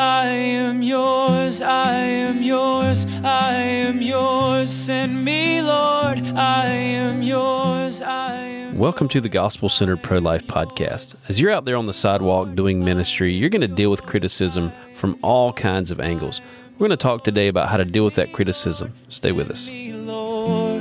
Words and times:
I 0.00 0.28
am 0.28 0.80
yours, 0.80 1.60
I 1.60 1.92
am 1.92 2.42
yours, 2.42 3.04
I 3.22 3.52
am 3.52 4.00
yours. 4.00 4.70
Send 4.70 5.26
me, 5.26 5.60
Lord, 5.60 6.26
I 6.28 6.68
am 6.68 7.20
yours, 7.20 8.00
I 8.00 8.32
am. 8.36 8.78
Welcome 8.78 9.08
to 9.08 9.20
the 9.20 9.28
Gospel 9.28 9.68
Centered 9.68 10.02
Pro 10.02 10.16
Life 10.16 10.46
Podcast. 10.46 11.28
As 11.28 11.38
you're 11.38 11.50
out 11.50 11.66
there 11.66 11.76
on 11.76 11.84
the 11.84 11.92
sidewalk 11.92 12.54
doing 12.54 12.82
ministry, 12.82 13.34
you're 13.34 13.50
going 13.50 13.60
to 13.60 13.68
deal 13.68 13.90
with 13.90 14.06
criticism 14.06 14.72
from 14.94 15.18
all 15.22 15.52
kinds 15.52 15.90
of 15.90 16.00
angles. 16.00 16.40
We're 16.78 16.88
going 16.88 16.96
to 16.96 17.02
talk 17.02 17.22
today 17.22 17.48
about 17.48 17.68
how 17.68 17.76
to 17.76 17.84
deal 17.84 18.06
with 18.06 18.14
that 18.14 18.32
criticism. 18.32 18.94
Stay 19.10 19.32
with 19.32 19.50
us. 19.50 19.68
me, 19.68 19.92
Lord. 19.92 20.80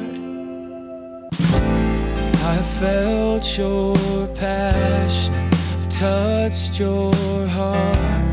I 1.33 2.61
felt 2.79 3.57
your 3.57 3.97
passion, 4.27 5.33
touched 5.89 6.79
your 6.79 7.13
heart. 7.47 8.29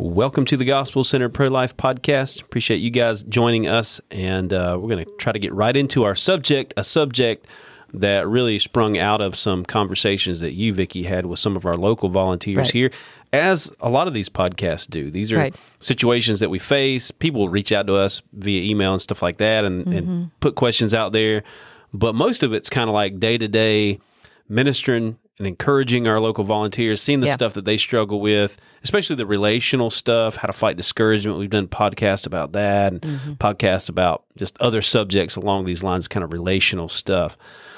Welcome 0.00 0.44
to 0.46 0.56
the 0.56 0.64
Gospel 0.64 1.02
Center 1.02 1.28
Pro 1.28 1.48
Life 1.48 1.76
Podcast. 1.76 2.40
Appreciate 2.40 2.76
you 2.76 2.90
guys 2.90 3.24
joining 3.24 3.66
us, 3.66 4.00
and 4.12 4.52
uh, 4.52 4.78
we're 4.80 4.88
going 4.88 5.04
to 5.04 5.10
try 5.18 5.32
to 5.32 5.40
get 5.40 5.52
right 5.52 5.76
into 5.76 6.04
our 6.04 6.14
subject, 6.14 6.72
a 6.76 6.84
subject 6.84 7.48
that 7.92 8.28
really 8.28 8.60
sprung 8.60 8.96
out 8.96 9.20
of 9.20 9.34
some 9.34 9.64
conversations 9.64 10.38
that 10.38 10.52
you, 10.52 10.72
Vicky, 10.72 11.02
had 11.02 11.26
with 11.26 11.40
some 11.40 11.56
of 11.56 11.66
our 11.66 11.74
local 11.74 12.10
volunteers 12.10 12.56
Right. 12.58 12.70
here, 12.70 12.90
as 13.32 13.72
a 13.80 13.88
lot 13.88 14.06
of 14.06 14.14
these 14.14 14.28
podcasts 14.28 14.88
do. 14.88 15.10
These 15.10 15.32
are 15.32 15.36
Right. 15.38 15.54
situations 15.80 16.38
that 16.38 16.48
we 16.50 16.60
face. 16.60 17.10
People 17.10 17.48
reach 17.48 17.72
out 17.72 17.88
to 17.88 17.96
us 17.96 18.22
via 18.32 18.62
email 18.70 18.92
and 18.92 19.02
stuff 19.02 19.20
like 19.20 19.38
that, 19.38 19.64
and, 19.64 19.92
and 19.92 20.30
put 20.38 20.54
questions 20.54 20.94
out 20.94 21.10
there. 21.12 21.42
But 21.92 22.14
most 22.14 22.44
of 22.44 22.52
it's 22.52 22.70
kind 22.70 22.88
of 22.88 22.94
like 22.94 23.18
day 23.18 23.36
to 23.36 23.48
day 23.48 23.98
ministering 24.48 25.18
and 25.38 25.46
encouraging 25.46 26.08
our 26.08 26.20
local 26.20 26.44
volunteers, 26.44 27.00
seeing 27.00 27.20
the 27.20 27.28
Yeah. 27.28 27.34
stuff 27.34 27.54
that 27.54 27.64
they 27.64 27.76
struggle 27.76 28.20
with, 28.20 28.56
especially 28.82 29.16
the 29.16 29.26
relational 29.26 29.88
stuff, 29.90 30.36
how 30.36 30.46
to 30.46 30.52
fight 30.52 30.76
discouragement. 30.76 31.38
We've 31.38 31.48
done 31.48 31.68
podcasts 31.68 32.26
about 32.26 32.52
that 32.52 32.92
and 32.92 33.02
podcasts 33.38 33.88
about 33.88 34.24
just 34.36 34.60
other 34.60 34.82
subjects 34.82 35.36
along 35.36 35.64
these 35.64 35.82
lines, 35.82 36.08
kind 36.08 36.24
of 36.24 36.32
relational 36.32 36.88
stuff. 36.88 37.36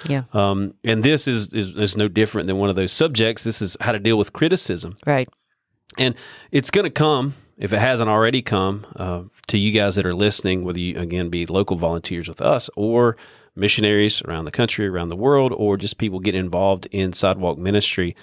Yeah. 0.08 0.22
Um, 0.32 0.74
and 0.84 1.02
this 1.02 1.28
is, 1.28 1.52
is 1.52 1.74
is 1.76 1.96
no 1.96 2.08
different 2.08 2.46
than 2.46 2.56
one 2.56 2.70
of 2.70 2.76
those 2.76 2.92
subjects. 2.92 3.44
This 3.44 3.60
is 3.60 3.76
how 3.80 3.92
to 3.92 3.98
deal 3.98 4.16
with 4.16 4.32
criticism. 4.32 4.96
Right. 5.06 5.28
And 5.98 6.14
it's 6.50 6.70
going 6.70 6.84
to 6.84 6.90
come, 6.90 7.34
if 7.58 7.72
it 7.74 7.78
hasn't 7.80 8.08
already 8.08 8.40
come, 8.40 8.86
uh, 8.96 9.22
to 9.48 9.58
you 9.58 9.72
guys 9.72 9.96
that 9.96 10.06
are 10.06 10.14
listening, 10.14 10.64
whether 10.64 10.78
you, 10.78 10.98
again, 10.98 11.28
be 11.28 11.44
local 11.44 11.76
volunteers 11.76 12.28
with 12.28 12.40
us 12.40 12.70
or 12.76 13.16
missionaries 13.54 14.22
around 14.22 14.44
the 14.44 14.50
country, 14.50 14.86
around 14.86 15.08
the 15.08 15.16
world, 15.16 15.52
or 15.52 15.76
just 15.76 15.98
people 15.98 16.20
getting 16.20 16.40
involved 16.40 16.86
in 16.90 17.12
sidewalk 17.12 17.58
ministry. 17.58 18.16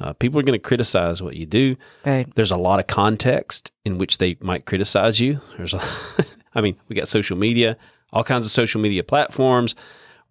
Uh, 0.00 0.12
people 0.12 0.38
are 0.40 0.42
going 0.42 0.58
to 0.58 0.62
criticize 0.62 1.22
what 1.22 1.36
you 1.36 1.46
do. 1.46 1.76
Right. 2.04 2.26
There's 2.34 2.50
a 2.50 2.56
lot 2.56 2.80
of 2.80 2.86
context 2.86 3.70
in 3.84 3.98
which 3.98 4.18
they 4.18 4.36
might 4.40 4.66
criticize 4.66 5.20
you. 5.20 5.40
There's, 5.56 5.74
a, 5.74 5.80
I 6.54 6.60
mean, 6.60 6.76
we 6.88 6.96
got 6.96 7.08
social 7.08 7.36
media, 7.36 7.76
all 8.12 8.24
kinds 8.24 8.44
of 8.46 8.52
social 8.52 8.80
media 8.80 9.04
platforms. 9.04 9.74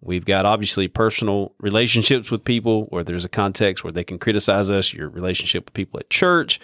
We've 0.00 0.24
got 0.24 0.44
obviously 0.44 0.86
personal 0.86 1.54
relationships 1.58 2.30
with 2.30 2.44
people 2.44 2.84
where 2.86 3.02
there's 3.02 3.24
a 3.24 3.28
context 3.28 3.84
where 3.84 3.92
they 3.92 4.04
can 4.04 4.18
criticize 4.18 4.70
us, 4.70 4.92
your 4.92 5.08
relationship 5.08 5.64
with 5.64 5.74
people 5.74 5.98
at 5.98 6.10
church. 6.10 6.60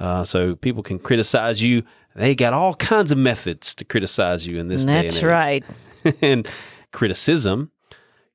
Uh, 0.00 0.24
so 0.24 0.56
people 0.56 0.82
can 0.82 0.98
criticize 0.98 1.62
you. 1.62 1.84
They 2.16 2.34
got 2.34 2.52
all 2.52 2.74
kinds 2.74 3.12
of 3.12 3.18
methods 3.18 3.76
to 3.76 3.84
criticize 3.84 4.44
you 4.44 4.58
in 4.58 4.66
this 4.66 4.84
day 4.84 5.02
That's 5.02 5.16
and 5.16 5.24
age. 5.24 5.24
right. 5.24 5.64
and 6.20 6.50
criticism 6.94 7.70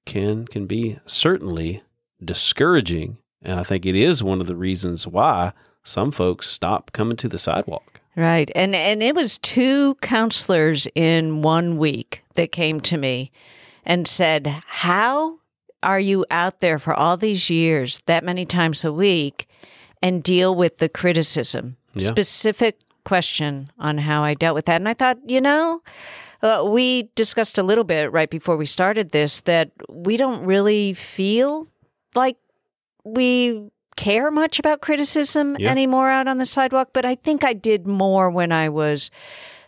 can 0.06 0.46
can 0.46 0.68
be 0.68 1.00
certainly 1.08 1.82
discouraging. 2.24 3.18
And 3.42 3.60
I 3.60 3.64
think 3.64 3.86
it 3.86 3.96
is 3.96 4.22
one 4.22 4.42
of 4.42 4.48
the 4.48 4.56
reasons 4.56 5.08
why 5.08 5.54
some 5.84 6.12
folks 6.12 6.48
stop 6.48 6.92
coming 6.92 7.18
to 7.18 7.30
the 7.30 7.40
sidewalk. 7.40 8.02
Right. 8.16 8.52
And 8.54 8.76
and 8.76 9.02
it 9.02 9.16
was 9.16 9.38
two 9.38 9.96
counselors 10.02 10.88
in 10.94 11.42
one 11.42 11.78
week 11.78 12.24
that 12.36 12.52
came 12.52 12.82
to 12.82 12.98
me 12.98 13.32
and 13.86 14.08
said, 14.08 14.62
"How 14.68 15.40
are 15.82 16.00
you 16.00 16.26
out 16.30 16.60
there 16.60 16.78
for 16.78 16.94
all 16.94 17.16
these 17.16 17.50
years, 17.50 18.02
that 18.06 18.26
many 18.26 18.46
times 18.46 18.84
a 18.84 18.92
week 18.92 19.48
and 20.04 20.22
deal 20.22 20.54
with 20.54 20.80
the 20.80 20.90
criticism?" 20.90 21.78
Yeah. 21.96 22.10
Specific 22.10 22.80
question 23.06 23.70
on 23.80 24.00
how 24.00 24.22
I 24.22 24.34
dealt 24.34 24.56
with 24.56 24.66
that. 24.66 24.82
And 24.82 24.90
I 24.90 24.94
thought, 24.94 25.18
you 25.26 25.42
know, 25.42 25.82
uh, 26.42 26.64
we 26.66 27.10
discussed 27.16 27.58
a 27.58 27.64
little 27.64 27.84
bit 27.84 28.12
right 28.12 28.30
before 28.30 28.58
we 28.58 28.66
started 28.66 29.12
this 29.12 29.42
that 29.42 29.72
we 29.90 30.18
don't 30.18 30.46
really 30.46 30.94
feel 30.94 31.68
like 32.16 32.38
we 33.04 33.70
care 33.96 34.32
much 34.32 34.60
about 34.60 34.82
criticism 34.82 35.56
Yeah. 35.60 35.72
anymore 35.72 36.10
out 36.10 36.28
on 36.28 36.38
the 36.38 36.46
sidewalk, 36.46 36.90
but 36.94 37.06
I 37.06 37.16
think 37.16 37.44
I 37.44 37.54
did 37.54 37.86
more 37.88 38.30
when 38.30 38.52
I 38.52 38.70
was 38.70 39.12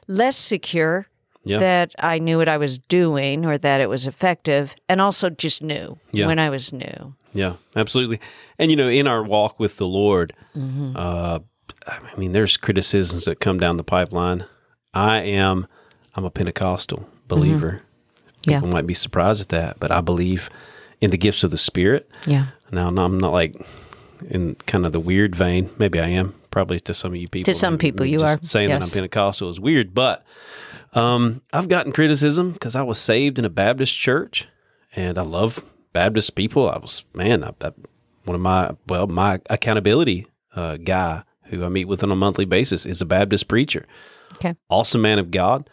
less 0.08 0.38
secure 0.38 1.08
Yeah. 1.44 1.60
that 1.60 1.92
I 2.00 2.20
knew 2.20 2.38
what 2.38 2.48
I 2.48 2.58
was 2.58 2.78
doing 2.80 3.46
or 3.46 3.58
that 3.58 3.82
it 3.82 3.90
was 3.90 4.08
effective, 4.08 4.76
and 4.88 5.02
also 5.02 5.30
just 5.30 5.62
knew 5.62 5.98
Yeah. 6.12 6.28
when 6.28 6.40
I 6.40 6.50
was 6.50 6.72
new. 6.72 7.16
Yeah, 7.34 7.54
absolutely. 7.76 8.20
And 8.60 8.70
you 8.72 8.78
know, 8.78 8.88
in 8.90 9.08
our 9.08 9.24
walk 9.24 9.60
with 9.60 9.78
the 9.78 9.88
Lord, 9.88 10.34
Mm-hmm. 10.56 10.94
uh, 10.96 11.40
I 11.88 12.18
mean, 12.20 12.32
there's 12.34 12.58
criticisms 12.58 13.26
that 13.26 13.40
come 13.40 13.58
down 13.60 13.78
the 13.78 13.84
pipeline. 13.84 14.46
I 14.94 15.18
am, 15.22 15.66
I'm 16.16 16.26
a 16.26 16.30
Pentecostal 16.30 17.08
believer. 17.28 17.82
Yeah. 18.46 18.58
People 18.58 18.70
might 18.70 18.88
be 18.88 18.94
surprised 18.94 19.42
at 19.42 19.50
that, 19.50 19.80
but 19.80 19.92
I 19.92 20.02
believe 20.02 20.50
in 21.00 21.12
the 21.12 21.18
gifts 21.18 21.44
of 21.44 21.52
the 21.52 21.58
Spirit. 21.58 22.10
Yeah. 22.26 22.48
Now, 22.72 22.90
no, 22.90 23.06
I'm 23.06 23.20
not 23.20 23.34
like 23.34 23.56
in 24.30 24.56
kind 24.68 24.86
of 24.86 24.92
the 24.92 25.00
weird 25.00 25.36
vein. 25.36 25.70
Maybe 25.78 26.00
I 26.00 26.08
am. 26.08 26.36
Probably 26.52 26.82
to 26.82 26.94
some 26.94 27.14
of 27.14 27.18
you 27.18 27.30
people. 27.30 27.52
To 27.52 27.58
some 27.58 27.78
people, 27.78 28.06
you 28.06 28.20
just 28.20 28.44
are. 28.44 28.46
Saying 28.46 28.70
that 28.70 28.84
I'm 28.84 28.90
Pentecostal 28.90 29.50
is 29.50 29.58
weird, 29.60 29.96
but 29.96 30.26
um, 30.94 31.42
I've 31.54 31.70
gotten 31.70 31.94
criticism 31.94 32.52
because 32.52 32.76
I 32.76 32.82
was 32.82 32.98
saved 32.98 33.40
in 33.40 33.46
a 33.46 33.50
Baptist 33.50 33.98
church, 33.98 34.50
and 34.94 35.18
I 35.18 35.22
love 35.22 35.64
Baptist 35.94 36.36
people. 36.36 36.70
I 36.70 36.78
was 36.78 37.06
man, 37.14 37.46
I, 37.46 37.54
I, 37.62 37.72
one 38.26 38.36
of 38.36 38.42
my 38.42 38.76
well, 38.86 39.08
my 39.08 39.40
accountability 39.50 40.28
uh, 40.54 40.76
guy 40.76 41.24
who 41.46 41.64
I 41.64 41.70
meet 41.70 41.86
with 41.86 42.04
on 42.04 42.12
a 42.12 42.18
monthly 42.18 42.46
basis 42.46 42.86
is 42.86 43.02
a 43.02 43.06
Baptist 43.06 43.48
preacher. 43.48 43.86
Okay. 44.42 44.56
Awesome 44.70 45.02
man 45.02 45.20
of 45.20 45.30
God. 45.30 45.70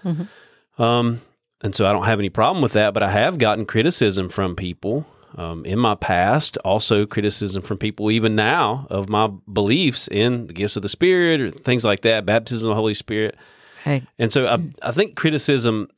Um, 0.79 1.23
and 1.63 1.75
so 1.75 1.87
I 1.87 1.93
don't 1.93 2.05
have 2.05 2.19
any 2.19 2.29
problem 2.29 2.63
with 2.63 2.75
that, 2.75 2.95
but 2.95 3.03
I 3.03 3.11
have 3.11 3.39
gotten 3.39 3.67
criticism 3.67 4.29
from 4.29 4.55
people 4.55 5.07
um, 5.37 5.65
in 5.65 5.79
my 5.79 5.95
past, 5.95 6.57
also 6.59 7.07
criticism 7.07 7.63
from 7.63 7.79
people 7.79 8.11
even 8.11 8.35
now 8.35 8.87
of 8.91 9.09
my 9.09 9.29
beliefs 9.53 10.09
in 10.09 10.47
the 10.47 10.53
gifts 10.53 10.77
of 10.77 10.83
the 10.83 10.89
Spirit 10.89 11.41
or 11.41 11.51
things 11.51 11.85
like 11.85 12.01
that, 12.01 12.27
baptism 12.27 12.67
of 12.67 12.71
the 12.71 12.75
Holy 12.75 12.95
Spirit. 12.95 13.37
Right. 13.85 14.05
And 14.19 14.33
so 14.33 14.47
I, 14.47 14.89
I 14.89 14.93
think 14.93 15.17
criticism, 15.17 15.89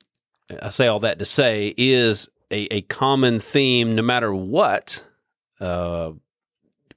I 0.63 0.69
say 0.69 0.87
all 0.87 1.01
that 1.01 1.19
to 1.19 1.25
say, 1.25 1.75
is 1.77 2.29
a, 2.51 2.73
a 2.75 2.83
common 2.83 3.41
theme 3.41 3.95
no 3.95 4.03
matter 4.03 4.35
what 4.35 5.05
uh, 5.61 6.13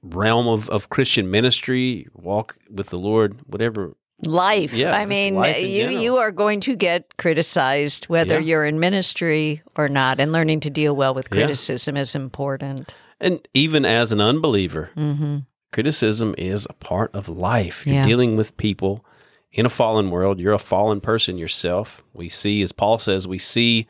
realm 0.02 0.46
of, 0.48 0.68
of 0.70 0.88
Christian 0.88 1.30
ministry, 1.30 2.08
walk 2.14 2.56
with 2.70 2.90
the 2.90 2.98
Lord, 2.98 3.40
whatever. 3.46 3.94
Life. 4.22 4.72
Yeah, 4.72 4.96
I 4.96 5.06
mean, 5.06 5.34
life 5.34 5.58
you 5.60 5.76
general. 5.78 6.00
you 6.02 6.16
are 6.16 6.30
going 6.30 6.60
to 6.60 6.76
get 6.76 7.16
criticized 7.16 8.04
whether 8.06 8.38
Yeah. 8.38 8.46
you're 8.46 8.64
in 8.64 8.78
ministry 8.80 9.62
or 9.76 9.88
not, 9.88 10.20
and 10.20 10.32
learning 10.32 10.60
to 10.60 10.70
deal 10.70 10.94
well 10.94 11.14
with 11.14 11.28
Yeah. 11.30 11.40
criticism 11.40 11.96
is 11.96 12.14
important. 12.14 12.94
And 13.20 13.46
even 13.54 13.84
as 13.84 14.12
an 14.12 14.20
unbeliever, 14.20 14.90
Mm-hmm. 14.96 15.38
criticism 15.72 16.34
is 16.38 16.66
a 16.70 16.74
part 16.74 17.14
of 17.14 17.28
life. 17.28 17.82
You're 17.86 17.96
Yeah. 17.96 18.06
dealing 18.06 18.36
with 18.36 18.56
people 18.56 19.04
in 19.52 19.66
a 19.66 19.70
fallen 19.70 20.10
world. 20.10 20.38
You're 20.40 20.52
a 20.52 20.58
fallen 20.58 21.00
person 21.00 21.36
yourself. 21.36 22.02
We 22.12 22.28
see, 22.28 22.62
as 22.62 22.72
Paul 22.72 22.98
says, 22.98 23.26
we 23.26 23.38
see 23.38 23.86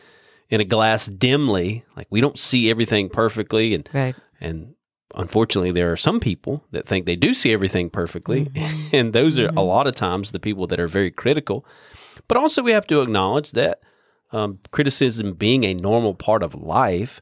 in 0.51 0.61
a 0.61 0.65
glass 0.65 1.07
dimly. 1.07 1.85
Like 1.97 2.07
we 2.11 2.21
don't 2.21 2.39
see 2.39 2.71
everything 2.71 3.09
perfectly, 3.09 3.75
and 3.75 3.89
Right. 3.93 4.15
and 4.41 4.75
unfortunately, 5.17 5.73
there 5.73 5.91
are 5.93 5.97
some 5.97 6.21
people 6.21 6.65
that 6.71 6.87
think 6.87 7.07
they 7.07 7.17
do 7.17 7.35
see 7.35 7.53
everything 7.53 7.91
perfectly, 7.91 8.47
Mm-hmm. 8.47 8.89
and 8.97 9.13
those 9.13 9.39
are 9.39 9.49
a 9.57 9.63
lot 9.63 9.87
of 9.87 9.95
times 9.95 10.33
the 10.33 10.41
people 10.41 10.67
that 10.69 10.81
are 10.81 10.89
very 10.89 11.11
critical. 11.11 11.65
But 12.29 12.37
also, 12.39 12.63
we 12.63 12.73
have 12.73 12.87
to 12.89 13.01
acknowledge 13.01 13.53
that 13.53 13.81
um, 14.33 14.59
criticism 14.71 15.35
being 15.35 15.65
a 15.65 15.75
normal 15.75 16.15
part 16.15 16.43
of 16.43 16.55
life 16.55 17.21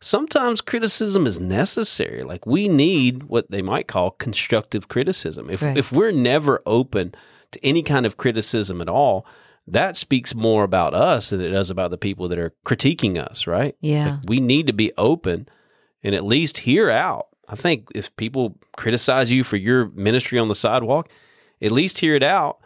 sometimes 0.00 0.60
criticism 0.60 1.26
is 1.26 1.40
necessary. 1.40 2.22
Like 2.22 2.46
we 2.46 2.68
need 2.68 3.24
what 3.24 3.50
they 3.50 3.62
might 3.62 3.88
call 3.88 4.10
constructive 4.12 4.88
criticism. 4.88 5.48
If 5.50 5.62
Right. 5.62 5.76
if 5.76 5.90
we're 5.90 6.12
never 6.12 6.62
open 6.66 7.14
to 7.52 7.64
any 7.64 7.82
kind 7.82 8.04
of 8.06 8.16
criticism 8.16 8.80
at 8.80 8.88
all, 8.88 9.26
that 9.66 9.96
speaks 9.96 10.34
more 10.34 10.64
about 10.64 10.94
us 10.94 11.30
than 11.30 11.40
it 11.40 11.48
does 11.48 11.70
about 11.70 11.90
the 11.90 11.98
people 11.98 12.28
that 12.28 12.38
are 12.38 12.52
critiquing 12.64 13.18
us, 13.18 13.46
right? 13.46 13.74
Yeah. 13.80 14.12
Like, 14.12 14.20
we 14.28 14.38
need 14.38 14.66
to 14.66 14.72
be 14.72 14.92
open 14.98 15.48
and 16.06 16.14
at 16.14 16.24
least 16.24 16.58
hear 16.58 16.88
out. 16.88 17.26
I 17.48 17.56
think 17.56 17.88
if 17.94 18.14
people 18.16 18.56
criticize 18.76 19.32
you 19.32 19.42
for 19.42 19.56
your 19.56 19.88
ministry 19.88 20.38
on 20.38 20.46
the 20.46 20.54
sidewalk, 20.54 21.10
at 21.60 21.72
least 21.72 21.98
hear 21.98 22.14
it 22.14 22.22
out. 22.22 22.58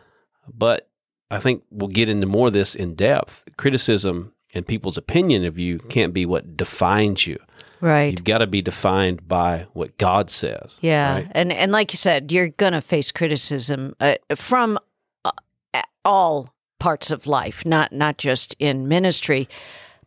But 0.52 0.90
I 1.30 1.38
think 1.38 1.64
we'll 1.70 1.88
get 1.88 2.10
into 2.10 2.26
more 2.26 2.48
of 2.48 2.52
this 2.52 2.74
in 2.74 2.94
depth. 2.94 3.44
Criticism 3.56 4.34
and 4.52 4.66
people's 4.66 4.98
opinion 4.98 5.44
of 5.46 5.58
you 5.58 5.78
can't 5.78 6.12
be 6.12 6.26
what 6.26 6.54
defines 6.54 7.26
you. 7.26 7.38
Right. 7.80 8.12
You've 8.12 8.24
got 8.24 8.38
to 8.38 8.46
be 8.46 8.60
defined 8.60 9.26
by 9.26 9.66
what 9.72 9.96
God 9.96 10.30
says. 10.30 10.76
Yeah, 10.82 11.14
right? 11.14 11.28
and 11.32 11.50
and 11.50 11.72
like 11.72 11.94
you 11.94 11.96
said, 11.96 12.30
you're 12.30 12.50
gonna 12.50 12.82
face 12.82 13.10
criticism 13.10 13.96
uh, 14.00 14.16
from 14.34 14.78
uh, 15.24 15.30
all 16.04 16.54
parts 16.78 17.10
of 17.10 17.26
life, 17.26 17.64
not 17.64 17.90
not 17.90 18.18
just 18.18 18.54
in 18.58 18.86
ministry, 18.86 19.48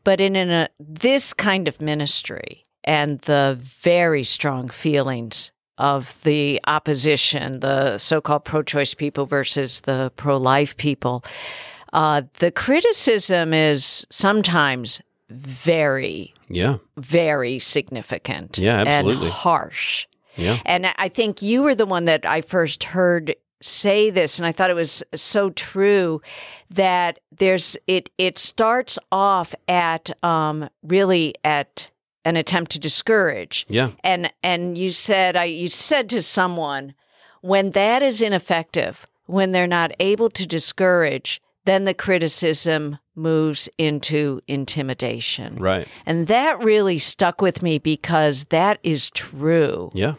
but 0.04 0.22
in, 0.22 0.36
in 0.36 0.52
a 0.52 0.70
this 0.80 1.34
kind 1.34 1.68
of 1.68 1.82
ministry 1.82 2.64
and 2.84 3.20
the 3.22 3.58
very 3.62 4.24
strong 4.24 4.70
feelings 4.70 5.52
of 5.78 6.22
the 6.24 6.62
opposition, 6.68 7.60
the 7.60 7.98
so-called 7.98 8.46
pro-choice 8.46 8.94
people 8.94 9.26
versus 9.26 9.82
the 9.82 10.12
pro-life 10.16 10.78
people. 10.78 11.24
Uh, 11.92 12.22
the 12.40 12.52
criticism 12.52 13.54
is 13.54 14.06
sometimes 14.10 15.02
very, 15.30 16.34
Yeah. 16.50 16.78
very 16.98 17.60
significant. 17.60 18.58
Yeah, 18.58 18.84
absolutely. 18.86 19.26
And 19.28 19.34
harsh. 19.34 20.08
Yeah. 20.36 20.60
And 20.66 20.88
I 20.98 21.10
think 21.10 21.42
you 21.42 21.62
were 21.64 21.76
the 21.76 21.86
one 21.86 22.06
that 22.06 22.26
I 22.26 22.42
first 22.42 22.84
heard 22.86 23.36
say 23.62 24.10
this 24.10 24.38
and 24.40 24.46
I 24.46 24.52
thought 24.52 24.70
it 24.70 24.76
was 24.76 25.02
so 25.16 25.50
true 25.52 26.22
that 26.70 27.20
there's 27.38 27.78
it 27.88 28.10
it 28.18 28.38
starts 28.38 29.00
off 29.10 29.56
at 29.70 30.12
um 30.22 30.70
really 30.84 31.34
at 31.46 31.90
an 32.26 32.36
attempt 32.36 32.72
to 32.72 32.80
discourage. 32.80 33.66
Yeah. 33.70 33.92
And 34.04 34.32
and 34.44 34.78
you 34.78 34.92
said 34.92 35.36
I 35.36 35.46
you 35.46 35.68
said 35.68 36.10
to 36.10 36.22
someone 36.22 36.94
when 37.42 37.72
that 37.72 38.02
is 38.02 38.22
ineffective, 38.22 39.06
when 39.26 39.52
they're 39.52 39.68
not 39.68 39.92
able 40.00 40.30
to 40.30 40.46
discourage, 40.48 41.42
then 41.66 41.84
the 41.84 41.94
criticism 41.94 42.98
moves 43.16 43.70
into 43.78 44.42
intimidation. 44.48 45.56
Right. 45.58 45.88
And 46.06 46.28
that 46.28 46.64
really 46.64 46.98
stuck 46.98 47.42
with 47.42 47.62
me 47.62 47.78
because 47.78 48.46
that 48.46 48.80
is 48.84 49.10
true. 49.12 49.90
Yeah. 49.94 50.16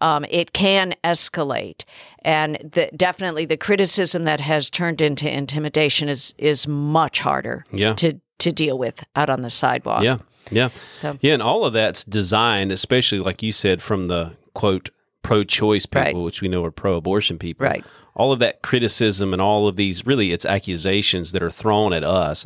Um, 0.00 0.24
it 0.30 0.52
can 0.52 0.94
escalate, 1.02 1.82
and 2.22 2.56
the, 2.72 2.88
definitely 2.96 3.46
the 3.46 3.56
criticism 3.56 4.22
that 4.24 4.40
has 4.40 4.70
turned 4.70 5.00
into 5.00 5.28
intimidation 5.28 6.08
is 6.08 6.34
is 6.38 6.68
much 6.68 7.18
harder 7.18 7.64
Yeah. 7.72 7.94
to 7.94 8.20
to 8.38 8.52
deal 8.52 8.78
with 8.78 9.02
out 9.16 9.28
on 9.28 9.42
the 9.42 9.50
sidewalk. 9.50 10.04
Yeah. 10.04 10.18
Yeah. 10.50 10.70
So 10.90 11.18
Yeah, 11.20 11.34
and 11.34 11.42
all 11.42 11.64
of 11.64 11.72
that's 11.72 12.04
designed, 12.04 12.72
especially 12.72 13.18
like 13.18 13.42
you 13.42 13.52
said, 13.52 13.82
from 13.82 14.06
the 14.06 14.32
quote 14.54 14.90
pro-choice 15.22 15.86
people, 15.86 16.02
Right. 16.02 16.16
which 16.16 16.40
we 16.40 16.48
know 16.48 16.64
are 16.64 16.70
pro-abortion 16.70 17.38
people. 17.38 17.66
Right. 17.66 17.84
All 18.14 18.32
of 18.32 18.38
that 18.40 18.62
criticism 18.62 19.32
and 19.32 19.40
all 19.42 19.68
of 19.68 19.76
these 19.76 20.04
really 20.06 20.32
it's 20.32 20.44
accusations 20.46 21.32
that 21.32 21.42
are 21.42 21.50
thrown 21.50 21.92
at 21.92 22.02
us 22.02 22.44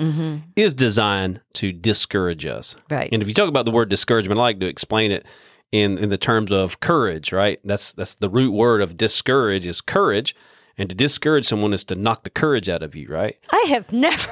is 0.56 0.74
designed 0.74 1.40
to 1.54 1.72
discourage 1.72 2.44
us. 2.44 2.74
Mm-hmm. 2.74 2.94
Right. 2.94 3.08
And 3.12 3.22
if 3.22 3.28
you 3.28 3.34
talk 3.34 3.48
about 3.48 3.64
the 3.64 3.70
word 3.70 3.88
discouragement, 3.88 4.38
I 4.38 4.42
like 4.42 4.60
to 4.60 4.66
explain 4.66 5.12
it 5.12 5.24
in 5.70 5.96
in 5.96 6.10
the 6.10 6.18
terms 6.18 6.50
of 6.52 6.80
courage, 6.80 7.32
right? 7.32 7.58
That's 7.64 7.92
that's 7.94 8.14
the 8.16 8.28
root 8.28 8.52
word 8.52 8.82
of 8.82 8.96
discourage 8.96 9.64
is 9.66 9.80
courage. 9.80 10.34
And 10.78 10.88
to 10.88 10.94
discourage 10.94 11.46
someone 11.46 11.72
is 11.74 11.84
to 11.84 11.94
knock 11.94 12.24
the 12.24 12.30
courage 12.30 12.68
out 12.68 12.82
of 12.82 12.94
you, 12.94 13.06
right? 13.08 13.36
I 13.50 13.66
have 13.68 13.92
never 14.06 14.30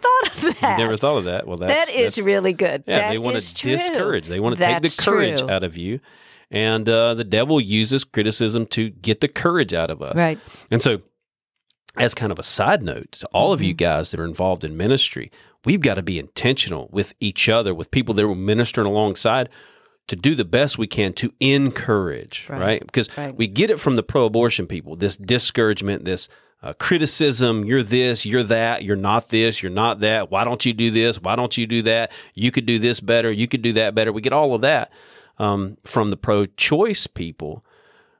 thought 0.00 0.44
of 0.44 0.60
that. 0.60 0.78
Never 0.78 0.96
thought 0.96 1.16
of 1.18 1.24
that. 1.24 1.46
Well, 1.46 1.56
that's 1.58 1.86
that 1.90 1.94
is 1.94 2.16
that's- 2.16 2.26
really 2.26 2.52
good. 2.52 2.84
Yeah, 2.86 2.98
That 2.98 3.10
they 3.10 3.18
want 3.18 3.38
to 3.38 3.54
true. 3.54 3.72
discourage. 3.76 4.26
They 4.28 4.40
want 4.40 4.56
to 4.56 4.64
take 4.64 4.82
the 4.82 5.02
courage 5.02 5.40
true. 5.40 5.50
out 5.50 5.62
of 5.64 5.76
you. 5.76 6.00
And 6.50 6.88
uh, 6.88 7.12
the 7.14 7.24
devil 7.24 7.60
uses 7.60 8.04
criticism 8.04 8.66
to 8.68 8.88
get 8.90 9.20
the 9.20 9.28
courage 9.28 9.74
out 9.74 9.90
of 9.90 10.00
us. 10.00 10.16
Right. 10.16 10.38
And 10.70 10.82
so, 10.82 11.02
as 11.96 12.14
kind 12.14 12.32
of 12.32 12.38
a 12.38 12.42
side 12.42 12.82
note 12.82 13.12
to 13.12 13.26
all 13.32 13.52
of 13.52 13.60
you 13.60 13.74
Mm-hmm. 13.74 13.84
guys 13.84 14.10
that 14.12 14.20
are 14.20 14.24
involved 14.24 14.64
in 14.64 14.76
ministry, 14.76 15.30
we've 15.64 15.80
got 15.82 15.94
to 15.94 16.02
be 16.02 16.18
intentional 16.18 16.88
with 16.90 17.14
each 17.20 17.48
other, 17.48 17.74
with 17.74 17.90
people 17.90 18.14
that 18.14 18.26
we're 18.26 18.34
ministering 18.34 18.86
alongside 18.86 19.48
to 20.06 20.16
do 20.16 20.34
the 20.34 20.44
best 20.46 20.78
we 20.78 20.86
can 20.86 21.12
to 21.12 21.32
encourage, 21.38 22.46
right? 22.48 22.60
Right. 22.60 22.80
Because 22.86 23.10
Right. 23.18 23.34
we 23.36 23.46
get 23.46 23.68
it 23.68 23.78
from 23.78 23.96
the 23.96 24.02
pro 24.02 24.24
abortion 24.24 24.66
people 24.66 24.96
this 24.96 25.18
discouragement, 25.18 26.04
this 26.06 26.28
uh, 26.62 26.72
criticism 26.74 27.64
you're 27.64 27.82
this, 27.82 28.26
you're 28.26 28.42
that, 28.42 28.82
you're 28.84 28.96
not 28.96 29.28
this, 29.28 29.62
you're 29.62 29.70
not 29.72 30.00
that. 30.00 30.30
Why 30.30 30.44
don't 30.44 30.64
you 30.66 30.72
do 30.72 30.90
this? 30.90 31.20
Why 31.20 31.36
don't 31.36 31.56
you 31.56 31.66
do 31.66 31.82
that? 31.82 32.10
You 32.34 32.50
could 32.50 32.66
do 32.66 32.78
this 32.78 33.00
better. 33.00 33.30
You 33.30 33.46
could 33.46 33.62
do 33.62 33.72
that 33.74 33.94
better. 33.94 34.12
We 34.12 34.20
get 34.22 34.32
all 34.32 34.54
of 34.54 34.60
that 34.62 34.90
um, 35.38 35.76
from 35.84 36.08
the 36.08 36.16
pro 36.16 36.46
choice 36.46 37.06
people. 37.06 37.64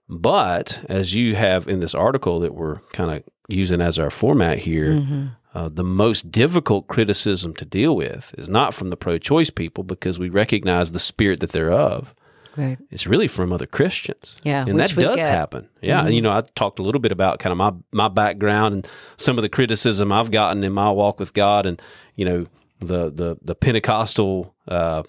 But 0.09 0.81
as 0.89 1.15
you 1.15 1.35
have 1.35 1.69
in 1.69 1.81
this 1.81 1.95
article 1.95 2.41
that 2.41 2.55
we're 2.55 2.79
kind 2.93 3.11
of 3.11 3.25
using 3.49 3.81
as 3.81 3.99
our 3.99 4.11
format 4.11 4.59
here, 4.61 4.93
Mm-hmm. 4.93 5.27
uh, 5.55 5.69
the 5.69 5.85
most 5.85 6.31
difficult 6.31 6.87
criticism 6.87 7.55
to 7.55 7.65
deal 7.65 7.97
with 7.97 8.35
is 8.39 8.49
not 8.49 8.73
from 8.75 8.91
the 8.91 8.97
pro 8.97 9.19
choice 9.19 9.51
people 9.51 9.85
because 9.85 10.19
we 10.19 10.29
recognize 10.29 10.93
the 10.93 10.99
spirit 11.01 11.41
that 11.41 11.51
they're 11.51 11.73
of. 11.73 12.15
Right. 12.57 12.79
It's 12.91 13.07
really 13.07 13.29
from 13.29 13.53
other 13.53 13.67
Christians. 13.67 14.37
Yeah, 14.45 14.65
And 14.67 14.79
that 14.81 14.95
does 14.95 14.97
get. 14.97 15.19
Mm-hmm. 15.19 15.27
happen. 15.27 15.69
Yeah. 15.81 16.05
And, 16.05 16.15
you 16.15 16.23
know, 16.23 16.33
I 16.33 16.43
talked 16.55 16.79
a 16.79 16.83
little 16.83 17.01
bit 17.01 17.13
about 17.13 17.39
kind 17.39 17.53
of 17.53 17.57
my, 17.59 17.73
my 17.93 18.09
background 18.09 18.75
and 18.75 18.89
some 19.17 19.39
of 19.39 19.43
the 19.43 19.49
criticism 19.49 20.13
I've 20.13 20.31
gotten 20.31 20.65
in 20.65 20.73
my 20.73 20.91
walk 20.91 21.21
with 21.21 21.35
God 21.35 21.67
and, 21.67 21.81
you 22.17 22.25
know, 22.25 22.47
the, 22.81 23.11
the, 23.11 23.37
the 23.43 23.55
Pentecostal, 23.55 24.55
uh, 24.67 25.03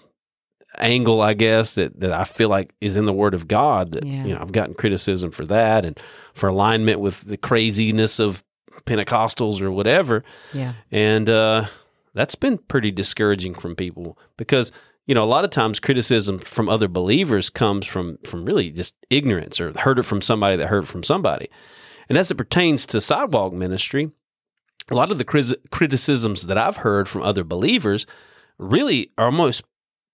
angle, 0.78 1.20
I 1.20 1.34
guess, 1.34 1.74
that, 1.74 1.98
that 2.00 2.12
I 2.12 2.24
feel 2.24 2.48
like 2.48 2.72
is 2.80 2.96
in 2.96 3.04
the 3.04 3.12
Word 3.12 3.34
of 3.34 3.48
God. 3.48 3.92
That, 3.92 4.06
Yeah. 4.06 4.24
You 4.24 4.34
know, 4.34 4.40
I've 4.40 4.52
gotten 4.52 4.74
criticism 4.74 5.30
for 5.30 5.44
that 5.46 5.84
and 5.84 5.98
for 6.34 6.48
alignment 6.48 7.00
with 7.00 7.22
the 7.22 7.36
craziness 7.36 8.18
of 8.20 8.44
Pentecostals 8.86 9.60
or 9.60 9.70
whatever. 9.70 10.24
Yeah. 10.54 10.74
And 10.90 11.28
uh, 11.28 11.66
that's 12.14 12.34
been 12.34 12.58
pretty 12.58 12.90
discouraging 12.90 13.54
from 13.54 13.74
people 13.74 14.16
because, 14.36 14.72
you 15.10 15.14
know, 15.14 15.24
a 15.24 15.26
lot 15.26 15.42
of 15.42 15.50
times 15.50 15.80
criticism 15.80 16.38
from 16.38 16.68
other 16.68 16.86
believers 16.86 17.50
comes 17.50 17.84
from 17.84 18.16
from 18.24 18.44
really 18.44 18.70
just 18.70 18.94
ignorance 19.10 19.60
or 19.60 19.76
heard 19.76 19.98
it 19.98 20.04
from 20.04 20.22
somebody 20.22 20.54
that 20.54 20.68
heard 20.68 20.84
it 20.84 20.86
from 20.86 21.02
somebody. 21.02 21.50
And 22.08 22.16
as 22.16 22.30
it 22.30 22.36
pertains 22.36 22.86
to 22.86 23.00
sidewalk 23.00 23.52
ministry, 23.52 24.12
a 24.88 24.94
lot 24.94 25.10
of 25.10 25.18
the 25.18 25.58
criticisms 25.72 26.46
that 26.46 26.56
I've 26.56 26.76
heard 26.76 27.08
from 27.08 27.22
other 27.22 27.42
believers 27.42 28.06
really 28.56 29.10
are 29.18 29.24
almost 29.24 29.64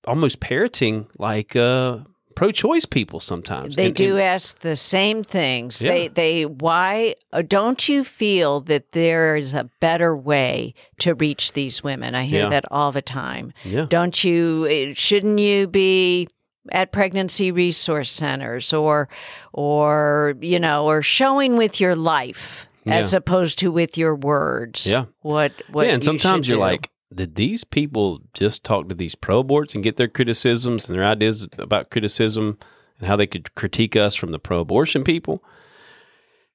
almost 0.07 0.41
parroting 0.41 1.09
like 1.19 1.55
uh, 1.55 1.99
pro-choice 2.37 2.85
people 2.85 3.19
sometimes. 3.19 3.75
They 3.75 3.87
And- 3.87 3.97
do 3.97 4.12
and- 4.12 4.21
ask 4.23 4.61
the 4.61 4.77
same 4.77 5.25
things. 5.25 5.83
Yeah. 5.83 5.91
They 5.91 6.09
they 6.09 6.47
why 6.47 7.17
uh, 7.33 7.43
don't 7.43 7.88
you 7.88 8.05
feel 8.05 8.61
that 8.61 8.93
there 8.93 9.35
is 9.37 9.53
a 9.55 9.69
better 9.81 10.17
way 10.17 10.75
to 11.00 11.15
reach 11.15 11.53
these 11.55 11.83
women? 11.83 12.15
I 12.15 12.25
hear 12.27 12.44
Yeah. 12.44 12.50
that 12.50 12.65
all 12.71 12.93
the 12.93 13.03
time. 13.03 13.53
yeah. 13.65 13.87
Don't 13.88 14.23
you 14.23 14.67
eh, 14.71 14.93
shouldn't 14.94 15.41
you 15.41 15.67
be 15.67 16.29
at 16.73 16.93
pregnancy 16.93 17.50
resource 17.53 18.11
centers 18.12 18.73
or 18.73 19.09
or 19.53 20.35
you 20.41 20.59
know 20.61 20.85
or 20.87 21.02
showing 21.02 21.57
with 21.57 21.81
your 21.81 21.95
life 21.97 22.66
as 22.87 23.12
opposed 23.12 23.59
to 23.59 23.73
with 23.73 23.99
your 23.99 24.14
words. 24.14 24.87
Yeah. 24.87 25.07
What 25.23 25.52
what 25.73 25.87
yeah, 25.87 25.95
and 25.95 26.05
sometimes 26.05 26.47
you're 26.47 26.57
do. 26.59 26.61
like, 26.61 26.88
did 27.15 27.37
these 27.37 27.65
people 27.65 28.21
just 28.35 28.65
talk 28.65 28.89
to 28.89 28.95
these 28.95 29.15
pro 29.15 29.43
aborts 29.43 29.75
and 29.75 29.85
get 29.85 29.97
their 29.97 30.09
criticisms 30.09 30.89
and 30.89 30.97
their 30.97 31.05
ideas 31.05 31.49
about 31.59 31.91
criticism 31.91 32.59
and 32.99 33.07
how 33.09 33.17
they 33.17 33.27
could 33.27 33.55
critique 33.55 33.95
us 33.97 34.15
from 34.15 34.33
the 34.33 34.39
pro 34.39 34.61
abortion 34.61 35.05
people? 35.05 35.43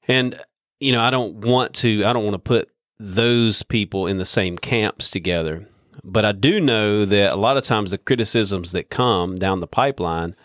And, 0.07 0.39
you 0.79 0.91
know, 0.91 1.01
I 1.01 1.09
don't 1.09 1.35
want 1.35 1.73
to, 1.75 2.03
I 2.05 2.13
don't 2.13 2.23
want 2.23 2.33
to 2.35 2.39
put 2.39 2.69
those 2.99 3.63
people 3.63 4.07
in 4.07 4.17
the 4.17 4.25
same 4.25 4.57
camps 4.57 5.09
together. 5.09 5.67
But 6.03 6.25
I 6.25 6.31
do 6.31 6.59
know 6.59 7.05
that 7.05 7.31
a 7.31 7.35
lot 7.35 7.57
of 7.57 7.63
times 7.63 7.91
the 7.91 7.97
criticisms 7.97 8.71
that 8.71 8.89
come 8.89 9.35
down 9.37 9.59
the 9.59 9.67
pipeline 9.67 10.35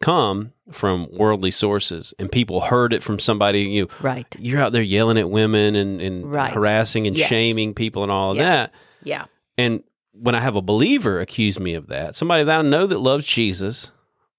come 0.00 0.52
from 0.70 1.08
worldly 1.12 1.50
sources 1.50 2.12
and 2.18 2.30
people 2.32 2.62
heard 2.62 2.92
it 2.92 3.02
from 3.02 3.18
somebody 3.18 3.62
you 3.62 3.88
right. 4.00 4.26
you're 4.38 4.60
out 4.60 4.72
there 4.72 4.82
yelling 4.82 5.16
at 5.18 5.30
women 5.30 5.74
and, 5.74 6.00
and 6.00 6.30
Right. 6.30 6.52
harassing 6.52 7.06
and 7.06 7.16
Yes. 7.16 7.28
shaming 7.28 7.74
people 7.74 8.02
and 8.02 8.10
all 8.10 8.32
of 8.32 8.36
Yeah. 8.36 8.42
that. 8.44 8.72
Yeah. 9.02 9.24
And 9.58 9.82
when 10.12 10.34
I 10.34 10.40
have 10.40 10.56
a 10.56 10.62
believer 10.62 11.20
accuse 11.20 11.58
me 11.58 11.74
of 11.74 11.88
that, 11.88 12.14
somebody 12.14 12.44
that 12.44 12.58
I 12.60 12.62
know 12.62 12.86
that 12.86 12.98
loves 13.00 13.24
Jesus, 13.26 13.90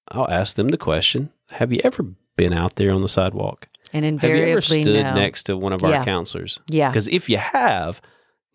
I'll 0.10 0.30
ask 0.30 0.56
them 0.56 0.70
the 0.70 0.78
question 0.78 1.32
Have 1.52 1.72
you 1.72 1.82
ever 1.84 2.04
been 2.38 2.54
out 2.54 2.76
there 2.76 2.92
on 2.92 3.02
the 3.02 3.08
sidewalk? 3.08 3.68
And 3.94 4.04
Have 4.04 4.12
you 4.12 4.16
invariably 4.16 4.52
ever 4.52 4.62
stood 4.62 5.04
no. 5.04 5.14
next 5.16 5.44
to 5.44 5.56
one 5.58 5.72
of 5.74 5.84
our 5.84 5.92
Yeah. 5.92 6.04
counselors? 6.04 6.60
Yeah. 6.68 6.90
Because 6.90 7.08
if 7.08 7.30
you 7.30 7.38
have, 7.38 8.02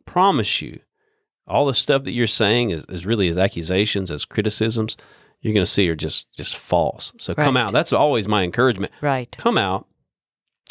promise 0.05 0.61
you, 0.61 0.81
all 1.47 1.67
the 1.67 1.75
stuff 1.75 2.05
that 2.05 2.13
you're 2.13 2.27
saying 2.27 2.71
is, 2.71 2.85
is 2.89 3.07
really 3.07 3.29
as 3.29 3.39
accusations, 3.39 4.11
as 4.11 4.25
criticisms, 4.25 4.97
you're 5.41 5.55
going 5.55 5.65
to 5.65 5.71
see 5.71 5.89
are 5.89 5.97
just 5.97 6.27
just 6.37 6.57
false. 6.57 7.13
So 7.17 7.35
come 7.35 7.57
out. 7.57 7.73
That's 7.73 7.93
always 7.93 8.29
my 8.29 8.43
encouragement 8.43 8.93
Right. 9.01 9.35
come 9.39 9.57
out, 9.57 9.87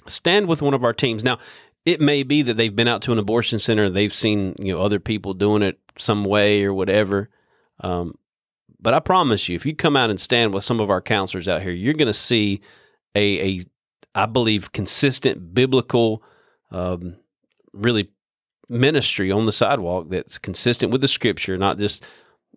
stand 0.08 0.48
with 0.48 0.62
one 0.62 0.74
of 0.74 0.84
our 0.84 0.94
teams. 0.94 1.24
Now, 1.24 1.40
it 1.86 2.02
may 2.02 2.24
be 2.24 2.42
that 2.42 2.56
they've 2.56 2.76
been 2.76 2.88
out 2.88 3.02
to 3.04 3.12
an 3.12 3.18
abortion 3.18 3.60
center 3.60 3.90
they've 3.90 4.14
seen 4.14 4.56
you 4.60 4.74
know 4.74 4.82
other 4.82 5.00
people 5.00 5.34
doing 5.34 5.62
it 5.62 5.80
some 5.98 6.24
way 6.24 6.64
or 6.64 6.74
whatever. 6.74 7.30
Um, 7.82 8.16
but 8.82 8.94
I 8.94 9.00
promise 9.00 9.50
you, 9.50 9.56
if 9.56 9.66
you 9.66 9.76
come 9.76 9.98
out 9.98 10.10
and 10.10 10.20
stand 10.20 10.54
with 10.54 10.64
some 10.64 10.80
of 10.80 10.90
our 10.90 11.02
counselors 11.02 11.48
out 11.48 11.62
here, 11.62 11.72
you're 11.72 11.94
going 11.94 12.08
to 12.08 12.14
see 12.14 12.62
a, 13.14 13.60
a, 13.60 13.66
I 14.16 14.26
believe, 14.26 14.72
consistent 14.72 15.54
biblical, 15.54 16.24
um, 16.72 17.18
really 17.74 18.10
ministry 18.70 19.32
on 19.32 19.46
the 19.46 19.52
sidewalk 19.52 20.10
that's 20.10 20.38
consistent 20.38 20.92
with 20.92 21.02
the 21.02 21.08
scripture, 21.08 21.58
not 21.58 21.78
just 21.78 22.06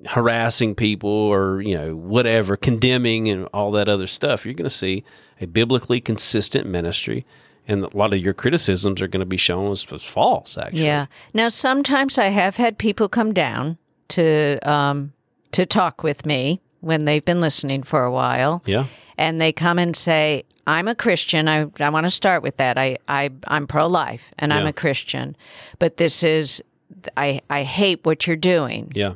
harassing 0.07 0.75
people 0.75 1.11
or 1.11 1.61
you 1.61 1.77
know 1.77 1.95
whatever 1.95 2.57
condemning 2.57 3.29
and 3.29 3.47
all 3.53 3.71
that 3.71 3.89
other 3.89 4.07
stuff 4.07 4.45
you're 4.45 4.55
going 4.55 4.65
to 4.65 4.71
see 4.71 5.05
a 5.41 5.47
biblically 5.47 6.01
consistent 6.01 6.67
ministry 6.67 7.25
and 7.69 7.85
a 7.85 7.97
lot 7.97 8.13
of 8.13 8.19
your 8.19 8.35
criticisms 8.35 9.01
are 9.01 9.07
going 9.09 9.21
to 9.21 9.27
be 9.27 9.37
shown 9.37 9.71
as, 9.71 9.87
as 9.93 10.03
false 10.03 10.59
actually 10.59 10.85
Yeah. 10.85 11.07
Now, 11.33 11.49
sometimes 11.49 12.19
I 12.19 12.27
have 12.27 12.57
had 12.57 12.79
people 12.79 13.09
come 13.09 13.33
down 13.33 13.79
to 14.09 14.59
um, 14.69 15.13
to 15.53 15.67
talk 15.67 16.03
with 16.03 16.27
me 16.27 16.61
when 16.81 17.05
they've 17.05 17.25
been 17.25 17.41
listening 17.41 17.83
for 17.83 18.05
a 18.05 18.11
while, 18.11 18.63
yeah 18.67 18.87
and 19.19 19.41
they 19.41 19.53
come 19.53 19.79
and 19.79 19.97
say, 19.97 20.45
"I'm 20.67 20.89
a 20.89 20.95
Christian. 20.95 21.49
I 21.49 21.67
I 21.79 21.89
want 21.91 22.07
to 22.07 22.11
start 22.11 22.43
with 22.43 22.57
that. 22.57 22.79
I 22.79 22.99
I 23.09 23.31
I'm 23.47 23.67
pro 23.67 23.87
life, 23.87 24.31
and 24.39 24.53
I'm 24.53 24.67
a 24.67 24.73
Christian, 24.73 25.37
but 25.79 25.97
this 25.97 26.23
is." 26.23 26.63
I, 27.17 27.41
I 27.51 27.63
hate 27.65 28.01
what 28.05 28.27
you're 28.27 28.37
doing. 28.37 28.93
yeah 28.95 29.15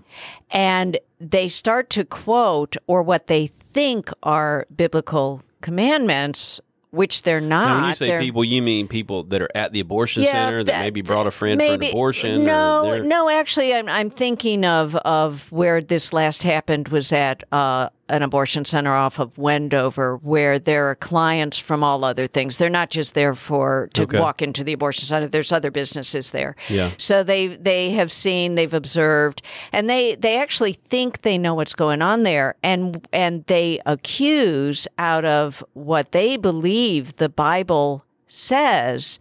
And 0.51 0.99
they 1.21 1.47
start 1.47 1.89
to 1.91 2.05
quote 2.05 2.77
or 2.87 3.03
what 3.03 3.27
they 3.27 3.47
think 3.47 4.11
are 4.23 4.67
biblical 4.75 5.43
commandments, 5.61 6.61
which 6.91 7.23
they're 7.23 7.41
not. 7.41 7.67
now 7.69 7.81
when 7.81 7.89
you 7.91 7.95
say 7.95 8.07
They're- 8.09 8.21
people 8.21 8.45
you 8.45 8.63
mean 8.63 8.89
people 8.89 9.25
that 9.25 9.43
are 9.43 9.51
at 9.55 9.73
the 9.73 9.81
abortion 9.81 10.23
center 10.25 10.65
that, 10.65 10.81
maybe 10.81 11.03
brought 11.03 11.27
a 11.27 11.31
friend 11.31 11.61
for 11.61 11.67
an 11.67 11.83
abortion 11.83 12.45
No, 12.45 12.99
no. 13.03 13.29
Actually, 13.29 13.75
I'm 13.75 13.89
I'm 13.89 14.11
thinking 14.11 14.65
of 14.65 14.95
of 14.97 15.51
where 15.53 15.81
this 15.83 16.13
last 16.13 16.43
happened 16.43 16.89
was 16.89 17.13
at 17.13 17.43
uh, 17.53 17.89
an 18.09 18.23
abortion 18.23 18.65
center 18.65 18.95
off 18.95 19.19
of 19.19 19.37
Wendover, 19.37 20.17
where 20.19 20.59
there 20.61 20.89
are 20.91 20.95
clients 20.95 21.59
from 21.59 21.83
all 21.83 22.05
other 22.05 22.27
things. 22.29 22.57
They're 22.59 22.71
not 22.71 22.91
just 22.91 23.15
there 23.15 23.35
for 23.35 23.91
to 23.95 24.03
Okay. 24.05 24.21
walk 24.21 24.41
into 24.43 24.63
the 24.63 24.73
abortion 24.75 25.07
center. 25.07 25.27
There's 25.27 25.51
other 25.53 25.73
businesses 25.73 26.31
there. 26.31 26.55
Yeah. 26.69 26.93
So 26.99 27.23
they 27.25 27.49
they 27.49 27.91
have 27.93 28.13
seen, 28.13 28.55
they've 28.55 28.73
observed, 28.73 29.43
and 29.73 29.91
they 29.91 30.15
they 30.15 30.39
actually 30.39 30.75
think 30.75 31.23
they 31.23 31.37
know 31.37 31.55
what's 31.55 31.75
going 31.75 32.01
on 32.01 32.23
there, 32.23 32.55
and 32.63 33.07
and 33.13 33.45
they 33.47 33.81
accuse 33.87 34.87
out 34.99 35.25
of 35.25 35.65
what 35.73 36.13
they 36.13 36.37
believe 36.37 37.17
the 37.17 37.29
Bible 37.29 38.05
says. 38.29 39.19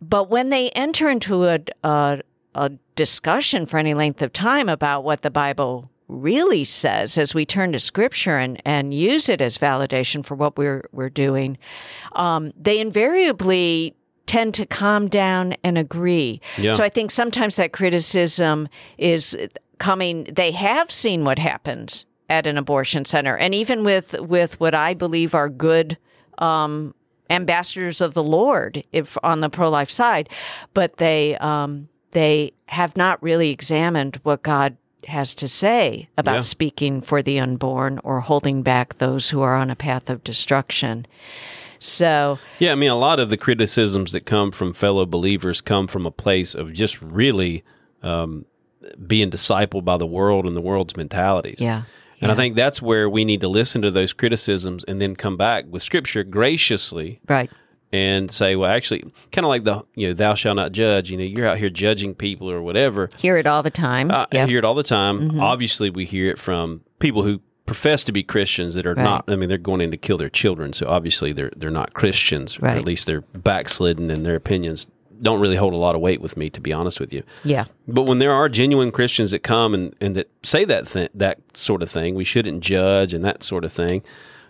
But 0.00 0.30
when 0.30 0.48
they 0.50 0.70
enter 0.70 1.10
into 1.10 1.44
a, 1.44 1.60
a, 1.84 2.20
a 2.54 2.70
discussion 2.96 3.66
for 3.66 3.76
any 3.78 3.92
length 3.92 4.22
of 4.22 4.32
time 4.32 4.68
about 4.68 5.04
what 5.04 5.22
the 5.22 5.30
Bible 5.30 5.90
really 6.10 6.64
says, 6.64 7.16
as 7.16 7.34
we 7.34 7.46
turn 7.46 7.72
to 7.72 7.78
Scripture 7.78 8.38
and, 8.38 8.60
and 8.64 8.92
use 8.92 9.28
it 9.28 9.40
as 9.40 9.58
validation 9.58 10.24
for 10.24 10.34
what 10.34 10.56
we're 10.56 10.84
we're 10.92 11.10
doing, 11.10 11.58
um, 12.12 12.52
they 12.60 12.80
invariably 12.80 13.94
tend 14.26 14.54
to 14.54 14.66
calm 14.66 15.08
down 15.08 15.54
and 15.64 15.76
agree. 15.76 16.40
Yeah. 16.56 16.74
So 16.74 16.84
I 16.84 16.88
think 16.88 17.10
sometimes 17.10 17.56
that 17.56 17.72
criticism 17.72 18.68
is 18.98 19.36
coming. 19.78 20.24
They 20.24 20.52
have 20.52 20.90
seen 20.90 21.24
what 21.24 21.38
happens 21.38 22.06
at 22.28 22.46
an 22.46 22.56
abortion 22.56 23.04
center, 23.04 23.36
and 23.36 23.54
even 23.54 23.84
with 23.84 24.18
with 24.20 24.58
what 24.60 24.74
I 24.74 24.94
believe 24.94 25.34
are 25.34 25.48
good 25.48 25.98
um, 26.38 26.94
ambassadors 27.28 28.00
of 28.00 28.14
the 28.14 28.22
Lord 28.22 28.82
if 28.92 29.16
on 29.22 29.40
the 29.40 29.50
pro 29.50 29.70
life 29.70 29.90
side, 29.90 30.28
but 30.74 30.96
they 30.98 31.36
um, 31.38 31.88
they 32.12 32.52
have 32.66 32.96
not 32.96 33.22
really 33.22 33.50
examined 33.50 34.20
what 34.22 34.42
God 34.42 34.76
has 35.08 35.34
to 35.36 35.48
say 35.48 36.08
about 36.18 36.34
Yeah. 36.36 36.40
speaking 36.40 37.00
for 37.00 37.22
the 37.22 37.38
unborn 37.40 38.00
or 38.04 38.20
holding 38.20 38.62
back 38.62 38.94
those 38.94 39.30
who 39.30 39.40
are 39.42 39.54
on 39.56 39.70
a 39.70 39.76
path 39.76 40.10
of 40.10 40.22
destruction. 40.24 41.06
So 41.78 42.38
Yeah, 42.58 42.72
I 42.72 42.74
mean, 42.74 42.90
a 42.90 42.96
lot 42.96 43.18
of 43.20 43.30
the 43.30 43.36
criticisms 43.36 44.12
that 44.12 44.26
come 44.26 44.50
from 44.50 44.72
fellow 44.74 45.06
believers 45.06 45.60
come 45.60 45.86
from 45.86 46.04
a 46.06 46.10
place 46.10 46.54
of 46.54 46.72
just 46.72 47.00
really 47.00 47.64
um, 48.02 48.44
being 49.06 49.30
discipled 49.30 49.84
by 49.84 49.96
the 49.96 50.06
world 50.06 50.46
and 50.46 50.56
the 50.56 50.60
world's 50.60 50.96
mentalities. 50.96 51.60
yeah, 51.60 51.82
And 52.20 52.30
I 52.30 52.34
think 52.34 52.54
that's 52.54 52.82
where 52.82 53.08
we 53.08 53.24
need 53.24 53.40
to 53.40 53.48
listen 53.48 53.80
to 53.82 53.90
those 53.90 54.12
criticisms 54.12 54.84
and 54.84 55.00
then 55.00 55.16
come 55.16 55.36
back 55.38 55.64
with 55.70 55.82
scripture 55.82 56.22
graciously 56.24 57.20
right, 57.28 57.50
and 57.92 58.30
say, 58.30 58.54
well, 58.56 58.70
actually, 58.70 59.00
kind 59.32 59.44
of 59.44 59.48
like 59.48 59.64
the, 59.64 59.82
you 59.94 60.08
know, 60.08 60.14
thou 60.14 60.34
shalt 60.34 60.56
not 60.56 60.72
judge. 60.72 61.10
You 61.10 61.16
know, 61.16 61.24
you're 61.24 61.46
out 61.48 61.58
here 61.58 61.70
judging 61.70 62.14
people 62.14 62.50
or 62.50 62.62
whatever. 62.62 63.08
hear 63.18 63.36
it 63.36 63.46
all 63.46 63.62
the 63.62 63.70
time. 63.70 64.10
I 64.10 64.26
Yep. 64.32 64.48
hear 64.48 64.58
it 64.58 64.64
all 64.64 64.74
the 64.74 64.82
time. 64.82 65.40
Obviously, 65.40 65.90
we 65.90 66.04
hear 66.04 66.30
it 66.30 66.38
from 66.38 66.82
people 67.00 67.22
who 67.24 67.40
profess 67.66 68.02
to 68.04 68.12
be 68.12 68.22
Christians 68.22 68.74
that 68.74 68.86
are 68.86 68.94
Right. 68.94 69.02
not. 69.04 69.24
I 69.28 69.36
mean, 69.36 69.48
they're 69.48 69.58
going 69.58 69.80
in 69.80 69.90
to 69.92 69.96
kill 69.96 70.18
their 70.18 70.28
children, 70.30 70.72
so 70.72 70.86
obviously 70.88 71.32
they're 71.32 71.52
they're 71.56 71.70
not 71.70 71.92
Christians, 71.94 72.58
or 72.58 72.66
Right. 72.66 72.76
at 72.78 72.84
least 72.84 73.06
they're 73.06 73.20
backslidden, 73.34 74.10
and 74.10 74.24
their 74.26 74.34
opinions 74.36 74.86
don't 75.22 75.38
really 75.40 75.56
hold 75.56 75.74
a 75.74 75.76
lot 75.76 75.94
of 75.94 76.00
weight 76.00 76.20
with 76.20 76.36
me, 76.36 76.48
to 76.50 76.60
be 76.60 76.72
honest 76.72 76.98
with 76.98 77.12
you. 77.12 77.22
yeah, 77.44 77.66
But 77.86 78.04
when 78.04 78.20
there 78.20 78.32
are 78.32 78.48
genuine 78.48 78.90
Christians 78.90 79.32
that 79.32 79.40
come 79.42 79.74
and, 79.74 79.94
and 80.00 80.16
that 80.16 80.28
say 80.42 80.64
that 80.64 80.86
th- 80.86 81.10
that 81.14 81.38
sort 81.54 81.82
of 81.82 81.90
thing, 81.90 82.14
we 82.14 82.24
shouldn't 82.24 82.60
judge 82.62 83.12
and 83.12 83.22
that 83.24 83.42
sort 83.44 83.64
of 83.64 83.70
thing. 83.72 84.02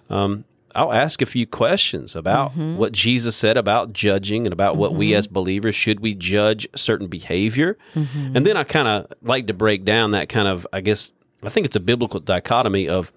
Um, 0.08 0.44
I'll 0.74 0.92
ask 0.92 1.22
a 1.22 1.26
few 1.26 1.46
questions 1.46 2.14
about 2.14 2.52
mm-hmm. 2.52 2.76
what 2.76 2.92
Jesus 2.92 3.36
said 3.36 3.56
about 3.56 3.92
judging 3.92 4.46
and 4.46 4.52
about 4.52 4.76
what 4.76 4.94
we 4.94 5.10
mm-hmm. 5.10 5.18
as 5.18 5.26
believers 5.26 5.74
should 5.74 6.00
we 6.00 6.14
judge 6.14 6.68
certain 6.74 7.08
behavior, 7.08 7.76
mm-hmm. 7.94 8.36
and 8.36 8.46
then 8.46 8.56
I 8.56 8.64
kind 8.64 8.88
of 8.88 9.12
like 9.22 9.46
to 9.48 9.54
break 9.54 9.84
down 9.84 10.12
that 10.12 10.28
kind 10.28 10.48
of 10.48 10.66
I 10.72 10.80
guess 10.80 11.12
I 11.42 11.48
think 11.48 11.66
it's 11.66 11.76
a 11.76 11.80
biblical 11.80 12.20
dichotomy 12.20 12.88
of 12.88 13.12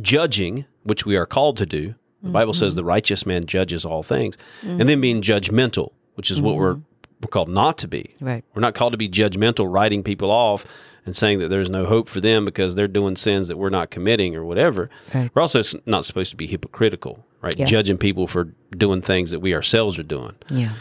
judging, 0.00 0.66
which 0.82 1.06
we 1.06 1.16
are 1.16 1.26
called 1.26 1.56
to 1.58 1.66
do. 1.66 1.94
The 2.20 2.30
Bible 2.30 2.52
says 2.52 2.74
the 2.74 2.84
righteous 2.84 3.24
man 3.24 3.46
judges 3.46 3.84
all 3.84 4.02
things, 4.02 4.36
and 4.62 4.88
then 4.88 5.00
being 5.00 5.22
judgmental, 5.22 5.92
which 6.14 6.32
is 6.32 6.42
what 6.42 6.56
we're 6.56 6.78
we're 7.20 7.28
called 7.30 7.48
not 7.48 7.78
to 7.78 7.88
be. 7.88 8.14
right, 8.20 8.44
We're 8.54 8.60
not 8.60 8.74
called 8.74 8.92
to 8.92 8.96
be 8.96 9.08
judgmental, 9.08 9.72
writing 9.72 10.02
people 10.02 10.30
off 10.30 10.64
and 11.08 11.16
saying 11.16 11.38
that 11.38 11.48
there's 11.48 11.70
no 11.70 11.86
hope 11.86 12.06
for 12.08 12.20
them 12.20 12.44
because 12.44 12.74
they're 12.74 12.86
doing 12.86 13.16
sins 13.16 13.48
that 13.48 13.56
we're 13.56 13.70
not 13.70 13.90
committing 13.90 14.36
or 14.36 14.44
whatever. 14.44 14.90
Right. 15.14 15.30
We're 15.34 15.40
also 15.40 15.62
not 15.86 16.04
supposed 16.04 16.30
to 16.30 16.36
be 16.36 16.46
hypocritical, 16.46 17.24
right? 17.40 17.58
Yeah. 17.58 17.64
Judging 17.64 17.96
people 17.96 18.26
for 18.26 18.52
doing 18.76 19.00
things 19.00 19.30
that 19.30 19.40
we 19.40 19.54
ourselves 19.54 19.98
are 19.98 20.02
doing. 20.02 20.34
yeah, 20.50 20.74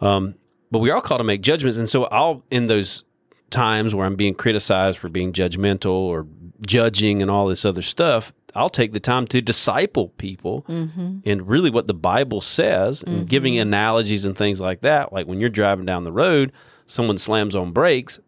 um, 0.00 0.36
But 0.70 0.78
we 0.78 0.88
are 0.88 1.02
called 1.02 1.20
to 1.20 1.24
make 1.24 1.42
judgments. 1.42 1.76
And 1.76 1.88
so 1.88 2.04
I'll, 2.04 2.42
in 2.50 2.66
those 2.66 3.04
times 3.50 3.94
where 3.94 4.06
I'm 4.06 4.16
being 4.16 4.34
criticized 4.34 4.98
for 4.98 5.10
being 5.10 5.34
judgmental 5.34 5.92
or 5.92 6.26
judging 6.66 7.20
and 7.20 7.30
all 7.30 7.46
this 7.46 7.66
other 7.66 7.82
stuff, 7.82 8.32
I'll 8.56 8.70
take 8.70 8.92
the 8.92 9.00
time 9.00 9.26
to 9.28 9.42
disciple 9.42 10.08
people 10.16 10.64
mm-hmm. 10.66 11.18
and 11.26 11.46
really 11.46 11.70
what 11.70 11.88
the 11.88 11.94
Bible 11.94 12.40
says 12.40 13.02
and 13.02 13.28
giving 13.28 13.54
mm-hmm. 13.54 13.62
analogies 13.62 14.24
and 14.24 14.34
things 14.34 14.60
like 14.60 14.80
that. 14.80 15.12
Like 15.12 15.26
when 15.26 15.40
you're 15.40 15.50
driving 15.50 15.84
down 15.84 16.04
the 16.04 16.12
road, 16.12 16.52
someone 16.86 17.18
slams 17.18 17.54
on 17.54 17.72
brakes, 17.72 18.18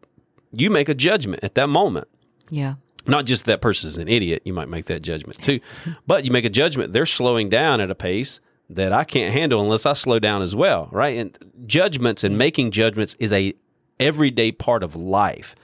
you 0.53 0.71
make 0.71 0.89
a 0.89 0.95
judgment 0.95 1.43
at 1.43 1.55
that 1.55 1.69
moment. 1.69 2.09
yeah, 2.51 2.75
Not 3.07 3.27
just 3.27 3.45
that 3.47 3.61
person's 3.61 3.99
an 3.99 4.09
idiot, 4.09 4.43
you 4.45 4.53
might 4.53 4.69
make 4.69 4.87
that 4.87 5.03
judgment 5.03 5.43
too, 5.43 5.61
but 6.07 6.25
you 6.25 6.31
make 6.31 6.45
a 6.45 6.51
judgment. 6.51 6.93
They're 6.93 7.07
slowing 7.07 7.49
down 7.49 7.81
at 7.81 7.91
a 7.91 7.95
pace 7.95 8.41
that 8.69 8.93
I 8.93 9.05
can't 9.05 9.33
handle 9.33 9.61
unless 9.61 9.87
I 9.87 9.93
slow 9.93 10.19
down 10.19 10.43
as 10.43 10.57
well, 10.57 10.89
right? 10.91 11.17
And 11.17 11.39
judgments 11.67 12.25
and 12.25 12.37
making 12.37 12.73
judgments 12.73 13.17
is 13.21 13.33
a 13.33 13.55
everyday 14.01 14.53
part 14.53 14.83
of 14.83 14.97
life. 14.97 15.55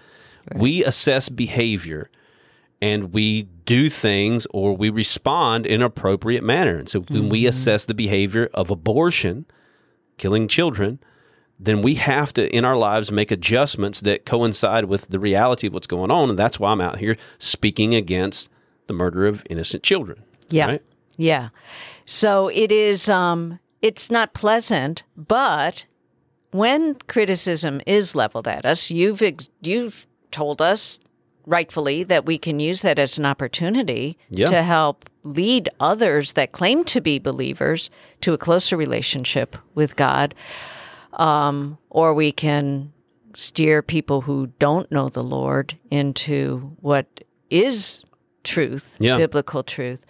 We 0.55 0.85
assess 0.85 1.29
behavior 1.29 2.11
and 2.81 3.13
we 3.13 3.45
do 3.65 3.89
things 3.89 4.47
or 4.51 4.77
we 4.77 4.91
respond 4.91 5.67
in 5.67 5.77
an 5.77 5.83
appropriate 5.83 6.43
manner. 6.43 6.77
And 6.77 6.89
so 6.89 7.01
when 7.03 7.29
we 7.29 7.43
mm-hmm. 7.43 7.51
assess 7.51 7.85
the 7.85 7.95
behavior 7.95 8.51
of 8.55 8.71
abortion, 8.71 9.47
killing 10.19 10.49
children, 10.49 10.99
then 11.65 11.81
we 11.83 11.95
have 11.95 12.33
to 12.35 12.55
in 12.55 12.65
our 12.65 12.77
lives 12.77 13.13
make 13.13 13.31
adjustments 13.31 14.01
that 14.01 14.27
coincide 14.27 14.87
with 14.87 15.09
the 15.09 15.19
reality 15.19 15.67
of 15.69 15.75
what's 15.75 15.87
going 15.87 16.11
on 16.11 16.29
and 16.31 16.39
that's 16.39 16.59
why 16.59 16.73
I'm 16.73 16.81
out 16.81 16.99
here 16.99 17.17
speaking 17.39 17.95
against 17.95 18.49
the 18.89 18.95
murder 18.95 19.27
of 19.27 19.45
innocent 19.49 19.83
children. 19.83 20.23
yeah, 20.49 20.67
right? 20.67 20.83
yeah. 21.17 21.49
So 22.05 22.49
it 22.49 22.73
is. 22.73 23.09
Um, 23.09 23.61
it's 23.81 24.11
not 24.11 24.35
pleasant, 24.35 25.05
but 25.17 25.85
when 26.51 26.95
criticism 27.07 27.81
is 27.87 28.15
leveled 28.15 28.47
at 28.49 28.67
us, 28.67 28.91
you've 28.91 29.23
ex- 29.23 29.49
you've 29.63 30.07
told 30.31 30.61
us 30.61 30.99
rightfully 31.47 32.03
that 32.05 32.25
we 32.25 32.39
can 32.39 32.61
use 32.61 32.83
that 32.83 32.99
as 32.99 33.19
an 33.19 33.27
opportunity 33.27 34.17
Yeah. 34.31 34.47
to 34.47 34.63
help 34.63 35.09
lead 35.25 35.69
others 35.81 36.33
that 36.35 36.53
claim 36.53 36.85
to 36.85 37.01
be 37.01 37.19
believers 37.19 37.91
to 38.21 38.33
a 38.33 38.39
closer 38.39 38.77
relationship 38.77 39.57
with 39.75 39.97
God. 39.97 40.35
Um, 41.15 41.79
or 41.91 42.15
we 42.15 42.33
can 42.33 42.93
steer 43.35 43.83
people 43.83 44.23
who 44.23 44.49
don't 44.59 44.91
know 44.93 45.09
the 45.09 45.23
Lord 45.23 45.79
into 45.91 46.77
what 46.81 47.25
is 47.51 48.03
truth, 48.45 48.97
Yeah. 48.99 49.17
biblical 49.17 49.63
truth. 49.63 50.05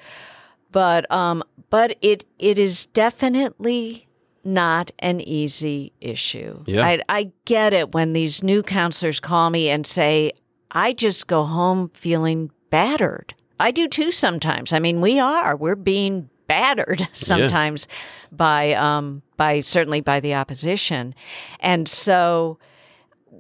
But 0.71 1.11
um, 1.13 1.43
but 1.71 1.97
it 2.01 2.25
it 2.39 2.59
is 2.59 2.87
definitely 2.87 4.09
not 4.45 4.91
an 4.99 5.21
easy 5.21 5.93
issue. 6.01 6.65
Yeah. 6.67 6.85
I, 6.85 7.01
I 7.09 7.31
get 7.45 7.73
it 7.73 7.93
when 7.95 8.13
these 8.13 8.43
new 8.43 8.63
counselors 8.63 9.21
call 9.21 9.51
me 9.51 9.69
and 9.69 9.87
say, 9.87 10.33
I 10.73 10.93
just 10.95 11.29
go 11.29 11.45
home 11.45 11.91
feeling 11.95 12.51
battered. 12.71 13.35
I 13.61 13.71
do 13.71 13.87
too 13.87 14.11
sometimes. 14.11 14.73
I 14.73 14.81
mean, 14.81 15.01
we 15.01 15.21
are. 15.21 15.55
We're 15.55 15.77
being 15.77 16.29
battered 16.53 17.09
sometimes 17.13 17.89
by 18.31 18.73
um 18.75 19.23
by 19.37 19.61
certainly 19.61 20.01
by 20.03 20.21
the 20.21 20.35
opposition. 20.35 21.15
And 21.61 21.89
so 21.89 22.59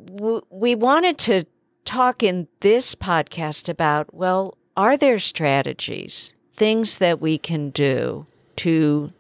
w- 0.06 0.42
we 0.50 0.74
wanted 0.74 1.18
to 1.18 1.44
talk 1.84 2.22
in 2.22 2.48
this 2.60 2.94
podcast 2.94 3.68
about 3.68 4.14
well, 4.14 4.56
are 4.76 4.96
there 4.96 5.18
strategies, 5.18 6.32
things 6.54 6.98
that 6.98 7.20
we 7.20 7.36
can 7.38 7.70
do 7.70 8.24
to 8.56 9.10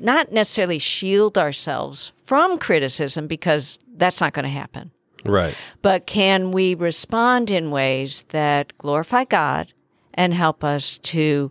not 0.00 0.32
necessarily 0.32 0.78
shield 0.78 1.36
ourselves 1.38 2.12
from 2.24 2.58
criticism 2.58 3.26
because 3.26 3.78
that's 3.96 4.20
not 4.20 4.32
going 4.32 4.44
to 4.44 4.50
happen, 4.50 4.90
Right. 5.24 5.54
but 5.82 6.06
can 6.06 6.50
we 6.50 6.74
respond 6.74 7.50
in 7.50 7.70
ways 7.70 8.24
that 8.30 8.72
glorify 8.78 9.24
God 9.24 9.72
and 10.14 10.34
help 10.34 10.64
us 10.64 10.98
to 10.98 11.50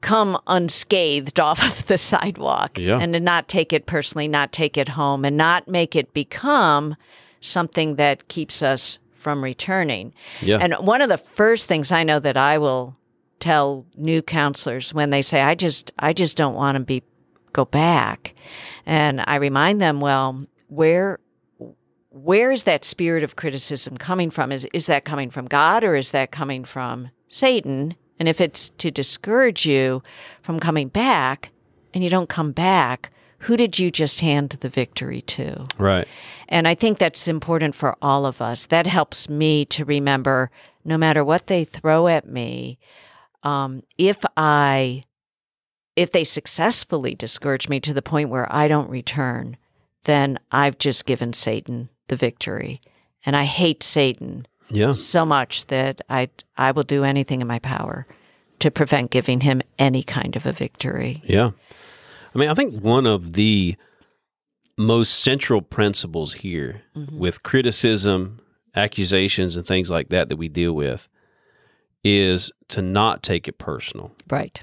come 0.00 0.38
unscathed 0.46 1.40
off 1.40 1.62
of 1.64 1.86
the 1.86 1.98
sidewalk 1.98 2.78
Yeah. 2.78 2.98
and 3.00 3.12
to 3.14 3.20
not 3.20 3.48
take 3.48 3.72
it 3.72 3.86
personally, 3.86 4.28
not 4.28 4.52
take 4.52 4.76
it 4.76 4.90
home, 4.90 5.24
and 5.24 5.36
not 5.36 5.68
make 5.68 5.96
it 5.96 6.12
become 6.14 6.96
something 7.40 7.96
that 7.96 8.28
keeps 8.28 8.62
us 8.62 8.98
from 9.14 9.42
returning. 9.42 10.14
Yeah. 10.42 10.58
And 10.60 10.74
one 10.74 11.00
of 11.02 11.08
the 11.08 11.18
first 11.18 11.66
things 11.66 11.90
I 11.90 12.04
know 12.04 12.18
that 12.20 12.36
I 12.36 12.58
will 12.58 12.96
tell 13.40 13.84
new 13.96 14.22
counselors 14.22 14.94
when 14.94 15.10
they 15.10 15.22
say, 15.22 15.40
I 15.42 15.54
just 15.54 15.92
I 15.98 16.12
just 16.12 16.36
don't 16.36 16.54
want 16.54 16.76
to 16.76 16.80
be 16.84 17.02
go 17.52 17.64
back. 17.64 18.34
And 18.86 19.22
I 19.26 19.36
remind 19.36 19.80
them, 19.80 20.00
well, 20.00 20.42
where 20.68 21.18
where 22.10 22.52
is 22.52 22.62
that 22.64 22.84
spirit 22.84 23.24
of 23.24 23.34
criticism 23.36 23.96
coming 23.96 24.30
from? 24.30 24.52
Is 24.52 24.66
is 24.72 24.86
that 24.86 25.04
coming 25.04 25.30
from 25.30 25.46
God 25.46 25.84
or 25.84 25.94
is 25.96 26.10
that 26.12 26.30
coming 26.30 26.64
from 26.64 27.10
Satan? 27.28 27.96
And 28.18 28.28
if 28.28 28.40
it's 28.40 28.70
to 28.70 28.90
discourage 28.90 29.66
you 29.66 30.02
from 30.42 30.60
coming 30.60 30.88
back 30.88 31.50
and 31.92 32.04
you 32.04 32.10
don't 32.10 32.28
come 32.28 32.52
back, 32.52 33.10
who 33.40 33.56
did 33.56 33.78
you 33.78 33.90
just 33.90 34.20
hand 34.20 34.50
the 34.60 34.68
victory 34.68 35.20
to? 35.20 35.66
Right. 35.78 36.08
And 36.48 36.66
I 36.66 36.74
think 36.74 36.98
that's 36.98 37.28
important 37.28 37.74
for 37.74 37.96
all 38.00 38.24
of 38.24 38.40
us. 38.40 38.66
That 38.66 38.86
helps 38.86 39.28
me 39.28 39.64
to 39.66 39.84
remember 39.84 40.50
no 40.84 40.96
matter 40.96 41.24
what 41.24 41.46
they 41.46 41.64
throw 41.64 42.08
at 42.08 42.26
me, 42.26 42.78
um, 43.42 43.82
if 43.98 44.24
I, 44.36 45.02
if 45.96 46.12
they 46.12 46.24
successfully 46.24 47.14
discourage 47.14 47.68
me 47.68 47.80
to 47.80 47.94
the 47.94 48.02
point 48.02 48.30
where 48.30 48.50
I 48.54 48.68
don't 48.68 48.90
return, 48.90 49.56
then 50.04 50.38
I've 50.50 50.78
just 50.78 51.06
given 51.06 51.32
Satan 51.32 51.90
the 52.08 52.16
victory. 52.16 52.80
And 53.26 53.36
I 53.36 53.44
hate 53.44 53.82
Satan 53.82 54.46
Yeah. 54.74 54.92
so 54.92 55.24
much 55.24 55.66
that 55.66 56.02
I, 56.08 56.28
I 56.56 56.72
will 56.72 56.82
do 56.82 57.04
anything 57.04 57.40
in 57.40 57.46
my 57.46 57.58
power 57.58 58.06
to 58.58 58.70
prevent 58.70 59.10
giving 59.10 59.40
him 59.40 59.62
any 59.78 60.02
kind 60.02 60.36
of 60.36 60.46
a 60.46 60.52
victory. 60.52 61.22
Yeah. 61.26 61.50
I 62.34 62.38
mean, 62.38 62.48
I 62.48 62.54
think 62.54 62.82
one 62.82 63.06
of 63.06 63.34
the 63.34 63.76
most 64.76 65.20
central 65.20 65.62
principles 65.62 66.34
here 66.34 66.82
with 67.12 67.44
criticism, 67.44 68.40
accusations, 68.74 69.56
and 69.56 69.66
things 69.66 69.90
like 69.90 70.08
that 70.08 70.28
that 70.28 70.36
we 70.36 70.48
deal 70.48 70.72
with 70.72 71.08
is 72.02 72.50
to 72.68 72.82
not 72.82 73.22
take 73.22 73.46
it 73.46 73.58
personal. 73.58 74.12
Right. 74.28 74.62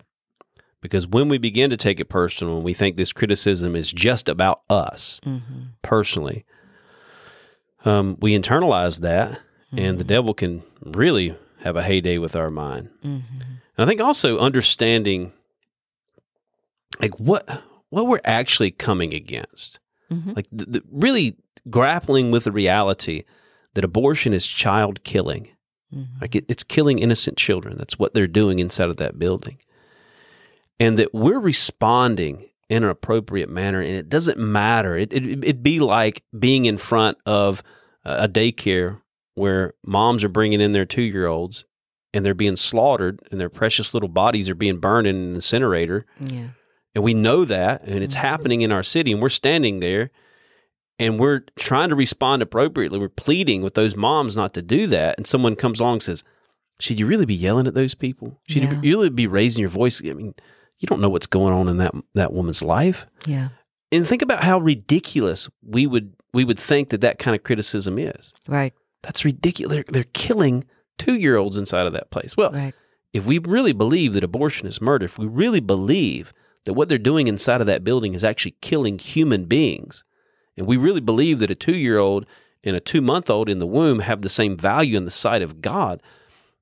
Because 0.82 1.08
when 1.08 1.30
we 1.30 1.38
begin 1.38 1.70
to 1.70 1.78
take 1.78 2.00
it 2.00 2.10
personal 2.10 2.56
and 2.56 2.66
we 2.66 2.74
think 2.74 2.98
this 2.98 3.14
criticism 3.14 3.76
is 3.76 3.94
just 3.94 4.28
about 4.28 4.62
us 4.70 5.22
personally, 5.82 6.44
um, 7.86 8.18
we 8.20 8.38
internalize 8.38 9.00
that 9.02 9.40
and 9.72 9.98
the 9.98 10.04
mm-hmm. 10.04 10.10
devil 10.10 10.34
can 10.34 10.64
really 10.84 11.36
have 11.60 11.76
a 11.76 11.84
heyday 11.84 12.18
with 12.18 12.36
our 12.36 12.50
mind. 12.50 12.90
Mm-hmm. 13.04 13.42
And 13.42 13.78
I 13.78 13.86
think 13.86 14.02
also 14.02 14.38
understanding 14.38 15.32
like 17.00 17.20
what 17.20 17.64
what 17.90 18.08
we're 18.08 18.22
actually 18.24 18.72
coming 18.72 19.14
against. 19.14 19.80
Mm-hmm. 20.12 20.34
Like 20.34 20.48
the, 20.52 20.66
the, 20.66 20.84
really 20.92 21.38
grappling 21.70 22.32
with 22.32 22.46
the 22.46 22.52
reality 22.52 23.24
that 23.74 23.84
abortion 23.84 24.34
is 24.34 24.46
child 24.48 25.04
killing. 25.04 25.50
Like 26.22 26.36
it, 26.36 26.46
it's 26.48 26.64
killing 26.64 27.00
innocent 27.00 27.38
children. 27.38 27.78
That's 27.78 28.00
what 28.00 28.14
they're 28.14 28.28
doing 28.28 28.60
inside 28.60 28.90
of 28.90 28.98
that 28.98 29.20
building. 29.20 29.58
And 30.80 30.98
that 30.98 31.14
we're 31.14 31.40
responding 31.40 32.50
in 32.70 32.84
an 32.84 32.90
appropriate 32.90 33.50
manner. 33.50 33.82
And 33.82 33.96
it 33.96 34.08
doesn't 34.08 34.38
matter. 34.38 34.96
It, 34.96 35.14
it, 35.14 35.44
it'd 35.44 35.64
be 35.64 35.80
like 35.80 36.24
being 36.38 36.66
in 36.66 36.78
front 36.78 37.18
of 37.26 37.62
a 38.06 38.30
daycare 38.30 39.02
where 39.36 39.74
moms 39.86 40.24
are 40.24 40.30
bringing 40.30 40.62
in 40.62 40.72
their 40.74 40.86
two 40.86 41.02
year 41.02 41.28
olds 41.28 41.66
and 42.14 42.26
they're 42.26 42.34
being 42.34 42.56
slaughtered 42.56 43.20
and 43.32 43.40
their 43.40 43.50
precious 43.50 43.94
little 43.94 44.10
bodies 44.10 44.50
are 44.50 44.56
being 44.56 44.80
burned 44.80 45.08
in 45.08 45.16
an 45.16 45.36
incinerator. 45.36 46.06
Yeah. 46.20 46.50
And 46.94 47.04
we 47.04 47.14
know 47.14 47.46
that, 47.46 47.84
and 47.84 48.04
it's 48.04 48.16
mm-hmm. 48.16 48.28
happening 48.28 48.62
in 48.62 48.72
our 48.72 48.84
city, 48.84 49.14
and 49.14 49.22
we're 49.22 49.30
standing 49.30 49.80
there 49.80 50.12
and 51.02 51.20
we're 51.20 51.42
trying 51.58 51.90
to 51.90 51.96
respond 51.96 52.44
appropriately. 52.44 53.00
We're 53.00 53.10
pleading 53.10 53.64
with 53.64 53.74
those 53.74 53.96
moms 53.96 54.36
not 54.36 54.54
to 54.54 54.62
do 54.62 54.86
that. 54.88 55.18
And 55.18 55.26
someone 55.26 55.56
comes 55.56 55.80
along 55.80 55.94
and 55.94 56.04
says, 56.04 56.24
Should 56.80 57.00
you 57.00 57.08
really 57.08 57.26
be 57.26 57.34
yelling 57.34 57.66
at 57.66 57.74
those 57.74 57.96
people? 57.96 58.40
Should 58.48 58.64
Yeah. 58.64 58.76
you 58.76 58.82
really 58.82 59.10
be 59.10 59.26
raising 59.26 59.62
your 59.62 59.70
voice? 59.70 60.00
I 60.06 60.14
mean, 60.14 60.36
you 60.78 60.86
don't 60.86 61.02
know 61.02 61.10
what's 61.10 61.26
going 61.26 61.54
on 61.54 61.68
in 61.68 61.78
that 61.78 61.94
that 62.14 62.34
woman's 62.34 62.62
life. 62.62 63.08
Yeah. 63.26 63.50
And 63.92 64.08
think 64.08 64.22
about 64.22 64.44
how 64.44 64.60
ridiculous 64.60 65.50
we 65.66 65.88
would 65.88 66.14
we 66.34 66.46
would 66.46 66.60
think 66.60 66.90
that 66.90 67.02
that 67.02 67.18
kind 67.18 67.36
of 67.36 67.44
criticism 67.44 67.98
is. 67.98 68.34
Right. 68.48 68.74
That's 69.04 69.26
ridiculous. 69.26 69.74
They're, 69.76 69.86
they're 69.88 70.04
killing 70.14 70.66
two 70.98 71.16
year 71.16 71.38
olds 71.38 71.58
inside 71.58 71.88
of 71.88 71.94
that 71.94 72.12
place. 72.12 72.38
Well, 72.38 72.52
Right. 72.52 72.74
if 73.14 73.26
we 73.26 73.40
really 73.40 73.74
believe 73.74 74.14
that 74.14 74.24
abortion 74.24 74.68
is 74.68 74.82
murder, 74.82 75.06
if 75.06 75.18
we 75.18 75.26
really 75.26 75.60
believe 75.60 76.34
that 76.66 76.74
what 76.74 76.90
they're 76.90 76.98
doing 76.98 77.28
inside 77.28 77.62
of 77.62 77.68
that 77.68 77.84
building 77.84 78.14
is 78.14 78.24
actually 78.24 78.56
killing 78.62 79.00
human 79.00 79.46
beings, 79.46 80.04
and 80.56 80.68
we 80.68 80.78
really 80.78 81.02
believe 81.02 81.40
that 81.40 81.50
a 81.52 81.56
two 81.56 81.76
year 81.76 81.98
old 81.98 82.26
and 82.64 82.76
a 82.76 82.80
two 82.80 83.02
month 83.02 83.30
old 83.30 83.50
in 83.50 83.58
the 83.58 83.66
womb 83.66 84.00
have 84.00 84.22
the 84.22 84.30
same 84.30 84.56
value 84.56 84.96
in 84.98 85.06
the 85.06 85.12
sight 85.12 85.42
of 85.42 85.62
God, 85.62 86.04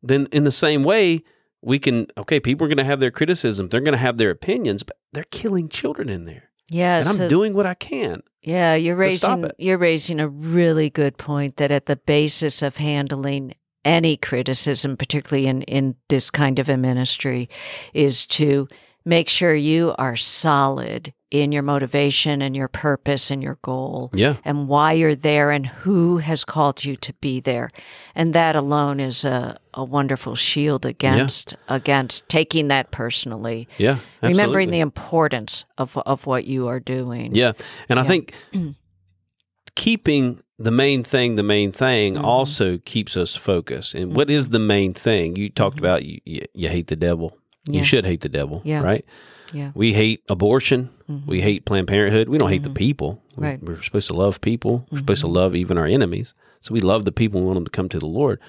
then 0.02 0.28
in 0.32 0.45
the 0.45 0.52
same 0.52 0.84
way, 0.84 1.21
we 1.62 1.78
can, 1.78 2.08
okay, 2.17 2.39
people 2.39 2.63
are 2.63 2.69
going 2.69 2.78
to 2.78 2.86
have 2.86 3.02
their 3.02 3.12
criticism, 3.12 3.67
they're 3.67 3.82
going 3.82 3.91
to 3.91 3.97
have 3.97 4.15
their 4.15 4.30
opinions, 4.30 4.84
but 4.84 4.97
they're 5.12 5.25
killing 5.25 5.67
children 5.67 6.08
in 6.08 6.23
there. 6.23 6.48
Yeah. 6.69 6.99
And 6.99 7.08
I'm 7.08 7.15
so- 7.15 7.29
doing 7.29 7.53
what 7.53 7.65
I 7.65 7.73
can. 7.73 8.21
Yeah, 8.41 8.75
you're 8.75 8.95
raising 8.95 9.51
you're 9.58 9.77
raising 9.77 10.21
a 10.21 10.27
really 10.29 10.89
good 10.89 11.17
point 11.17 11.58
that 11.58 11.71
at 11.71 11.88
the 11.88 11.97
basis 11.97 12.62
of 12.62 12.77
handling 12.77 13.53
any 13.84 14.15
criticism, 14.15 14.95
particularly 14.95 15.47
in, 15.47 15.62
in 15.63 15.95
this 16.08 16.29
kind 16.29 16.58
of 16.58 16.69
a 16.69 16.77
ministry, 16.77 17.49
is 17.93 18.25
to 18.27 18.67
make 19.05 19.27
sure 19.27 19.55
you 19.55 19.93
are 19.97 20.15
solid 20.15 21.13
in 21.31 21.51
your 21.51 21.61
motivation 21.63 22.41
and 22.41 22.55
your 22.55 22.67
purpose 22.67 23.29
and 23.29 23.43
your 23.43 23.57
goal 23.61 24.09
Yeah. 24.13 24.37
and 24.43 24.67
why 24.67 24.93
you're 24.93 25.13
there 25.15 25.51
and 25.51 25.67
who 25.67 26.17
has 26.17 26.43
called 26.43 26.83
you 26.83 26.95
to 26.97 27.13
be 27.21 27.39
there. 27.39 27.69
And 28.15 28.33
that 28.33 28.55
alone 28.55 28.99
is 28.99 29.23
a, 29.23 29.57
a 29.73 29.83
wonderful 29.83 30.35
shield 30.35 30.85
against 30.85 31.53
against 31.67 32.27
taking 32.29 32.67
that 32.69 32.89
personally. 32.91 33.67
Yeah. 33.77 33.99
Remembering 34.23 34.71
the 34.71 34.79
importance 34.79 35.65
of 35.77 35.95
of 36.05 36.25
what 36.25 36.45
you 36.45 36.67
are 36.67 36.79
doing. 36.79 37.35
Yeah. 37.35 37.51
And 37.89 37.99
I 37.99 38.03
think 38.03 38.33
keeping 39.75 40.41
the 40.57 40.71
main 40.71 41.03
thing 41.03 41.35
the 41.35 41.43
main 41.43 41.71
thing 41.71 42.15
Mm-hmm. 42.15 42.25
also 42.25 42.77
keeps 42.79 43.15
us 43.15 43.35
focused. 43.35 43.93
And 43.95 44.15
what 44.15 44.29
is 44.29 44.49
the 44.49 44.59
main 44.59 44.93
thing? 44.93 45.35
You 45.35 45.49
talked 45.49 45.77
about 45.79 46.03
you, 46.05 46.19
you, 46.25 46.41
you 46.53 46.69
hate 46.69 46.87
the 46.87 46.95
devil. 46.95 47.37
Mm-hmm. 47.69 47.75
Yeah. 47.75 47.79
You 47.79 47.86
should 47.86 48.05
hate 48.05 48.21
the 48.21 48.29
devil, 48.29 48.62
Yeah. 48.65 48.82
right? 48.82 49.05
Yeah. 49.53 49.71
We 49.73 49.93
hate 49.93 50.21
abortion. 50.29 50.89
We 51.25 51.41
hate 51.41 51.65
Planned 51.65 51.88
Parenthood. 51.88 52.29
We 52.29 52.38
don't 52.38 52.49
hate 52.49 52.63
the 52.63 52.69
people. 52.69 53.13
We- 53.13 53.19
Mm-hmm. 53.29 53.43
Right. 53.43 53.58
Mm-hmm. 53.62 53.65
We're 53.67 53.82
supposed 53.82 54.08
to 54.08 54.13
love 54.13 54.41
people. 54.41 54.86
We're 54.91 54.99
supposed 54.99 55.21
to 55.21 55.27
love 55.27 55.55
even 55.55 55.77
our 55.77 55.86
enemies. 55.88 56.34
So 56.62 56.73
we 56.73 56.82
love 56.82 57.05
the 57.05 57.12
people. 57.12 57.39
We 57.39 57.45
want 57.47 57.55
them 57.55 57.63
to 57.65 57.71
come 57.71 57.88
to 57.89 57.99
the 57.99 58.05
Lord. 58.05 58.39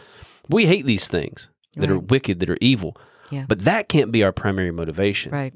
We 0.49 0.67
hate 0.67 0.85
these 0.85 1.07
things 1.07 1.49
that 1.77 1.89
are 1.89 1.99
wicked, 1.99 2.41
that 2.41 2.51
are 2.51 2.59
evil. 2.61 2.97
Yeah. 3.31 3.45
But 3.49 3.61
that 3.61 3.89
can't 3.89 4.11
be 4.11 4.25
our 4.25 4.33
primary 4.33 4.73
motivation 4.73 5.31
Right. 5.33 5.55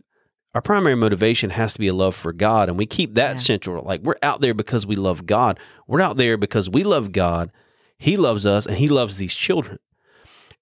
our 0.54 0.62
primary 0.62 0.94
motivation 0.94 1.50
has 1.50 1.72
to 1.72 1.80
be 1.80 1.88
a 1.88 1.94
love 1.94 2.14
for 2.14 2.32
God, 2.32 2.68
and 2.68 2.78
we 2.78 2.86
keep 2.86 3.14
that 3.14 3.32
Yeah. 3.32 3.36
central. 3.36 3.84
Like 3.84 4.02
we're 4.02 4.14
out 4.22 4.40
there 4.40 4.54
because 4.54 4.86
we 4.86 4.94
love 4.94 5.26
God. 5.26 5.58
We're 5.88 6.00
out 6.00 6.16
there 6.16 6.36
because 6.36 6.70
we 6.70 6.84
love 6.84 7.10
God. 7.10 7.50
He 7.98 8.16
loves 8.16 8.46
us, 8.46 8.64
and 8.66 8.76
He 8.78 8.86
loves 8.86 9.16
these 9.18 9.34
children. 9.34 9.80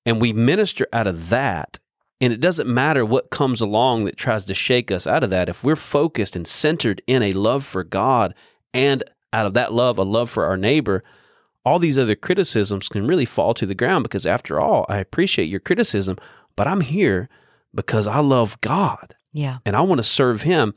And 0.07 0.19
we 0.19 0.33
minister 0.33 0.87
out 0.95 1.07
of 1.07 1.29
that. 1.29 1.79
And 2.23 2.33
it 2.33 2.41
doesn't 2.41 2.69
matter 2.73 3.05
what 3.05 3.31
comes 3.31 3.61
along 3.61 4.05
that 4.05 4.17
tries 4.17 4.45
to 4.47 4.55
shake 4.55 4.91
us 4.91 5.07
out 5.07 5.23
of 5.25 5.31
that. 5.31 5.49
If 5.49 5.63
we're 5.65 5.77
focused 5.77 6.37
and 6.37 6.47
centered 6.47 7.03
in 7.07 7.23
a 7.23 7.33
love 7.33 7.67
for 7.67 7.83
God, 7.85 8.33
and 8.73 9.03
out 9.33 9.45
of 9.47 9.55
that 9.55 9.73
love, 9.73 9.99
a 9.99 10.05
love 10.05 10.31
for 10.31 10.45
our 10.47 10.57
neighbor, 10.57 11.03
all 11.65 11.79
these 11.79 11.99
other 11.99 12.15
criticisms 12.15 12.89
can 12.89 13.07
really 13.07 13.25
fall 13.25 13.55
to 13.55 13.67
the 13.67 13.75
ground 13.75 14.05
because, 14.05 14.25
after 14.25 14.61
all, 14.61 14.87
I 14.89 14.99
appreciate 14.99 15.47
your 15.47 15.61
criticism, 15.61 16.17
but 16.57 16.67
I'm 16.69 16.81
here 16.81 17.29
because 17.75 18.07
I 18.07 18.21
love 18.21 18.61
God 18.61 19.15
Yeah. 19.33 19.59
and 19.67 19.75
I 19.75 19.81
want 19.81 19.99
to 19.99 20.03
serve 20.05 20.43
him 20.43 20.75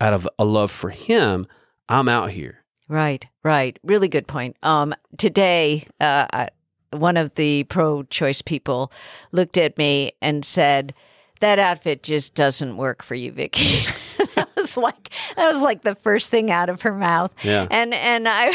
out 0.00 0.12
of 0.12 0.28
a 0.38 0.44
love 0.44 0.70
for 0.70 0.90
him, 0.90 1.46
I'm 1.88 2.08
out 2.08 2.30
here. 2.30 2.64
Right. 2.88 3.26
Right. 3.42 3.78
Really 3.82 4.08
good 4.08 4.26
point. 4.26 4.56
Um, 4.62 4.94
today, 5.16 5.86
uh, 6.00 6.26
I- 6.32 6.48
one 6.92 7.16
of 7.16 7.34
the 7.34 7.64
pro-choice 7.64 8.42
people 8.42 8.90
looked 9.32 9.58
at 9.58 9.76
me 9.78 10.12
and 10.22 10.44
said, 10.44 10.94
"That 11.40 11.58
outfit 11.58 12.02
just 12.02 12.34
doesn't 12.34 12.76
work 12.76 13.02
for 13.02 13.14
you, 13.14 13.32
Vicky." 13.32 13.86
was 14.56 14.76
like 14.76 15.10
that 15.36 15.52
was 15.52 15.62
like 15.62 15.82
the 15.82 15.94
first 15.94 16.30
thing 16.30 16.50
out 16.50 16.68
of 16.68 16.82
her 16.82 16.92
mouth. 16.92 17.32
Yeah. 17.44 17.66
And 17.70 17.94
and 17.94 18.26
I 18.28 18.52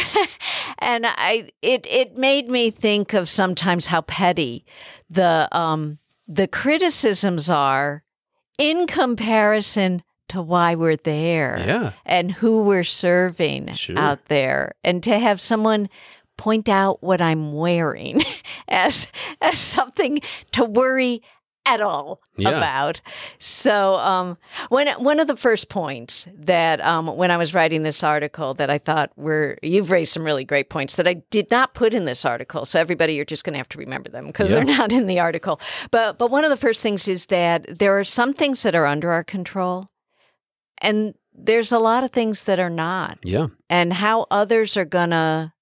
and 0.79 1.05
I 1.07 1.49
it 1.61 1.85
it 1.89 2.17
made 2.17 2.49
me 2.49 2.71
think 2.71 3.13
of 3.13 3.29
sometimes 3.29 3.87
how 3.87 4.01
petty 4.01 4.65
the 5.09 5.47
um 5.57 5.99
the 6.27 6.47
criticisms 6.47 7.49
are 7.49 8.03
in 8.57 8.85
comparison 8.87 10.03
to 10.29 10.41
why 10.41 10.75
we're 10.75 10.95
there 10.97 11.63
Yeah. 11.65 11.91
and 12.05 12.31
who 12.33 12.63
we're 12.63 12.83
serving 12.83 13.73
Sure. 13.73 13.97
out 13.97 14.25
there 14.25 14.75
and 14.83 15.03
to 15.03 15.19
have 15.19 15.39
someone 15.41 15.89
point 16.43 16.67
out 16.67 17.01
what 17.01 17.21
I'm 17.21 17.53
wearing 17.53 18.21
as 18.67 19.07
as 19.41 19.57
something 19.57 20.19
to 20.51 20.65
worry 20.65 21.21
at 21.65 21.79
all 21.79 22.19
Yeah. 22.35 22.49
about. 22.57 22.99
So 23.39 23.95
um 23.95 24.37
when 24.67 24.87
one 25.01 25.21
of 25.21 25.27
the 25.27 25.37
first 25.37 25.69
points 25.69 26.27
that 26.37 26.81
um 26.81 27.07
when 27.15 27.31
I 27.31 27.37
was 27.37 27.53
writing 27.53 27.83
this 27.83 28.03
article 28.03 28.53
that 28.55 28.69
I 28.69 28.77
thought 28.77 29.11
were 29.15 29.57
you've 29.63 29.89
raised 29.89 30.11
some 30.11 30.25
really 30.25 30.43
great 30.43 30.69
points 30.69 30.97
that 30.97 31.07
I 31.07 31.13
did 31.29 31.49
not 31.49 31.73
put 31.73 31.93
in 31.93 32.03
this 32.03 32.25
article. 32.25 32.65
So 32.65 32.77
everybody 32.81 33.13
you're 33.15 33.23
just 33.33 33.45
going 33.45 33.53
to 33.53 33.59
have 33.63 33.69
to 33.69 33.77
remember 33.77 34.09
them 34.09 34.27
because 34.27 34.49
Yeah. 34.49 34.55
they're 34.55 34.75
not 34.77 34.91
in 34.91 35.07
the 35.07 35.21
article. 35.21 35.61
But 35.91 36.17
but 36.17 36.29
one 36.29 36.43
of 36.43 36.49
the 36.49 36.57
first 36.65 36.81
things 36.83 37.07
is 37.07 37.27
that 37.27 37.79
there 37.79 37.97
are 37.97 38.03
some 38.03 38.33
things 38.33 38.63
that 38.63 38.75
are 38.75 38.85
under 38.85 39.13
our 39.13 39.23
control 39.23 39.87
and 40.81 41.13
there's 41.33 41.71
a 41.71 41.79
lot 41.79 42.03
of 42.03 42.11
things 42.11 42.43
that 42.43 42.59
are 42.59 42.69
not 42.69 43.19
Yeah. 43.23 43.47
and 43.69 43.93
how 43.93 44.25
others 44.29 44.75
are 44.75 44.85
going 44.85 45.11
to 45.11 45.52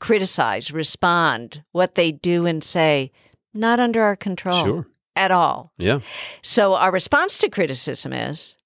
criticize, 0.00 0.72
respond, 0.72 1.62
what 1.72 1.94
they 1.94 2.12
do 2.12 2.46
and 2.46 2.62
say, 2.62 3.10
not 3.54 3.80
under 3.80 4.02
our 4.02 4.16
control 4.16 4.64
Sure. 4.64 4.86
at 5.16 5.30
all. 5.30 5.72
Yeah. 5.78 6.00
So 6.42 6.74
our 6.74 6.90
response 6.92 7.38
to 7.38 7.48
criticism 7.48 8.12
is, 8.12 8.56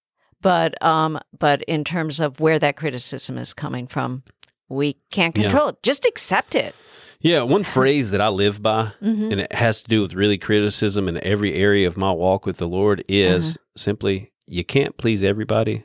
but 0.40 0.80
um, 0.82 1.18
but 1.38 1.62
in 1.62 1.84
terms 1.84 2.20
of 2.20 2.40
where 2.40 2.58
that 2.58 2.76
criticism 2.76 3.38
is 3.38 3.54
coming 3.54 3.86
from, 3.86 4.22
we 4.68 4.96
can't 5.10 5.36
Yeah. 5.36 5.44
control 5.44 5.68
it. 5.68 5.82
Just 5.82 6.04
accept 6.04 6.54
it. 6.54 6.74
Yeah, 7.20 7.42
one 7.42 7.62
phrase 7.62 8.10
that 8.10 8.20
I 8.20 8.28
live 8.28 8.60
by, 8.62 8.92
Mm-hmm. 9.00 9.30
and 9.30 9.40
it 9.40 9.52
has 9.52 9.82
to 9.82 9.88
do 9.88 10.02
with 10.02 10.12
really 10.14 10.38
criticism 10.38 11.06
in 11.08 11.22
every 11.24 11.54
area 11.54 11.86
of 11.86 11.96
my 11.96 12.10
walk 12.10 12.44
with 12.44 12.56
the 12.56 12.66
Lord, 12.68 13.04
is 13.08 13.50
Uh-huh. 13.56 13.62
simply 13.76 14.32
you 14.48 14.64
can't 14.64 14.96
please 14.96 15.22
everybody. 15.22 15.84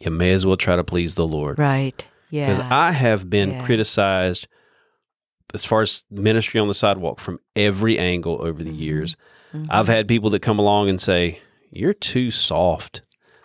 You 0.00 0.10
may 0.10 0.32
as 0.32 0.46
well 0.46 0.56
try 0.56 0.76
to 0.76 0.84
please 0.84 1.14
the 1.14 1.26
Lord. 1.26 1.58
Right. 1.58 2.06
Yeah. 2.30 2.46
Because 2.46 2.60
I 2.70 2.92
have 2.92 3.28
been 3.28 3.50
Yeah. 3.50 3.66
criticized 3.66 4.48
as 5.54 5.64
far 5.64 5.80
as 5.82 6.04
ministry 6.10 6.60
on 6.60 6.68
the 6.68 6.74
sidewalk 6.74 7.20
from 7.20 7.40
every 7.56 7.98
angle 7.98 8.38
over 8.42 8.62
the 8.62 8.70
Mm-hmm. 8.70 8.78
years. 8.80 9.16
I've 9.70 9.88
had 9.88 10.06
people 10.06 10.28
that 10.30 10.40
come 10.42 10.58
along 10.58 10.90
and 10.90 11.00
say, 11.00 11.40
You're 11.70 11.94
too 11.94 12.30
soft. 12.30 13.00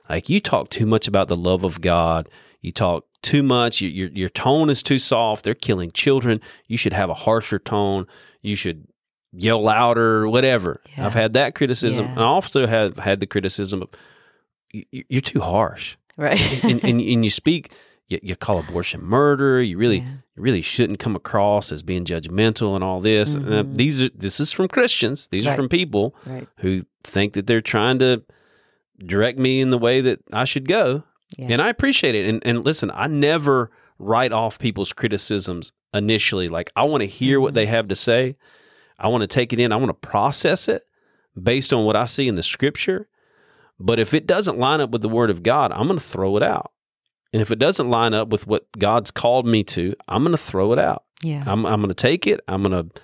Like 0.10 0.28
you 0.30 0.42
talk 0.42 0.70
too 0.70 0.86
much 0.86 1.08
about 1.08 1.30
the 1.30 1.36
love 1.38 1.64
of 1.64 1.80
God. 1.80 2.28
You 2.62 2.72
talk 2.74 3.06
too 3.22 3.42
much. 3.42 3.80
Your, 3.82 3.90
your, 3.92 4.10
your 4.10 4.30
tone 4.30 4.70
is 4.70 4.84
too 4.84 5.00
soft. 5.00 5.46
They're 5.46 5.54
killing 5.54 5.92
children. 5.92 6.42
You 6.68 6.76
should 6.78 6.92
have 6.94 7.10
a 7.10 7.14
harsher 7.14 7.58
tone. 7.58 8.06
You 8.42 8.56
should 8.58 8.86
yell 9.32 9.62
louder, 9.64 10.28
whatever. 10.28 10.82
Yeah. 10.98 11.06
I've 11.06 11.14
had 11.14 11.34
that 11.34 11.56
criticism. 11.56 12.06
Yeah. 12.06 12.12
And 12.12 12.20
I 12.20 12.26
also 12.26 12.68
have 12.68 12.98
had 12.98 13.22
the 13.22 13.26
criticism 13.26 13.82
of, 13.84 13.90
"You- 14.72 15.06
You're 15.08 15.22
too 15.22 15.40
harsh 15.40 15.96
right. 16.18 16.64
and, 16.66 16.84
and, 16.84 17.00
and 17.02 17.24
you 17.24 17.32
speak, 17.32 17.72
you, 18.10 18.20
you 18.22 18.36
call 18.36 18.60
abortion 18.60 19.02
murder. 19.02 19.62
You 19.62 19.78
really, 19.78 20.00
Yeah. 20.06 20.08
Really 20.36 20.62
shouldn't 20.62 21.00
come 21.00 21.16
across 21.16 21.72
as 21.72 21.84
being 21.84 22.06
judgmental 22.06 22.74
and 22.76 22.84
all 22.84 23.00
this. 23.02 23.36
And, 23.36 23.54
uh, 23.54 23.64
these 23.68 24.02
are 24.02 24.10
this 24.10 24.40
is 24.40 24.52
from 24.52 24.68
Christians. 24.68 25.28
These 25.28 25.46
are 25.46 25.52
Mm-hmm. 25.52 25.58
From 25.58 25.70
people 25.70 26.16
right. 26.26 26.48
who 26.58 26.84
think 27.04 27.34
that 27.34 27.46
they're 27.48 27.62
trying 27.62 28.00
to 28.00 28.24
direct 29.00 29.38
me 29.38 29.62
in 29.62 29.70
the 29.70 29.78
way 29.78 30.02
that 30.02 30.20
I 30.32 30.46
should 30.46 30.68
go. 30.68 31.04
Yeah. 31.38 31.48
And 31.52 31.62
I 31.62 31.70
appreciate 31.70 32.16
it. 32.16 32.28
And 32.28 32.42
and 32.46 32.66
listen, 32.66 32.92
I 32.94 33.08
never 33.08 33.70
write 34.00 34.32
off 34.32 34.58
people's 34.60 34.92
criticisms 34.94 35.72
initially. 35.94 36.48
Like 36.48 36.72
I 36.76 36.84
want 36.84 37.02
to 37.02 37.08
hear 37.08 37.38
Mm-hmm. 37.38 37.44
what 37.44 37.54
they 37.54 37.66
have 37.68 37.88
to 37.90 37.96
say. 37.96 38.36
I 38.98 39.08
want 39.08 39.22
to 39.22 39.28
take 39.28 39.54
it 39.54 39.60
in. 39.60 39.72
I 39.72 39.76
want 39.76 39.90
to 39.90 40.08
process 40.08 40.68
it 40.68 40.84
based 41.42 41.74
on 41.74 41.86
what 41.86 41.96
I 41.96 42.06
see 42.06 42.28
in 42.28 42.36
the 42.36 42.44
scripture. 42.44 43.08
But 43.80 44.00
if 44.00 44.14
it 44.14 44.28
doesn't 44.28 44.58
line 44.60 44.82
up 44.82 44.92
with 44.92 45.02
the 45.02 45.10
word 45.10 45.30
of 45.30 45.42
God, 45.44 45.72
I'm 45.72 45.88
going 45.88 45.98
to 46.00 46.04
throw 46.06 46.38
it 46.38 46.44
out. 46.44 46.72
And 47.34 47.42
if 47.42 47.50
it 47.50 47.58
doesn't 47.58 47.90
line 47.90 48.14
up 48.14 48.30
with 48.30 48.46
what 48.46 48.72
God's 48.78 49.10
called 49.10 49.48
me 49.48 49.64
to, 49.66 49.96
I'm 50.08 50.24
going 50.24 50.32
to 50.32 50.38
throw 50.38 50.72
it 50.72 50.80
out. 50.80 51.04
Yeah. 51.24 51.44
I'm, 51.48 51.66
I'm 51.66 51.82
going 51.82 51.90
to 51.90 51.96
take 51.96 52.28
it. 52.28 52.40
I'm 52.48 52.62
going 52.64 52.90
to 52.90 53.02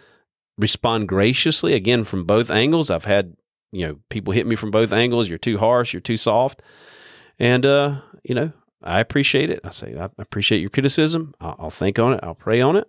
respond 0.58 1.08
graciously 1.08 1.74
again 1.74 2.04
from 2.04 2.26
both 2.26 2.52
angles. 2.52 2.92
I've 2.92 3.06
had, 3.06 3.36
you 3.72 3.88
know, 3.88 4.00
people 4.10 4.34
hit 4.34 4.46
me 4.46 4.56
from 4.56 4.70
both 4.70 4.92
angles. 4.92 5.28
You're 5.28 5.39
too 5.39 5.58
harsh. 5.58 5.94
You're 5.94 6.02
too 6.02 6.18
soft. 6.18 6.62
And, 7.39 7.65
uh, 7.65 8.02
you 8.24 8.36
know, 8.36 8.52
I 8.84 9.00
appreciate 9.00 9.50
it. 9.50 9.62
I 9.63 9.72
say, 9.72 9.98
I 9.98 10.10
appreciate 10.20 10.60
your 10.60 10.70
criticism. 10.70 11.34
I'll, 11.42 11.56
I'll 11.58 11.70
think 11.72 11.98
on 11.98 12.13
it. 12.13 12.20
I'll 12.22 12.36
pray 12.36 12.62
on 12.62 12.76
it. 12.76 12.88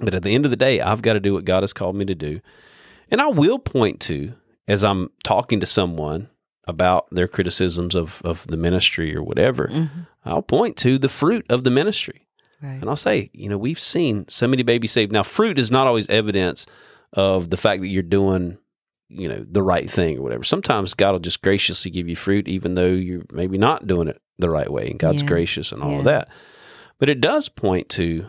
But 0.00 0.14
at 0.14 0.22
the 0.22 0.34
end 0.34 0.44
of 0.44 0.52
the 0.52 0.56
day, 0.56 0.80
I've 0.80 1.02
got 1.02 1.14
to 1.14 1.20
do 1.20 1.34
what 1.34 1.44
God 1.44 1.64
has 1.64 1.72
called 1.72 1.96
me 1.96 2.04
to 2.04 2.14
do. 2.14 2.40
And 3.10 3.20
I 3.20 3.26
will 3.26 3.58
point 3.58 3.98
to, 4.02 4.34
as 4.68 4.84
I'm 4.84 5.10
talking 5.24 5.58
to 5.58 5.66
someone 5.66 6.28
about 6.68 7.06
their 7.10 7.26
criticisms 7.26 7.94
of, 7.94 8.20
of 8.24 8.46
the 8.46 8.56
ministry 8.56 9.16
or 9.16 9.22
whatever, 9.22 9.68
Mhm. 9.68 9.88
I'll 10.24 10.42
point 10.42 10.76
to 10.78 10.98
the 10.98 11.08
fruit 11.08 11.44
of 11.48 11.64
the 11.64 11.70
ministry. 11.70 12.26
Right. 12.62 12.72
And 12.80 12.88
I'll 12.90 12.96
say, 12.96 13.30
you 13.32 13.48
know, 13.48 13.56
we've 13.58 13.80
seen 13.80 14.26
so 14.28 14.46
many 14.46 14.62
babies 14.62 14.92
saved. 14.92 15.10
Now, 15.12 15.22
fruit 15.22 15.58
is 15.58 15.70
not 15.70 15.86
always 15.86 16.08
evidence 16.08 16.66
of 17.14 17.50
the 17.50 17.56
fact 17.56 17.80
that 17.82 17.88
you're 17.88 18.02
doing, 18.02 18.58
you 19.08 19.28
know, 19.28 19.46
the 19.48 19.62
right 19.62 19.88
thing 19.90 20.18
or 20.18 20.22
whatever. 20.22 20.44
Sometimes 20.44 20.92
God 20.94 21.12
will 21.12 21.18
just 21.20 21.40
graciously 21.40 21.90
give 21.90 22.08
you 22.08 22.16
fruit, 22.16 22.46
even 22.48 22.74
though 22.74 22.86
you're 22.88 23.22
maybe 23.32 23.56
not 23.58 23.86
doing 23.86 24.08
it 24.08 24.20
the 24.38 24.50
right 24.50 24.70
way, 24.70 24.90
and 24.90 24.98
God's 24.98 25.22
Yeah. 25.22 25.28
gracious 25.28 25.72
and 25.72 25.82
all 25.82 25.92
Yeah. 25.92 25.98
of 26.00 26.04
that. 26.04 26.28
But 26.98 27.08
it 27.08 27.20
does 27.20 27.48
point 27.48 27.88
to 27.90 28.26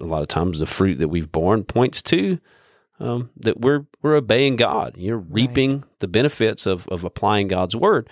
a 0.00 0.04
lot 0.04 0.22
of 0.22 0.28
times 0.28 0.58
the 0.60 0.66
fruit 0.66 0.98
that 1.00 1.08
we've 1.08 1.30
borne 1.32 1.64
points 1.64 2.00
to 2.02 2.38
um, 3.00 3.30
that 3.36 3.60
we're 3.60 3.86
we're 4.02 4.16
obeying 4.16 4.56
God. 4.56 4.94
You're 4.96 5.18
reaping 5.18 5.84
the 5.98 6.08
benefits 6.08 6.66
of 6.66 6.86
of 6.88 7.04
applying 7.04 7.48
God's 7.48 7.76
word. 7.76 8.08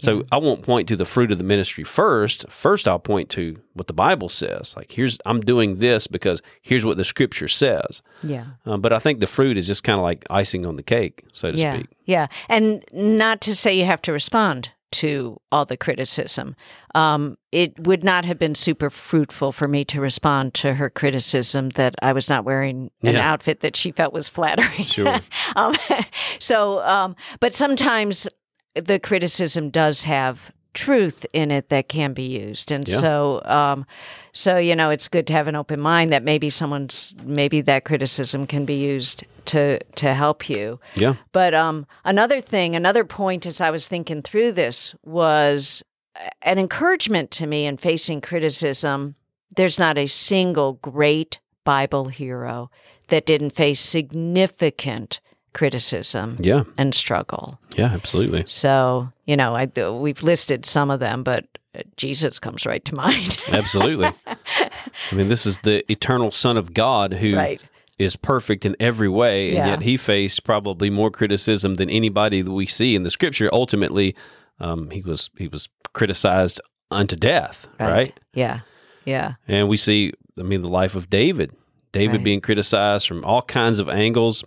So 0.00 0.24
I 0.32 0.38
won't 0.38 0.62
point 0.62 0.88
to 0.88 0.96
the 0.96 1.04
fruit 1.04 1.30
of 1.30 1.38
the 1.38 1.44
ministry 1.44 1.84
first. 1.84 2.48
First, 2.48 2.88
I'll 2.88 2.98
point 2.98 3.28
to 3.30 3.60
what 3.74 3.86
the 3.86 3.92
Bible 3.92 4.28
says. 4.28 4.74
Like, 4.76 4.92
here's 4.92 5.18
I'm 5.26 5.40
doing 5.40 5.76
this 5.76 6.06
because 6.06 6.40
here's 6.62 6.86
what 6.86 6.96
the 6.96 7.04
Scripture 7.04 7.48
says. 7.48 8.00
Yeah. 8.22 8.46
Um, 8.64 8.80
but 8.80 8.92
I 8.92 8.98
think 8.98 9.20
the 9.20 9.26
fruit 9.26 9.58
is 9.58 9.66
just 9.66 9.84
kind 9.84 9.98
of 9.98 10.02
like 10.02 10.24
icing 10.30 10.64
on 10.64 10.76
the 10.76 10.82
cake, 10.82 11.24
so 11.32 11.50
to 11.50 11.56
yeah. 11.56 11.74
speak. 11.74 11.88
Yeah. 12.06 12.28
And 12.48 12.84
not 12.92 13.40
to 13.42 13.54
say 13.54 13.78
you 13.78 13.84
have 13.84 14.02
to 14.02 14.12
respond 14.12 14.70
to 14.92 15.40
all 15.52 15.64
the 15.64 15.76
criticism. 15.76 16.56
Um, 16.94 17.36
it 17.52 17.78
would 17.86 18.02
not 18.04 18.24
have 18.24 18.38
been 18.38 18.54
super 18.54 18.90
fruitful 18.90 19.52
for 19.52 19.68
me 19.68 19.84
to 19.86 20.00
respond 20.00 20.54
to 20.54 20.74
her 20.74 20.90
criticism 20.90 21.70
that 21.70 21.94
I 22.02 22.12
was 22.12 22.28
not 22.28 22.44
wearing 22.44 22.90
an 23.02 23.14
Yeah. 23.14 23.32
outfit 23.32 23.60
that 23.60 23.76
she 23.76 23.92
felt 23.92 24.12
was 24.12 24.28
flattering. 24.28 24.84
Sure. 24.84 25.20
um, 25.56 25.74
so, 26.38 26.80
um, 26.84 27.16
but 27.40 27.54
sometimes 27.54 28.26
the 28.74 28.98
criticism 28.98 29.70
does 29.70 30.02
have 30.04 30.52
truth 30.74 31.26
in 31.32 31.50
it 31.50 31.68
that 31.68 31.88
can 31.88 32.12
be 32.12 32.22
used, 32.22 32.70
and 32.72 32.88
Yeah. 32.88 32.96
so, 32.96 33.42
um, 33.44 33.86
so 34.32 34.56
you 34.56 34.74
know, 34.76 34.90
it's 34.90 35.08
good 35.08 35.26
to 35.28 35.32
have 35.32 35.48
an 35.48 35.56
open 35.56 35.80
mind 35.80 36.12
that 36.12 36.22
maybe 36.22 36.50
someone's 36.50 37.14
maybe 37.24 37.60
that 37.62 37.84
criticism 37.84 38.46
can 38.46 38.64
be 38.64 38.74
used 38.76 39.24
to 39.46 39.78
to 39.96 40.14
help 40.14 40.48
you. 40.48 40.78
Yeah. 40.94 41.14
But 41.32 41.54
um, 41.54 41.86
another 42.04 42.40
thing, 42.40 42.76
another 42.76 43.04
point 43.04 43.46
as 43.46 43.60
I 43.60 43.70
was 43.70 43.86
thinking 43.88 44.22
through 44.22 44.52
this 44.52 44.94
was 45.04 45.82
an 46.42 46.58
encouragement 46.58 47.30
to 47.32 47.46
me 47.46 47.66
in 47.66 47.76
facing 47.76 48.20
criticism. 48.20 49.14
There's 49.56 49.78
not 49.78 49.98
a 49.98 50.06
single 50.06 50.74
great 50.74 51.40
Bible 51.64 52.06
hero 52.08 52.70
that 53.08 53.26
didn't 53.26 53.50
face 53.50 53.80
significant 53.80 55.20
criticism 55.52 56.36
Yeah. 56.40 56.64
and 56.78 56.94
struggle. 56.94 57.58
Yeah. 57.76 57.86
Absolutely. 57.92 58.44
So, 58.46 59.12
you 59.26 59.36
know, 59.36 59.54
I, 59.54 59.66
we've 59.90 60.22
listed 60.22 60.64
some 60.66 60.90
of 60.90 61.00
them, 61.00 61.22
but 61.22 61.46
Jesus 61.96 62.38
comes 62.38 62.66
right 62.66 62.84
to 62.84 62.94
mind. 63.06 63.36
Absolutely. 63.48 64.10
I 64.26 65.14
mean, 65.14 65.28
this 65.28 65.46
is 65.46 65.58
the 65.58 65.90
eternal 65.90 66.30
Son 66.30 66.56
of 66.56 66.74
God 66.74 67.14
who 67.14 67.28
is 67.98 68.14
Right. 68.14 68.22
perfect 68.22 68.64
in 68.64 68.76
every 68.80 69.08
way, 69.08 69.48
and 69.48 69.56
Yeah. 69.58 69.66
yet 69.68 69.82
he 69.82 69.96
faced 69.96 70.44
probably 70.44 70.90
more 70.90 71.10
criticism 71.10 71.74
than 71.74 71.90
anybody 71.90 72.42
that 72.42 72.52
we 72.52 72.66
see 72.66 72.94
in 72.96 73.02
the 73.02 73.10
Scripture. 73.10 73.48
Ultimately, 73.52 74.14
um, 74.58 74.90
he 74.90 75.00
was 75.02 75.30
he 75.38 75.48
was 75.48 75.68
criticized 75.92 76.60
unto 76.90 77.16
death, 77.16 77.68
right? 77.78 78.18
Yeah. 78.34 78.60
Yeah. 79.04 79.34
And 79.48 79.68
we 79.68 79.76
see, 79.76 80.12
I 80.38 80.42
mean, 80.42 80.60
the 80.62 80.68
life 80.68 80.94
of 80.94 81.08
David. 81.08 81.52
David 81.92 82.16
Right. 82.16 82.24
being 82.24 82.40
criticized 82.40 83.08
from 83.08 83.24
all 83.24 83.42
kinds 83.42 83.78
of 83.80 83.88
angles, 83.88 84.44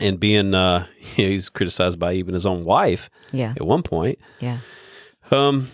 and 0.00 0.18
being 0.20 0.54
uh, 0.54 0.86
you 1.16 1.24
know, 1.24 1.30
he's 1.30 1.48
criticized 1.48 1.98
by 1.98 2.14
even 2.14 2.34
his 2.34 2.46
own 2.46 2.64
wife 2.64 3.10
Yeah. 3.32 3.52
at 3.56 3.62
one 3.66 3.82
point. 3.82 4.18
Yeah. 4.40 4.58
Um, 5.30 5.70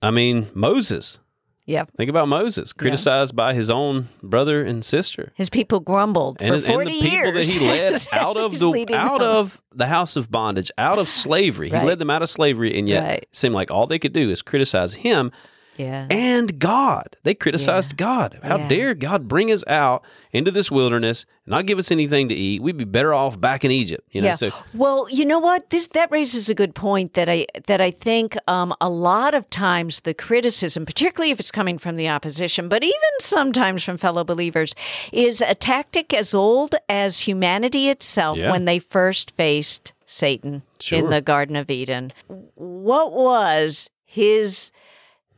I 0.00 0.10
mean, 0.10 0.48
Moses. 0.54 1.18
Yep. 1.66 1.92
Think 1.96 2.10
about 2.10 2.26
Moses, 2.26 2.72
criticized 2.72 3.36
by 3.36 3.54
his 3.54 3.70
own 3.70 4.08
brother 4.20 4.64
and 4.64 4.84
sister. 4.84 5.32
His 5.36 5.48
people 5.48 5.78
grumbled 5.78 6.38
And, 6.40 6.50
for 6.50 6.56
and 6.56 6.64
40 6.66 6.84
the 6.90 7.00
people 7.00 7.12
years. 7.18 7.34
that 7.34 7.54
he 7.54 7.60
led 7.68 8.06
out 8.12 8.36
of 8.36 8.58
the 8.58 8.94
out 8.96 9.20
them. 9.20 9.28
of 9.28 9.62
the 9.72 9.86
house 9.86 10.16
of 10.16 10.28
bondage, 10.28 10.72
out 10.76 10.98
of 10.98 11.08
slavery. 11.08 11.70
Right. 11.70 11.82
He 11.82 11.86
led 11.86 12.00
them 12.00 12.10
out 12.10 12.20
of 12.20 12.28
slavery, 12.28 12.76
and 12.76 12.88
yet 12.88 13.04
Right. 13.04 13.18
it 13.22 13.28
seemed 13.30 13.54
like 13.54 13.70
all 13.70 13.86
they 13.86 14.00
could 14.00 14.12
do 14.12 14.28
is 14.28 14.42
criticize 14.42 14.94
him 14.94 15.30
Yeah. 15.76 16.06
and 16.10 16.58
God. 16.58 17.16
They 17.22 17.34
criticized 17.34 17.96
God. 17.96 18.38
How 18.42 18.58
Yeah. 18.58 18.68
dare 18.68 18.94
God 18.94 19.26
bring 19.28 19.50
us 19.50 19.64
out 19.66 20.02
into 20.32 20.50
this 20.50 20.70
wilderness 20.70 21.24
and 21.46 21.52
not 21.52 21.66
give 21.66 21.78
us 21.78 21.90
anything 21.90 22.28
to 22.28 22.34
eat? 22.34 22.62
We'd 22.62 22.76
be 22.76 22.84
better 22.84 23.14
off 23.14 23.40
back 23.40 23.64
in 23.64 23.70
Egypt. 23.70 24.06
You 24.12 24.20
know, 24.20 24.28
yeah. 24.28 24.34
so 24.34 24.50
well, 24.74 25.06
you 25.10 25.24
know 25.24 25.38
what? 25.38 25.70
This 25.70 25.86
that 25.88 26.10
raises 26.10 26.48
a 26.48 26.54
good 26.54 26.74
point 26.74 27.14
that 27.14 27.28
I 27.28 27.46
that 27.66 27.80
I 27.80 27.90
think 27.90 28.36
um, 28.46 28.74
a 28.80 28.88
lot 28.90 29.34
of 29.34 29.48
times 29.50 30.00
the 30.00 30.14
criticism, 30.14 30.84
particularly 30.84 31.30
if 31.30 31.40
it's 31.40 31.50
coming 31.50 31.78
from 31.78 31.96
the 31.96 32.08
opposition, 32.08 32.68
but 32.68 32.82
even 32.84 33.12
sometimes 33.20 33.82
from 33.82 33.96
fellow 33.96 34.24
believers, 34.24 34.74
is 35.12 35.40
a 35.40 35.54
tactic 35.54 36.12
as 36.12 36.34
old 36.34 36.74
as 36.88 37.20
humanity 37.20 37.88
itself 37.88 38.36
Yeah. 38.38 38.50
when 38.50 38.66
they 38.66 38.78
first 38.78 39.30
faced 39.30 39.92
Satan 40.04 40.62
in 40.90 41.08
the 41.08 41.22
Garden 41.22 41.56
of 41.56 41.70
Eden. 41.70 42.12
What 42.56 43.12
was 43.12 43.88
his 44.04 44.70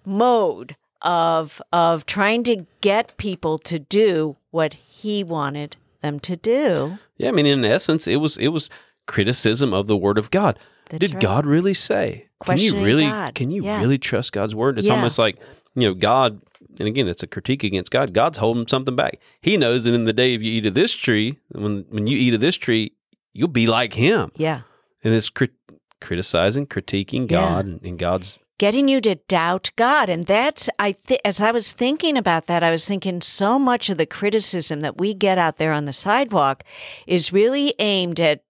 mode 0.05 0.77
of 1.03 1.61
of 1.73 2.07
trying 2.07 2.43
to 2.45 2.67
get 2.81 3.17
people 3.17 3.59
to 3.59 3.79
do 3.79 4.37
what 4.51 4.75
he 4.75 5.23
wanted 5.25 5.77
them 6.03 6.21
to 6.21 6.37
do? 6.37 6.99
yeah, 7.17 7.29
I 7.29 7.33
mean, 7.33 7.47
in 7.47 7.65
essence, 7.65 8.07
it 8.07 8.17
was 8.17 8.37
it 8.37 8.49
was 8.49 8.71
criticism 9.07 9.73
of 9.75 9.87
the 9.87 9.97
Word 9.97 10.19
of 10.19 10.31
God. 10.31 10.59
That's 10.91 11.01
Did 11.01 11.15
right. 11.15 11.23
God 11.23 11.47
really 11.47 11.75
say? 11.75 12.27
Can 12.45 12.59
you 12.59 12.75
really 12.85 13.05
God. 13.07 13.35
can 13.35 13.51
you 13.51 13.65
Yeah. 13.65 13.81
really 13.81 13.99
trust 13.99 14.33
God's 14.33 14.55
word? 14.55 14.79
It's 14.79 14.89
Yeah. 14.89 14.95
almost 14.95 15.19
like 15.19 15.39
you 15.75 15.89
know 15.89 15.95
God. 15.95 16.41
And 16.79 16.89
again, 16.89 17.07
it's 17.09 17.23
a 17.23 17.27
critique 17.27 17.63
against 17.65 17.91
God. 17.93 18.13
God's 18.13 18.39
holding 18.39 18.67
something 18.67 18.97
back. 18.97 19.19
He 19.41 19.57
knows 19.57 19.85
that 19.85 19.95
in 19.95 20.05
the 20.05 20.13
day 20.13 20.35
if 20.35 20.43
you 20.43 20.51
eat 20.53 20.67
of 20.67 20.75
this 20.75 20.93
tree, 20.93 21.39
when 21.53 21.85
when 21.89 22.07
you 22.07 22.17
eat 22.19 22.35
of 22.35 22.41
this 22.41 22.57
tree, 22.57 22.93
you'll 23.33 23.49
be 23.49 23.67
like 23.67 23.95
Him. 23.95 24.31
Yeah. 24.37 24.63
And 25.03 25.15
it's 25.15 25.29
crit- 25.31 25.53
criticizing, 26.01 26.67
critiquing 26.67 27.31
Yeah. 27.31 27.41
God 27.41 27.65
and, 27.67 27.83
and 27.83 27.99
God's 27.99 28.39
getting 28.59 28.89
you 28.89 29.01
to 29.01 29.17
doubt 29.17 29.71
God. 29.77 30.09
And 30.09 30.27
that's, 30.27 30.69
I 30.79 30.93
th- 30.93 31.21
as 31.25 31.41
I 31.41 31.51
was 31.51 31.73
thinking 31.73 32.17
about 32.17 32.47
that, 32.47 32.63
I 32.63 32.71
was 32.71 32.87
thinking 32.87 33.21
so 33.21 33.59
much 33.59 33.91
of 33.91 33.99
the 33.99 34.07
criticism 34.07 34.81
that 34.81 34.99
we 34.99 35.15
get 35.15 35.39
out 35.39 35.57
there 35.57 35.73
on 35.73 35.85
the 35.85 35.93
sidewalk 35.93 36.65
is 37.07 37.33
really 37.33 37.75
aimed 37.79 38.21
at 38.21 38.45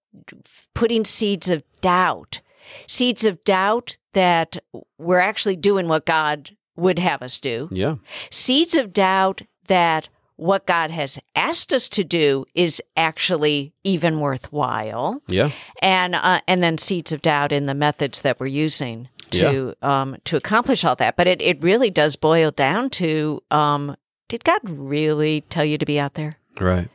putting 0.74 1.04
seeds 1.04 1.48
of 1.48 1.62
doubt, 1.80 2.40
seeds 2.86 3.24
of 3.24 3.42
doubt 3.44 3.96
that 4.12 4.58
we're 4.98 5.20
actually 5.20 5.56
doing 5.56 5.88
what 5.88 6.06
God 6.06 6.56
would 6.76 6.98
have 6.98 7.22
us 7.22 7.38
do, 7.38 7.68
yeah, 7.70 7.96
seeds 8.30 8.74
of 8.74 8.92
doubt 8.92 9.42
that 9.66 10.08
what 10.36 10.66
God 10.66 10.90
has 10.90 11.18
asked 11.36 11.72
us 11.72 11.88
to 11.90 12.02
do 12.02 12.44
is 12.54 12.82
actually 12.96 13.72
even 13.84 14.18
worthwhile. 14.18 15.22
Yeah, 15.28 15.50
and 15.82 16.14
uh, 16.14 16.40
and 16.48 16.62
then 16.62 16.78
seeds 16.78 17.12
of 17.12 17.22
doubt 17.22 17.52
in 17.52 17.66
the 17.66 17.74
methods 17.74 18.22
that 18.22 18.40
we're 18.40 18.46
using 18.46 19.08
to 19.40 19.74
um, 19.82 20.16
to 20.24 20.36
accomplish 20.36 20.84
all 20.84 20.96
that. 20.96 21.16
But 21.16 21.26
it, 21.26 21.40
it 21.42 21.62
really 21.62 21.90
does 21.90 22.16
boil 22.16 22.50
down 22.50 22.90
to 22.90 23.42
um, 23.50 23.96
did 24.28 24.44
God 24.44 24.60
really 24.64 25.42
tell 25.50 25.64
you 25.64 25.78
to 25.78 25.86
be 25.86 25.98
out 26.00 26.14
there? 26.14 26.34
right. 26.60 26.88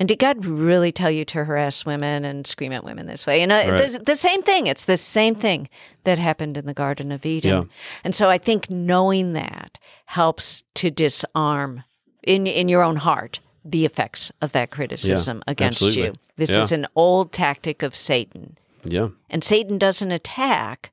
And 0.00 0.08
did 0.08 0.18
God 0.18 0.44
really 0.44 0.90
tell 0.90 1.10
you 1.10 1.24
to 1.26 1.44
harass 1.44 1.86
women 1.86 2.24
and 2.24 2.48
scream 2.48 2.72
at 2.72 2.82
women 2.82 3.06
this 3.06 3.28
way? 3.28 3.42
And 3.42 3.52
uh, 3.52 3.64
Right. 3.68 3.92
the, 3.92 4.00
the 4.00 4.16
same 4.16 4.42
thing. 4.42 4.66
It's 4.66 4.84
the 4.86 4.96
same 4.96 5.36
thing 5.36 5.68
that 6.02 6.18
happened 6.18 6.56
in 6.56 6.66
the 6.66 6.74
Garden 6.74 7.12
of 7.12 7.24
Eden. 7.24 7.50
Yeah. 7.52 7.64
And 8.02 8.12
so 8.12 8.28
I 8.28 8.36
think 8.36 8.68
knowing 8.68 9.34
that 9.34 9.78
helps 10.06 10.64
to 10.74 10.90
disarm 10.90 11.84
in 12.24 12.44
in 12.48 12.68
your 12.68 12.82
own 12.82 12.96
heart 12.96 13.38
the 13.64 13.84
effects 13.84 14.32
of 14.42 14.50
that 14.50 14.72
criticism 14.72 15.42
against 15.46 15.76
absolutely. 15.80 16.02
you. 16.02 16.12
This 16.36 16.50
Yeah. 16.50 16.62
is 16.62 16.72
an 16.72 16.86
old 16.96 17.32
tactic 17.32 17.84
of 17.84 17.94
Satan. 17.94 18.58
Yeah, 18.84 19.08
And 19.30 19.44
Satan 19.44 19.78
doesn't 19.78 20.10
attack 20.10 20.90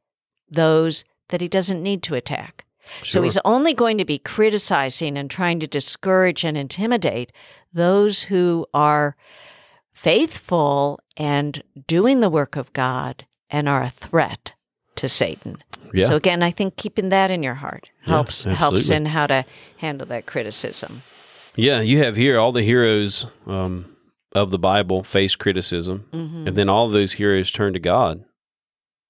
those 0.52 1.04
that 1.30 1.42
he 1.42 1.48
doesn't 1.48 1.82
need 1.82 2.04
to 2.04 2.16
attack. 2.16 2.66
So 3.04 3.22
he's 3.22 3.38
only 3.46 3.74
going 3.74 3.98
to 4.00 4.06
be 4.06 4.20
criticizing 4.20 5.18
and 5.18 5.32
trying 5.32 5.62
to 5.62 5.68
discourage 5.68 6.44
and 6.44 6.58
intimidate 6.58 7.32
those 7.74 8.24
who 8.24 8.66
are 8.74 9.16
faithful 9.94 11.00
and 11.18 11.64
doing 11.88 12.20
the 12.20 12.30
work 12.30 12.56
of 12.56 12.74
God 12.74 13.26
and 13.50 13.70
are 13.70 13.84
a 13.84 13.90
threat 13.90 14.54
to 14.96 15.08
Satan. 15.08 15.64
Yeah. 15.94 16.06
So 16.06 16.16
again, 16.16 16.42
I 16.44 16.52
think 16.52 16.76
keeping 16.76 17.10
that 17.10 17.32
in 17.32 17.44
your 17.44 17.56
heart 17.56 17.90
helps 18.04 18.44
helps 18.46 18.90
in 18.90 19.06
how 19.08 19.28
to 19.28 19.44
handle 19.78 20.08
that 20.08 20.26
criticism. 20.26 21.02
yeah. 21.56 21.82
You 21.82 22.00
have 22.00 22.16
here 22.16 22.40
all 22.40 22.52
the 22.52 22.64
heroes 22.64 23.26
um, 23.46 23.96
of 24.34 24.52
the 24.52 24.60
Bible 24.60 25.04
face 25.04 25.36
criticism, 25.36 26.06
Mm-hmm. 26.14 26.48
and 26.48 26.56
then 26.58 26.70
all 26.70 26.86
of 26.86 26.92
those 26.94 27.14
heroes 27.14 27.52
turn 27.52 27.74
to 27.74 27.80
God 27.80 28.24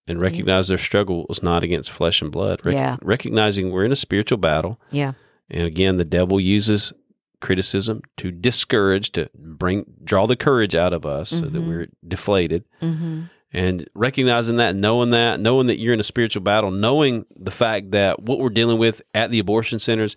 and 0.07 0.21
recognize 0.21 0.67
their 0.67 0.77
struggle 0.77 1.25
was 1.29 1.41
not 1.43 1.63
against 1.63 1.91
flesh 1.91 2.21
and 2.21 2.31
blood. 2.31 2.59
Rec- 2.65 2.73
Yeah. 2.75 2.97
recognizing 3.01 3.71
we're 3.71 3.85
in 3.85 3.91
a 3.91 3.95
spiritual 3.95 4.37
battle, 4.37 4.79
Yeah. 4.91 5.13
and 5.49 5.65
again, 5.67 5.97
the 5.97 6.05
devil 6.05 6.39
uses 6.39 6.91
criticism 7.39 8.01
to 8.17 8.31
discourage, 8.31 9.11
to 9.13 9.29
bring 9.35 9.85
draw 10.03 10.27
the 10.27 10.35
courage 10.35 10.75
out 10.75 10.93
of 10.93 11.05
us 11.05 11.29
so 11.29 11.41
that 11.41 11.61
we're 11.61 11.87
deflated. 12.07 12.63
Mm-hmm. 12.81 13.21
and 13.53 13.89
recognizing 13.93 14.55
that, 14.57 14.77
knowing 14.77 15.09
that, 15.09 15.39
knowing 15.41 15.67
that 15.67 15.77
you're 15.77 15.93
in 15.93 15.99
a 15.99 16.03
spiritual 16.03 16.41
battle, 16.41 16.71
knowing 16.71 17.25
the 17.35 17.51
fact 17.51 17.91
that 17.91 18.21
what 18.21 18.39
we're 18.39 18.49
dealing 18.49 18.77
with 18.77 19.01
at 19.13 19.29
the 19.29 19.39
abortion 19.39 19.77
centers 19.77 20.15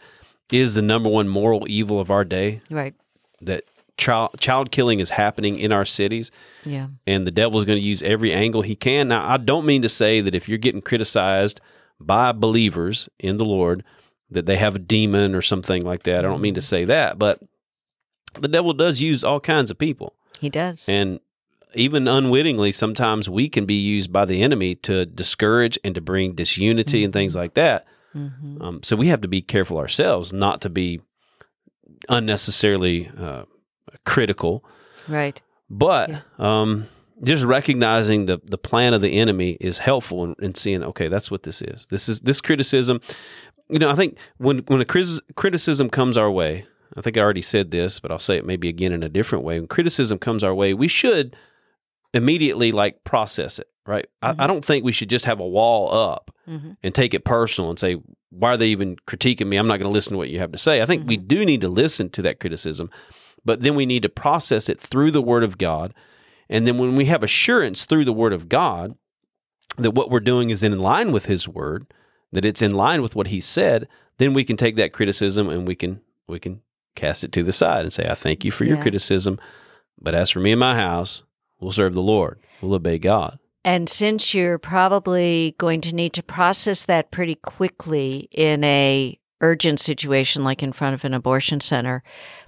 is 0.53 0.75
the 0.75 0.83
number 0.83 1.09
one 1.11 1.27
moral 1.29 1.65
evil 1.67 1.99
of 1.99 2.13
our 2.13 2.25
day, 2.25 2.61
Right. 2.71 2.95
that 3.41 3.65
child, 3.97 4.39
child 4.41 4.71
killing 4.71 5.01
is 5.01 5.11
happening 5.11 5.57
in 5.59 5.73
our 5.73 5.85
cities, 5.85 6.31
Yeah. 6.65 6.89
and 7.07 7.27
the 7.27 7.31
devil 7.31 7.59
is 7.59 7.65
going 7.65 7.79
to 7.79 7.85
use 7.87 8.03
every 8.03 8.33
angle 8.33 8.63
he 8.63 8.77
can. 8.77 9.09
Now, 9.09 9.29
I 9.29 9.37
don't 9.37 9.67
mean 9.67 9.83
to 9.83 9.89
say 9.89 10.21
that 10.21 10.35
if 10.35 10.49
you're 10.49 10.59
getting 10.59 10.83
criticized 10.83 11.61
by 12.01 12.33
believers 12.33 13.09
in 13.19 13.37
the 13.37 13.45
Lord, 13.45 13.85
that 14.31 14.47
they 14.47 14.57
have 14.57 14.75
a 14.75 14.81
demon 14.81 15.35
or 15.35 15.43
something 15.43 15.83
like 15.85 16.03
that. 16.05 16.19
I 16.25 16.29
don't 16.29 16.41
mean 16.41 16.55
to 16.55 16.61
say 16.61 16.85
that, 16.87 17.19
but 17.19 17.41
the 18.35 18.49
devil 18.49 18.73
does 18.73 19.01
use 19.01 19.23
all 19.23 19.39
kinds 19.39 19.71
of 19.71 19.79
people. 19.79 20.17
He 20.41 20.51
does. 20.51 20.89
And 20.89 21.21
even 21.75 22.09
unwittingly, 22.09 22.73
sometimes 22.73 23.29
we 23.29 23.49
can 23.49 23.65
be 23.65 23.75
used 23.75 24.13
by 24.13 24.25
the 24.25 24.43
enemy 24.43 24.75
to 24.77 25.07
discourage 25.07 25.79
and 25.85 25.95
to 25.95 26.01
bring 26.01 26.35
disunity 26.35 27.05
and 27.05 27.13
things 27.13 27.37
like 27.37 27.55
that. 27.55 27.87
mm-hmm. 28.15 28.61
Um, 28.61 28.83
so 28.83 28.97
we 28.97 29.07
have 29.09 29.21
to 29.21 29.29
be 29.29 29.41
careful 29.43 29.79
ourselves 29.79 30.33
not 30.33 30.61
to 30.63 30.69
be 30.69 31.01
unnecessarily 32.09 33.11
uh, 33.19 33.45
critical, 34.05 34.65
Right. 35.09 35.41
but 35.71 36.11
Yeah. 36.11 36.21
um, 36.39 36.87
just 37.23 37.45
recognizing 37.45 38.27
the 38.27 38.41
the 38.45 38.59
plan 38.59 38.93
of 38.95 39.01
the 39.01 39.19
enemy 39.19 39.57
is 39.61 39.79
helpful 39.79 40.25
in, 40.25 40.35
in 40.41 40.55
seeing. 40.55 40.83
Okay, 40.83 41.09
that's 41.09 41.31
what 41.31 41.43
this 41.45 41.63
is. 41.63 41.87
This 41.87 42.09
is 42.09 42.21
this 42.21 42.41
criticism. 42.41 43.01
You 43.71 43.79
know, 43.79 43.91
I 43.91 43.95
think 43.95 44.19
when 44.39 44.59
when 44.67 44.81
a 44.81 44.85
cris- 44.85 45.21
criticism 45.37 45.89
comes 45.89 46.17
our 46.17 46.31
way, 46.31 46.67
I 46.97 47.01
think 47.01 47.17
I 47.17 47.21
already 47.21 47.43
said 47.43 47.71
this, 47.71 48.01
but 48.01 48.11
I'll 48.11 48.19
say 48.19 48.37
it 48.37 48.45
maybe 48.47 48.69
again 48.69 48.93
in 48.93 49.03
a 49.03 49.09
different 49.09 49.45
way. 49.45 49.59
When 49.59 49.69
criticism 49.69 50.19
comes 50.19 50.45
our 50.45 50.55
way, 50.55 50.75
we 50.75 50.89
should 50.89 51.35
immediately 52.13 52.73
like 52.73 53.05
process 53.05 53.59
it. 53.59 53.69
Right? 53.87 54.07
I, 54.23 54.35
I 54.39 54.47
don't 54.47 54.65
think 54.65 54.83
we 54.85 54.93
should 54.93 55.11
just 55.11 55.25
have 55.27 55.41
a 55.41 55.47
wall 55.47 55.93
up 55.95 56.31
Mm-hmm. 56.47 56.73
and 56.83 56.95
take 56.95 57.15
it 57.15 57.25
personal 57.25 57.71
and 57.71 57.79
say, 57.79 57.97
why 58.29 58.51
are 58.53 58.57
they 58.59 58.67
even 58.67 58.97
critiquing 59.09 59.47
me? 59.47 59.57
I'm 59.57 59.67
not 59.67 59.79
going 59.79 59.89
to 59.89 59.95
listen 59.95 60.13
to 60.13 60.19
what 60.19 60.29
you 60.29 60.41
have 60.41 60.53
to 60.53 60.59
say. 60.59 60.83
I 60.83 60.85
think 60.87 61.09
we 61.09 61.17
do 61.17 61.43
need 61.43 61.63
to 61.63 61.71
listen 61.71 62.11
to 62.11 62.21
that 62.21 62.39
criticism, 62.39 62.91
but 63.45 63.61
then 63.61 63.75
we 63.75 63.87
need 63.87 64.03
to 64.03 64.09
process 64.09 64.69
it 64.69 64.81
through 64.81 65.11
the 65.11 65.23
Word 65.23 65.45
of 65.45 65.59
God. 65.59 65.93
And 66.49 66.67
then 66.67 66.79
when 66.79 66.97
we 66.97 67.07
have 67.07 67.23
assurance 67.23 67.85
through 67.85 68.05
the 68.05 68.13
Word 68.13 68.33
of 68.33 68.49
God 68.49 68.97
that 69.77 69.93
what 69.93 70.11
we're 70.11 70.21
doing 70.21 70.51
is 70.51 70.63
in 70.63 70.79
line 70.79 71.11
with 71.13 71.27
His 71.27 71.49
Word, 71.49 71.87
that 72.33 72.45
it's 72.45 72.63
in 72.63 72.73
line 72.73 73.03
with 73.03 73.17
what 73.17 73.29
He 73.29 73.41
said, 73.41 73.89
then 74.19 74.35
we 74.35 74.45
can 74.45 74.57
take 74.57 74.77
that 74.77 74.93
criticism 74.93 75.49
and 75.49 75.67
we 75.67 75.75
can 75.75 76.01
we 76.29 76.39
can 76.39 76.61
cast 76.95 77.25
it 77.25 77.33
to 77.33 77.43
the 77.43 77.53
side 77.53 77.83
and 77.83 77.93
say, 77.93 78.09
I 78.09 78.15
thank 78.15 78.45
you 78.45 78.51
for 78.53 78.65
your 78.65 78.77
Yeah. 78.77 78.83
criticism, 78.83 79.39
but 80.01 80.15
as 80.15 80.31
for 80.31 80.39
me 80.41 80.53
and 80.53 80.61
my 80.61 80.75
house, 80.77 81.23
we'll 81.61 81.73
serve 81.73 81.93
the 81.95 82.01
Lord. 82.03 82.39
We'll 82.63 82.75
obey 82.75 82.99
God. 82.99 83.39
And 83.65 83.89
since 83.89 84.33
you're 84.35 84.59
probably 84.59 85.55
going 85.59 85.81
to 85.83 85.95
need 85.95 86.13
to 86.15 86.23
process 86.23 86.85
that 86.85 87.11
pretty 87.11 87.35
quickly 87.35 88.29
in 88.31 88.63
a 88.63 89.19
urgent 89.41 89.81
situation 89.81 90.45
like 90.45 90.63
in 90.63 90.73
front 90.73 90.95
of 90.95 91.05
an 91.05 91.13
abortion 91.15 91.61
center, 91.61 92.03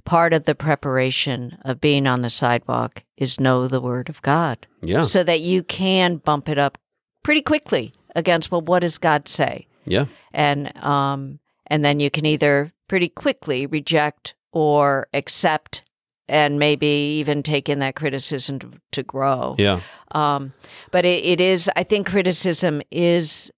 part 0.04 0.32
of 0.32 0.44
the 0.44 0.54
preparation 0.54 1.58
of 1.64 1.80
being 1.80 2.06
on 2.06 2.22
the 2.22 2.30
sidewalk 2.30 3.02
is 3.16 3.40
know 3.40 3.66
the 3.68 3.80
word 3.80 4.08
of 4.08 4.22
God 4.22 4.66
Yeah. 4.82 5.02
so 5.02 5.22
that 5.24 5.40
you 5.40 5.62
can 5.62 6.16
bump 6.16 6.48
it 6.48 6.58
up 6.58 6.78
pretty 7.22 7.42
quickly 7.42 7.92
against 8.14 8.50
well 8.50 8.60
what 8.62 8.80
does 8.80 8.98
God 8.98 9.28
say? 9.28 9.66
Yeah. 9.84 10.06
And 10.32 10.76
um 10.82 11.40
and 11.66 11.84
then 11.84 11.98
you 12.00 12.10
can 12.10 12.24
either 12.24 12.72
pretty 12.88 13.08
quickly 13.08 13.66
reject 13.66 14.34
or 14.52 15.08
accept 15.12 15.82
and 16.28 16.58
maybe 16.58 16.86
even 16.86 17.42
take 17.42 17.68
in 17.68 17.78
that 17.80 17.94
criticism 17.94 18.58
to, 18.58 18.70
to 18.92 19.02
grow. 19.02 19.54
Yeah. 19.58 19.80
Um, 20.12 20.52
but 20.90 21.04
it, 21.04 21.24
it 21.24 21.40
is, 21.40 21.70
I 21.76 21.82
think 21.84 22.08
criticism 22.08 22.82
is 22.90 23.50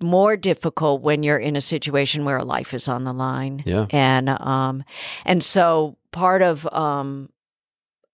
more 0.00 0.36
difficult 0.36 1.02
when 1.02 1.22
you're 1.22 1.38
in 1.38 1.56
a 1.56 1.60
situation 1.60 2.24
where 2.24 2.36
a 2.36 2.44
life 2.44 2.74
is 2.74 2.88
on 2.88 3.04
the 3.04 3.12
line. 3.12 3.62
Yeah. 3.64 3.86
And 3.90 4.28
um 4.28 4.84
and 5.24 5.42
so 5.42 5.96
part 6.12 6.42
of 6.42 6.66
um 6.72 7.30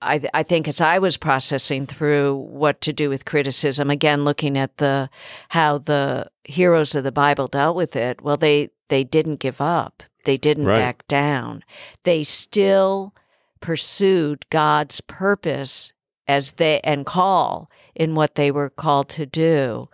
I, 0.01 0.21
I 0.35 0.42
think 0.42 0.66
as 0.66 0.81
I 0.81 0.99
was 0.99 1.16
processing 1.16 1.87
through 1.87 2.35
what 2.51 2.81
to 2.81 2.92
do 2.92 3.09
with 3.09 3.25
criticism, 3.25 3.88
again 3.90 4.25
looking 4.25 4.59
at 4.59 4.77
the 4.79 5.11
how 5.51 5.79
the 5.79 6.29
heroes 6.45 6.95
of 6.95 7.05
the 7.05 7.12
Bible 7.12 7.47
dealt 7.49 7.77
with 7.77 7.97
it, 7.97 8.21
well 8.23 8.37
they 8.37 8.71
they 8.88 9.05
didn't 9.05 9.37
give 9.40 9.61
up. 9.61 10.03
They 10.25 10.37
didn't 10.37 10.66
Right. 10.66 10.77
back 10.77 11.09
down. 11.09 11.64
They 12.05 12.23
still 12.23 13.12
pursued 13.61 14.45
God's 14.51 15.01
purpose 15.01 15.92
as 16.29 16.53
they 16.53 16.81
and 16.85 17.05
call 17.07 17.71
in 17.95 18.14
what 18.14 18.35
they 18.37 18.51
were 18.51 18.71
called 18.71 19.09
to 19.11 19.27
do. 19.27 19.88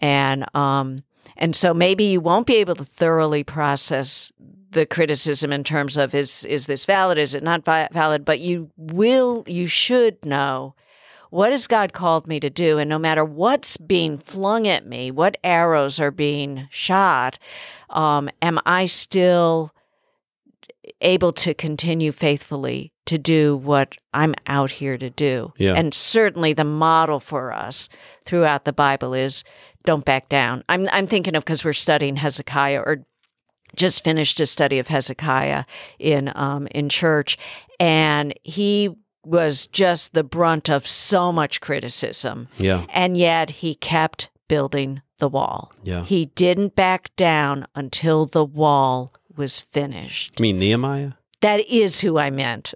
And 0.00 0.44
um 0.54 0.98
and 1.36 1.54
so 1.54 1.74
maybe 1.74 2.04
you 2.04 2.20
won't 2.20 2.46
be 2.46 2.56
able 2.56 2.76
to 2.76 2.84
thoroughly 2.84 3.44
process 3.44 4.32
the 4.74 4.84
criticism 4.84 5.52
in 5.52 5.64
terms 5.64 5.96
of 5.96 6.14
is 6.14 6.44
is 6.44 6.66
this 6.66 6.84
valid? 6.84 7.16
Is 7.16 7.34
it 7.34 7.42
not 7.42 7.64
valid? 7.64 8.24
But 8.24 8.40
you 8.40 8.70
will 8.76 9.44
you 9.46 9.66
should 9.66 10.24
know 10.24 10.74
what 11.30 11.50
has 11.50 11.66
God 11.66 11.92
called 11.92 12.28
me 12.28 12.38
to 12.38 12.50
do. 12.50 12.78
And 12.78 12.88
no 12.88 12.98
matter 12.98 13.24
what's 13.24 13.76
being 13.76 14.18
flung 14.18 14.68
at 14.68 14.86
me 14.86 15.10
what 15.10 15.38
arrows 15.42 15.98
are 15.98 16.10
being 16.10 16.68
shot 16.70 17.38
um, 17.90 18.28
am 18.42 18.60
I 18.66 18.84
still 18.84 19.70
able 21.00 21.32
to 21.32 21.54
continue 21.54 22.12
faithfully 22.12 22.92
to 23.06 23.18
do 23.18 23.56
what 23.56 23.96
I'm 24.12 24.34
out 24.46 24.70
here 24.72 24.98
to 24.98 25.10
do? 25.10 25.52
Yeah. 25.56 25.74
and 25.74 25.94
certainly 25.94 26.52
the 26.52 26.64
model 26.64 27.20
for 27.20 27.52
us 27.52 27.88
throughout 28.24 28.64
the 28.64 28.72
Bible 28.72 29.14
is 29.14 29.44
don't 29.84 30.04
back 30.04 30.28
down 30.28 30.64
I'm 30.68 30.88
I'm 30.92 31.06
thinking 31.06 31.34
of 31.36 31.44
because 31.44 31.64
we're 31.64 31.72
studying 31.72 32.16
Hezekiah 32.16 32.80
or 32.84 33.04
just 33.76 34.04
finished 34.04 34.38
a 34.40 34.46
study 34.46 34.78
of 34.78 34.86
Hezekiah 34.88 35.64
in 35.98 36.30
um, 36.36 36.68
in 36.68 36.88
church, 36.88 37.36
and 37.80 38.32
he 38.44 38.90
was 39.24 39.66
just 39.66 40.14
the 40.14 40.22
brunt 40.22 40.68
of 40.68 40.86
so 40.86 41.32
much 41.32 41.60
criticism, 41.60 42.46
Yeah. 42.56 42.84
and 42.90 43.16
yet 43.16 43.50
he 43.50 43.74
kept 43.74 44.30
building 44.48 45.02
the 45.18 45.28
wall. 45.28 45.72
Yeah. 45.82 46.04
He 46.04 46.26
didn't 46.26 46.76
back 46.76 47.10
down 47.16 47.66
until 47.74 48.26
the 48.26 48.44
wall 48.44 49.12
was 49.36 49.58
finished. 49.60 50.34
I 50.38 50.42
mean 50.42 50.58
Nehemiah? 50.60 51.12
That 51.40 51.66
is 51.68 52.00
who 52.02 52.16
I 52.16 52.30
meant. 52.30 52.74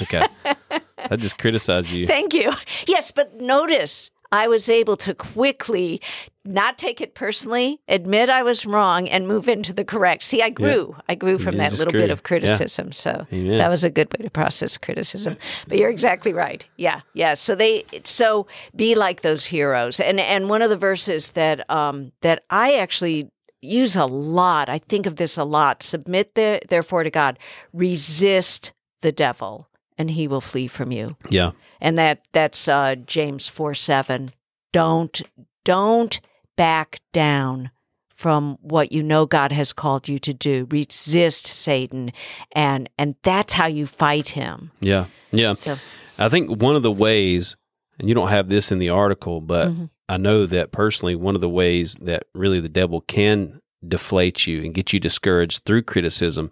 Okay. 0.00 0.26
I 1.10 1.16
just 1.16 1.36
criticized 1.38 1.90
you. 1.90 2.06
Thank 2.06 2.32
you. 2.32 2.52
Yes, 2.86 3.10
but 3.10 3.38
notice 3.40 4.10
I 4.32 4.46
was 4.48 4.68
able 4.68 4.96
to 4.98 5.14
quickly 5.14 6.00
not 6.44 6.78
take 6.78 7.00
it 7.00 7.14
personally, 7.14 7.80
admit 7.88 8.30
I 8.30 8.42
was 8.42 8.64
wrong, 8.64 9.08
and 9.08 9.26
move 9.28 9.48
into 9.48 9.72
the 9.72 9.84
correct. 9.84 10.22
See, 10.22 10.40
I 10.40 10.50
grew. 10.50 10.96
I 11.08 11.14
grew 11.14 11.36
from 11.38 11.54
You 11.54 11.58
that 11.60 11.72
little 11.72 11.90
grew. 11.92 12.00
bit 12.00 12.10
of 12.10 12.20
Yeah. 12.20 12.28
criticism. 12.28 12.92
So 12.92 13.26
Amen. 13.32 13.58
that 13.58 13.68
was 13.68 13.84
a 13.84 13.90
good 13.90 14.08
way 14.16 14.24
to 14.24 14.30
process 14.30 14.78
criticism. 14.78 15.36
But 15.68 15.78
you're 15.78 15.90
exactly 15.90 16.32
right. 16.32 16.66
Yeah, 16.76 17.00
yeah. 17.12 17.34
So 17.34 17.54
they 17.54 17.84
so 18.04 18.46
be 18.74 18.94
like 18.94 19.20
those 19.22 19.46
heroes. 19.46 20.00
And 20.00 20.18
and 20.20 20.48
one 20.48 20.62
of 20.62 20.70
the 20.70 20.76
verses 20.78 21.32
that 21.32 21.68
um 21.70 22.12
that 22.22 22.44
I 22.50 22.74
actually 22.76 23.28
use 23.62 23.94
a 23.94 24.06
lot. 24.06 24.70
I 24.70 24.78
think 24.78 25.04
of 25.04 25.16
this 25.16 25.36
a 25.36 25.44
lot. 25.44 25.82
Submit 25.82 26.34
the, 26.34 26.60
therefore 26.70 27.02
to 27.04 27.10
God. 27.10 27.38
Resist 27.74 28.72
the 29.02 29.12
devil, 29.12 29.68
and 30.00 30.10
he 30.12 30.26
will 30.26 30.40
flee 30.40 30.66
from 30.66 30.90
you 30.90 31.16
Yeah. 31.28 31.50
and 31.80 31.96
that 31.98 32.26
that's 32.32 32.66
uh, 32.68 32.94
James 33.06 33.46
four 33.48 33.74
seven. 33.74 34.32
Don't 34.72 35.20
don't 35.64 36.20
back 36.56 37.00
down 37.12 37.70
from 38.16 38.56
what 38.60 38.92
you 38.92 39.02
know 39.02 39.26
God 39.26 39.52
has 39.52 39.72
called 39.72 40.08
you 40.08 40.18
to 40.20 40.32
do. 40.34 40.66
Resist 40.70 41.46
Satan, 41.46 42.12
and 42.52 42.88
and 42.98 43.14
that's 43.22 43.52
how 43.54 43.66
you 43.66 43.86
fight 43.86 44.30
him. 44.30 44.70
Yeah. 44.80 45.06
Yeah. 45.32 45.52
So 45.54 45.76
I 46.18 46.28
think 46.28 46.62
one 46.62 46.76
of 46.76 46.82
the 46.82 46.92
ways, 46.92 47.56
and 47.98 48.08
you 48.08 48.14
don't 48.14 48.28
have 48.28 48.48
this 48.48 48.72
in 48.72 48.78
the 48.78 48.88
article, 48.90 49.40
but 49.40 49.68
Mhm. 49.68 49.90
I 50.08 50.16
know 50.16 50.46
that 50.46 50.72
personally, 50.72 51.14
one 51.14 51.34
of 51.34 51.40
the 51.40 51.48
ways 51.62 51.96
that 52.00 52.24
really 52.34 52.60
the 52.60 52.68
devil 52.68 53.00
can 53.02 53.60
deflate 53.86 54.46
you 54.46 54.62
and 54.64 54.74
get 54.74 54.92
you 54.92 55.00
discouraged 55.00 55.64
through 55.64 55.82
criticism 55.82 56.50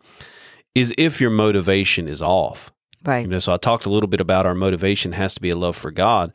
is 0.75 0.95
if 0.97 1.21
your 1.21 1.31
motivation 1.31 2.09
is 2.09 2.23
off. 2.23 2.73
Right, 3.09 3.23
You 3.23 3.29
know, 3.29 3.39
so 3.39 3.53
I 3.53 3.57
talked 3.57 3.87
a 3.87 3.91
little 3.91 4.09
bit 4.09 4.21
about 4.21 4.47
our 4.47 4.55
motivation 4.55 5.13
has 5.13 5.35
to 5.35 5.41
be 5.41 5.51
a 5.51 5.57
love 5.57 5.77
for 5.77 5.91
God, 5.91 6.33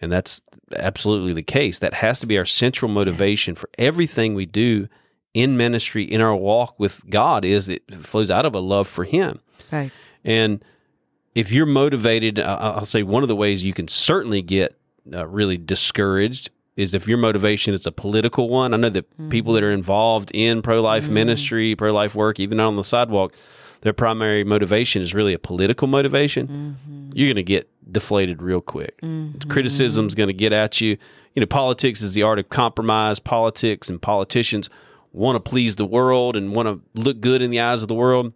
and 0.00 0.10
that's 0.12 0.42
absolutely 0.76 1.32
the 1.32 1.42
case. 1.42 1.78
That 1.78 1.94
has 1.94 2.20
to 2.20 2.26
be 2.26 2.38
our 2.38 2.44
central 2.44 2.90
motivation 2.90 3.54
for 3.54 3.68
everything 3.78 4.34
we 4.34 4.46
do 4.46 4.88
in 5.34 5.56
ministry, 5.56 6.04
in 6.04 6.20
our 6.20 6.36
walk 6.36 6.78
with 6.78 7.08
God, 7.08 7.44
is 7.44 7.68
it 7.68 7.82
flows 8.04 8.30
out 8.30 8.44
of 8.44 8.54
a 8.54 8.60
love 8.60 8.86
for 8.86 9.04
Him. 9.04 9.40
right, 9.70 9.90
And 10.24 10.62
if 11.34 11.50
you're 11.50 11.66
motivated, 11.66 12.38
I'll 12.38 12.84
say 12.84 13.02
one 13.02 13.22
of 13.22 13.28
the 13.28 13.36
ways 13.36 13.64
you 13.64 13.72
can 13.72 13.88
certainly 13.88 14.42
get 14.42 14.76
uh, 15.12 15.26
really 15.26 15.56
discouraged 15.56 16.50
is 16.76 16.94
if 16.94 17.08
your 17.08 17.18
motivation 17.18 17.74
is 17.74 17.86
a 17.86 17.92
political 17.92 18.48
one. 18.48 18.72
I 18.72 18.76
know 18.76 18.88
that 18.90 19.30
people 19.30 19.52
that 19.54 19.62
are 19.62 19.72
involved 19.72 20.30
in 20.34 20.62
pro 20.62 20.80
life 20.80 21.08
ministry, 21.08 21.74
pro 21.76 21.92
life 21.92 22.14
work, 22.14 22.40
even 22.40 22.60
on 22.60 22.76
the 22.76 22.84
sidewalk, 22.84 23.34
their 23.82 23.92
primary 23.92 24.44
motivation 24.44 25.02
is 25.02 25.14
really 25.14 25.34
a 25.34 25.38
political 25.38 25.86
motivation. 25.86 26.48
Mm-hmm. 26.48 27.10
You're 27.14 27.28
going 27.28 27.36
to 27.36 27.42
get 27.42 27.68
deflated 27.90 28.40
real 28.40 28.60
quick. 28.60 29.00
Mm-hmm. 29.02 29.50
Criticism's 29.50 30.14
going 30.14 30.28
to 30.28 30.34
get 30.34 30.52
at 30.52 30.80
you. 30.80 30.96
You 31.34 31.40
know, 31.40 31.46
politics 31.46 32.00
is 32.00 32.14
the 32.14 32.22
art 32.22 32.38
of 32.38 32.48
compromise. 32.48 33.18
Politics 33.18 33.90
and 33.90 34.00
politicians 34.00 34.70
want 35.12 35.36
to 35.36 35.40
please 35.40 35.76
the 35.76 35.84
world 35.84 36.36
and 36.36 36.54
want 36.54 36.68
to 36.68 37.00
look 37.00 37.20
good 37.20 37.42
in 37.42 37.50
the 37.50 37.60
eyes 37.60 37.82
of 37.82 37.88
the 37.88 37.94
world. 37.94 38.32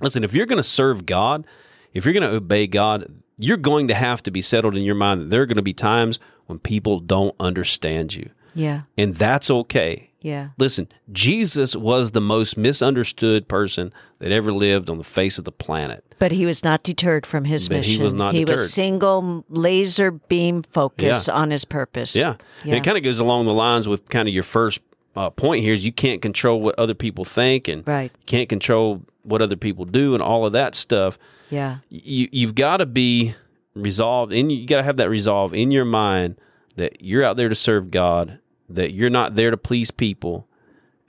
Listen, 0.00 0.24
if 0.24 0.34
you're 0.34 0.46
going 0.46 0.58
to 0.58 0.68
serve 0.68 1.06
God, 1.06 1.46
if 1.94 2.04
you're 2.04 2.14
going 2.14 2.28
to 2.28 2.36
obey 2.36 2.66
God, 2.66 3.06
you're 3.38 3.56
going 3.56 3.88
to 3.88 3.94
have 3.94 4.22
to 4.24 4.30
be 4.30 4.42
settled 4.42 4.76
in 4.76 4.82
your 4.82 4.94
mind 4.94 5.20
that 5.20 5.30
there 5.30 5.42
are 5.42 5.46
going 5.46 5.56
to 5.56 5.62
be 5.62 5.72
times 5.72 6.18
when 6.46 6.58
people 6.58 7.00
don't 7.00 7.34
understand 7.38 8.14
you. 8.14 8.30
yeah, 8.54 8.82
And 8.98 9.14
that's 9.14 9.50
okay. 9.50 10.10
Yeah, 10.22 10.48
Listen, 10.58 10.88
Jesus 11.12 11.76
was 11.76 12.12
the 12.12 12.20
most 12.20 12.56
misunderstood 12.56 13.48
person 13.48 13.92
that 14.20 14.32
ever 14.32 14.52
lived 14.52 14.88
on 14.88 14.98
the 14.98 15.04
face 15.04 15.36
of 15.38 15.44
the 15.44 15.52
planet. 15.52 16.04
but 16.18 16.32
he 16.32 16.46
was 16.46 16.62
not 16.64 16.82
deterred 16.84 17.26
from 17.26 17.44
his 17.44 17.68
But 17.68 17.84
he 17.84 17.98
was 17.98 18.14
not 18.14 18.34
He 18.34 18.40
deterred. 18.44 18.58
was 18.60 18.72
single 18.72 19.44
laser 19.48 20.10
beam 20.12 20.62
focus 20.62 21.28
on 21.28 21.50
his 21.50 21.64
purpose. 21.64 22.14
Yeah. 22.14 22.36
And 22.64 22.74
it 22.74 22.84
kind 22.84 22.96
of 22.96 23.02
goes 23.02 23.18
along 23.18 23.46
the 23.46 23.52
lines 23.52 23.88
with 23.88 24.08
kind 24.08 24.28
of 24.28 24.34
your 24.34 24.44
first 24.44 24.80
uh, 25.16 25.28
point 25.30 25.62
here 25.64 25.74
is 25.74 25.84
you 25.84 25.92
can't 25.92 26.22
control 26.22 26.60
what 26.60 26.78
other 26.78 26.94
people 26.94 27.24
think 27.24 27.68
and 27.68 27.86
Right. 27.86 28.10
you 28.14 28.26
can't 28.26 28.48
control 28.48 29.02
what 29.24 29.42
other 29.42 29.56
people 29.56 29.84
do 29.84 30.14
and 30.14 30.22
all 30.22 30.46
of 30.46 30.52
that 30.52 30.74
stuff. 30.74 31.18
yeah, 31.50 31.78
you 31.90 32.28
you've 32.32 32.54
got 32.54 32.78
to 32.78 32.86
be 32.86 33.34
resolved 33.74 34.32
and 34.32 34.50
you 34.52 34.66
got 34.66 34.78
to 34.78 34.82
have 34.82 34.96
that 34.98 35.08
resolve 35.10 35.52
in 35.54 35.70
your 35.70 35.84
mind 35.84 36.36
that 36.76 37.02
you're 37.02 37.22
out 37.24 37.36
there 37.36 37.48
to 37.48 37.54
serve 37.54 37.90
God, 37.90 38.38
that 38.74 38.92
you're 38.92 39.10
not 39.10 39.34
there 39.34 39.50
to 39.50 39.56
please 39.56 39.90
people, 39.90 40.46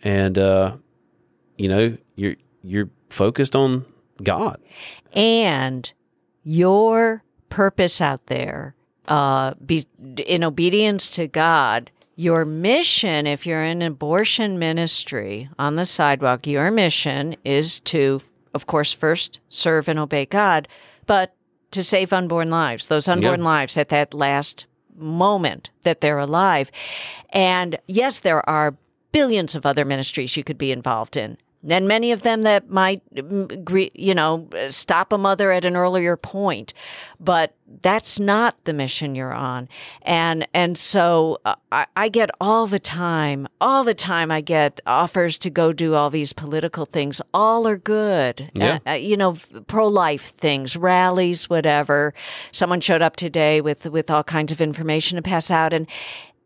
and 0.04 0.38
uh, 0.38 0.76
you 1.58 1.67
know 1.67 1.97
you're 2.15 2.36
you're 2.63 2.89
focused 3.10 3.56
on 3.56 3.86
God. 4.23 4.60
and 5.13 5.91
your 6.43 7.23
purpose 7.49 8.02
out 8.02 8.26
there 8.28 8.76
uh 9.08 9.54
be 9.65 9.86
in 10.26 10.43
obedience 10.43 11.10
to 11.10 11.28
God 11.28 11.91
your 12.15 12.45
mission 12.45 13.26
if 13.28 13.45
you're 13.45 13.63
in 13.63 13.82
abortion 13.82 14.58
ministry 14.60 15.49
on 15.60 15.76
the 15.76 15.86
sidewalk 15.86 16.45
your 16.47 16.71
mission 16.71 17.36
is 17.45 17.80
to 17.82 18.21
of 18.54 18.65
course 18.65 18.91
first 18.93 19.39
serve 19.49 19.88
and 19.88 19.99
obey 19.99 20.26
God 20.26 20.67
but 21.06 21.36
to 21.71 21.84
save 21.84 22.12
unborn 22.13 22.49
lives 22.49 22.88
those 22.88 23.08
unborn 23.08 23.39
Yeah. 23.41 23.45
lives 23.45 23.78
at 23.78 23.89
that 23.89 24.13
last 24.13 24.65
moment 24.97 25.69
that 25.84 26.01
they're 26.01 26.19
alive. 26.19 26.71
And 27.29 27.77
yes 27.88 28.19
there 28.19 28.47
are 28.49 28.75
billions 29.12 29.56
of 29.56 29.65
other 29.65 29.86
ministries 29.86 30.36
you 30.36 30.43
could 30.43 30.58
be 30.58 30.71
involved 30.71 31.15
in 31.15 31.38
and 31.67 31.88
many 31.88 32.12
of 32.12 32.23
them 32.23 32.43
that 32.43 32.69
might 32.69 33.02
mm, 33.13 33.89
you 33.93 34.15
know 34.15 34.47
stop 34.69 35.13
a 35.13 35.17
mother 35.17 35.52
at 35.52 35.65
an 35.65 35.76
earlier 35.76 36.17
point. 36.17 36.73
But 37.19 37.56
that's 37.82 38.19
not 38.19 38.56
the 38.65 38.73
mission 38.73 39.15
you're 39.15 39.34
on. 39.34 39.69
And 40.02 40.47
and 40.54 40.78
so 40.78 41.39
uh, 41.45 41.56
I, 41.71 41.86
I 41.95 42.10
get 42.10 42.30
all 42.41 42.67
the 42.67 42.80
time 42.80 43.47
all 43.62 43.84
the 43.84 43.93
time 43.93 44.30
i 44.32 44.41
get 44.41 44.82
offers 44.86 45.38
to 45.39 45.49
go 45.49 45.73
do 45.73 45.95
all 45.95 46.10
these 46.10 46.34
political 46.34 46.86
things. 46.86 47.21
All 47.34 47.67
are 47.67 47.78
good. 47.78 48.52
Yeah. 48.54 48.80
Uh, 48.86 48.91
uh, 48.91 48.93
you 48.93 49.17
know 49.17 49.38
pro-life 49.67 50.34
things 50.36 50.76
rallies 50.76 51.49
whatever. 51.49 52.13
Someone 52.52 52.82
showed 52.82 53.02
up 53.02 53.15
today 53.15 53.61
with 53.61 53.86
with 53.86 54.09
all 54.11 54.24
kinds 54.24 54.51
of 54.51 54.61
information 54.61 55.16
to 55.16 55.22
pass 55.22 55.49
out 55.49 55.74
and 55.74 55.88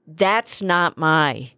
that's 0.08 0.62
not 0.62 0.98
my 0.98 1.52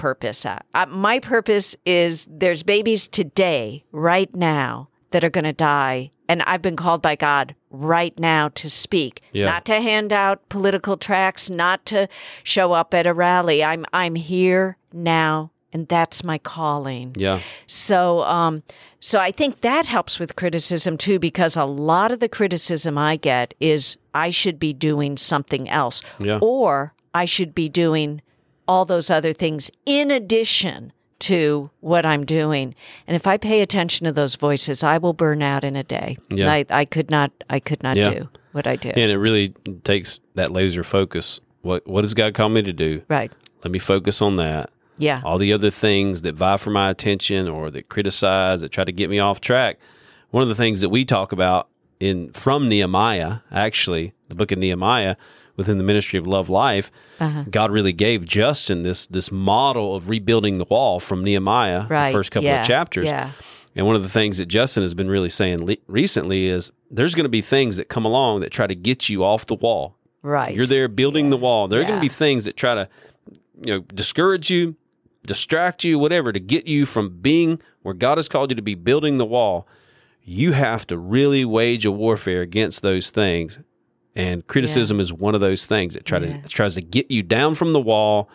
purpose. 0.00 0.46
Uh, 0.46 0.58
uh, 0.74 0.86
my 0.86 1.18
purpose 1.20 1.76
is 1.84 2.26
there's 2.30 2.62
babies 2.62 3.06
today, 3.08 3.84
right 3.92 4.34
now, 4.34 4.88
that 5.10 5.24
are 5.24 5.30
going 5.30 5.44
to 5.44 5.52
die. 5.52 6.10
And 6.28 6.42
I've 6.42 6.62
been 6.62 6.76
called 6.76 7.02
by 7.02 7.16
God 7.16 7.54
right 7.70 8.16
now 8.18 8.48
to 8.60 8.70
speak, 8.70 9.20
Yeah. 9.32 9.46
not 9.46 9.64
to 9.66 9.80
hand 9.80 10.12
out 10.12 10.48
political 10.48 10.96
tracts, 10.96 11.50
not 11.50 11.84
to 11.86 12.08
show 12.44 12.72
up 12.72 12.94
at 12.94 13.06
a 13.06 13.12
rally. 13.12 13.62
I'm, 13.62 13.84
I'm 13.92 14.14
here 14.14 14.76
now, 14.92 15.50
and 15.72 15.86
that's 15.88 16.22
my 16.24 16.38
calling. 16.38 17.14
Yeah. 17.16 17.40
So, 17.66 18.22
um, 18.24 18.62
so 19.00 19.18
I 19.18 19.32
think 19.32 19.60
that 19.60 19.86
helps 19.86 20.18
with 20.20 20.36
criticism 20.36 20.96
too, 20.96 21.18
because 21.18 21.56
a 21.56 21.64
lot 21.64 22.12
of 22.12 22.20
the 22.20 22.28
criticism 22.28 22.96
I 22.96 23.16
get 23.16 23.54
is 23.60 23.96
I 24.14 24.30
should 24.30 24.58
be 24.58 24.72
doing 24.72 25.16
something 25.16 25.68
else, 25.68 26.02
Yeah. 26.20 26.38
or 26.40 26.94
I 27.12 27.24
should 27.24 27.54
be 27.54 27.68
doing 27.68 28.22
all 28.70 28.84
those 28.84 29.10
other 29.10 29.32
things 29.32 29.68
in 29.84 30.12
addition 30.12 30.92
to 31.18 31.68
what 31.80 32.06
I'm 32.06 32.24
doing. 32.24 32.74
And 33.06 33.16
if 33.16 33.26
I 33.26 33.36
pay 33.36 33.60
attention 33.62 34.04
to 34.06 34.12
those 34.12 34.36
voices, 34.36 34.84
I 34.84 34.96
will 34.98 35.12
burn 35.12 35.42
out 35.42 35.64
in 35.64 35.74
a 35.74 35.82
day. 35.82 36.16
Yeah. 36.30 36.50
I, 36.50 36.64
I 36.70 36.84
could 36.84 37.10
not, 37.10 37.32
I 37.50 37.58
could 37.58 37.82
not 37.82 37.96
Yeah. 37.96 38.10
do 38.10 38.28
what 38.52 38.66
I 38.68 38.76
do. 38.76 38.90
And 38.90 39.10
it 39.10 39.18
really 39.18 39.48
takes 39.84 40.20
that 40.36 40.50
laser 40.52 40.84
focus. 40.84 41.40
What 41.62 41.86
what 41.86 42.02
does 42.02 42.14
God 42.14 42.32
call 42.32 42.48
me 42.48 42.62
to 42.62 42.72
do? 42.72 43.02
Right. 43.08 43.30
Let 43.64 43.72
me 43.72 43.78
focus 43.80 44.22
on 44.22 44.36
that. 44.36 44.70
Yeah. 44.98 45.20
All 45.24 45.36
the 45.36 45.52
other 45.52 45.70
things 45.70 46.22
that 46.22 46.36
vie 46.36 46.56
for 46.56 46.70
my 46.70 46.90
attention 46.90 47.48
or 47.48 47.70
that 47.70 47.88
criticize, 47.88 48.60
that 48.60 48.70
try 48.70 48.84
to 48.84 48.92
get 48.92 49.10
me 49.10 49.18
off 49.18 49.40
track. 49.40 49.78
One 50.30 50.42
of 50.42 50.48
the 50.48 50.54
things 50.54 50.80
that 50.80 50.90
we 50.90 51.04
talk 51.04 51.32
about 51.32 51.68
in 51.98 52.32
from 52.32 52.68
Nehemiah, 52.68 53.38
actually, 53.50 54.12
the 54.28 54.34
book 54.36 54.52
of 54.52 54.58
Nehemiah, 54.58 55.16
within 55.60 55.78
the 55.78 55.84
ministry 55.84 56.18
of 56.18 56.26
Love 56.26 56.48
Life, 56.48 56.90
Uh-huh. 57.20 57.44
God 57.50 57.70
really 57.70 57.92
gave 57.92 58.24
Justin 58.24 58.82
this 58.82 59.06
this 59.06 59.30
model 59.30 59.94
of 59.94 60.08
rebuilding 60.08 60.58
the 60.58 60.64
wall 60.64 60.98
from 61.00 61.22
Nehemiah, 61.22 61.84
Right. 61.88 62.08
the 62.08 62.12
first 62.18 62.30
couple 62.30 62.46
Yeah. 62.48 62.62
of 62.62 62.66
chapters. 62.66 63.04
Yeah. 63.04 63.30
And 63.76 63.86
one 63.86 63.94
of 63.94 64.02
the 64.02 64.08
things 64.08 64.38
that 64.38 64.46
Justin 64.46 64.82
has 64.82 64.94
been 64.94 65.08
really 65.08 65.28
saying 65.30 65.64
le- 65.64 65.76
recently 65.86 66.46
is 66.48 66.72
there's 66.90 67.14
going 67.14 67.24
to 67.30 67.36
be 67.40 67.42
things 67.42 67.76
that 67.76 67.88
come 67.88 68.04
along 68.04 68.40
that 68.40 68.50
try 68.50 68.66
to 68.66 68.74
get 68.74 69.08
you 69.08 69.22
off 69.22 69.44
the 69.46 69.54
wall. 69.54 69.94
Right. 70.22 70.54
You're 70.54 70.66
there 70.66 70.88
building 70.88 71.30
the 71.30 71.36
wall. 71.36 71.68
There 71.68 71.80
are 71.80 71.84
going 71.84 72.00
to 72.00 72.00
be 72.00 72.08
things 72.08 72.44
that 72.46 72.56
try 72.56 72.74
to, 72.74 72.88
you 73.64 73.74
know, 73.74 73.80
discourage 73.94 74.50
you, 74.50 74.74
distract 75.26 75.84
you, 75.84 75.98
whatever, 75.98 76.32
to 76.32 76.40
get 76.40 76.66
you 76.66 76.84
from 76.86 77.18
being 77.20 77.60
where 77.82 77.94
God 77.94 78.18
has 78.18 78.28
called 78.28 78.50
you 78.50 78.56
to 78.56 78.62
be, 78.62 78.74
building 78.74 79.18
the 79.18 79.24
wall. 79.26 79.66
You 80.22 80.52
have 80.52 80.86
to 80.88 80.98
really 80.98 81.44
wage 81.44 81.84
a 81.86 81.90
warfare 81.92 82.42
against 82.42 82.82
those 82.82 83.10
things. 83.10 83.60
And 84.16 84.46
criticism 84.46 84.98
is 85.00 85.12
one 85.12 85.34
of 85.34 85.40
those 85.40 85.66
things 85.66 85.94
that 85.94 86.04
try 86.04 86.18
Yeah. 86.18 86.40
to 86.40 86.48
tries 86.48 86.74
to 86.74 86.82
get 86.82 87.10
you 87.10 87.22
down 87.22 87.54
from 87.54 87.72
the 87.72 87.80
wall, 87.80 88.28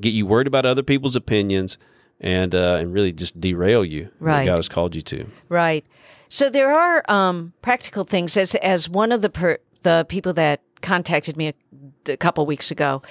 get 0.00 0.10
you 0.12 0.26
worried 0.26 0.46
about 0.48 0.66
other 0.66 0.82
people's 0.82 1.14
opinions, 1.16 1.78
and 2.20 2.54
uh, 2.54 2.76
and 2.80 2.92
really 2.92 3.12
just 3.12 3.40
derail 3.40 3.84
you. 3.84 4.08
Right. 4.18 4.44
God 4.44 4.56
has 4.56 4.68
called 4.68 4.94
you 4.96 5.02
to. 5.02 5.26
Right. 5.48 5.84
So 6.28 6.50
there 6.50 6.72
are 6.72 7.04
um, 7.08 7.52
practical 7.62 8.04
things. 8.04 8.36
As 8.36 8.54
as 8.56 8.88
one 8.88 9.12
of 9.12 9.22
the 9.22 9.30
per, 9.30 9.58
the 9.82 10.04
people 10.08 10.32
that 10.34 10.60
contacted 10.82 11.36
me 11.36 11.48
a, 11.48 12.12
a 12.12 12.16
couple 12.16 12.44
weeks 12.46 12.70
ago, 12.70 13.02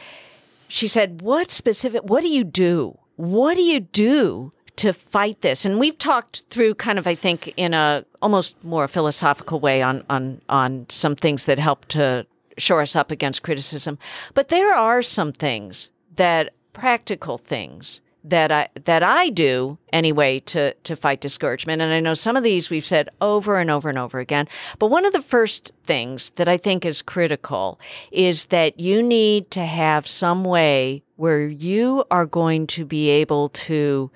she 0.67 0.87
said, 0.87 1.21
"What 1.21 1.49
specific? 1.51 2.01
What 2.03 2.21
do 2.21 2.27
you 2.29 2.43
do? 2.43 2.97
What 3.15 3.55
do 3.55 3.61
you 3.61 3.79
do 3.81 4.51
to 4.79 4.93
fight 4.93 5.41
this?" 5.41 5.65
And 5.65 5.79
we've 5.79 5.97
talked 5.97 6.43
through 6.49 6.75
kind 6.75 6.99
of, 6.99 7.07
I 7.07 7.15
think, 7.15 7.53
in 7.55 7.73
a 7.73 8.05
almost 8.21 8.55
more 8.63 8.87
philosophical 8.87 9.59
way 9.59 9.81
on 9.81 10.03
on 10.09 10.41
on 10.49 10.85
some 10.89 11.15
things 11.15 11.45
that 11.45 11.59
help 11.59 11.85
to 11.89 12.25
shore 12.57 12.81
us 12.81 12.95
up 12.95 13.11
against 13.11 13.43
criticism. 13.43 13.97
But 14.33 14.49
there 14.49 14.73
are 14.73 15.01
some 15.01 15.31
things 15.31 15.91
that 16.15 16.53
practical 16.73 17.37
things 17.37 18.01
that 18.23 18.51
I 18.51 18.67
that 18.85 19.01
I 19.01 19.29
do 19.29 19.77
anyway 19.93 20.39
to 20.41 20.73
to 20.73 20.95
fight 20.95 21.21
discouragement. 21.21 21.81
And 21.81 21.93
I 21.93 21.99
know 21.99 22.13
some 22.13 22.35
of 22.35 22.43
these 22.43 22.69
we've 22.69 22.85
said 22.85 23.09
over 23.21 23.57
and 23.57 23.71
over 23.71 23.89
and 23.89 23.97
over 23.97 24.19
again. 24.19 24.47
But 24.77 24.87
one 24.87 25.05
of 25.05 25.13
the 25.13 25.21
first 25.21 25.71
things 25.85 26.31
that 26.31 26.47
I 26.47 26.57
think 26.57 26.85
is 26.85 27.01
critical 27.01 27.79
is 28.11 28.45
that 28.47 28.79
you 28.79 29.01
need 29.01 29.51
to 29.51 29.65
have 29.65 30.07
some 30.07 30.43
way 30.43 31.03
where 31.15 31.47
you 31.47 32.03
are 32.11 32.25
going 32.25 32.67
to 32.67 32.85
be 32.85 33.09
able 33.09 33.49
to 33.49 34.11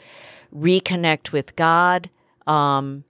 reconnect 0.54 1.32
with 1.32 1.56
God, 1.56 2.10
um, 2.48 3.04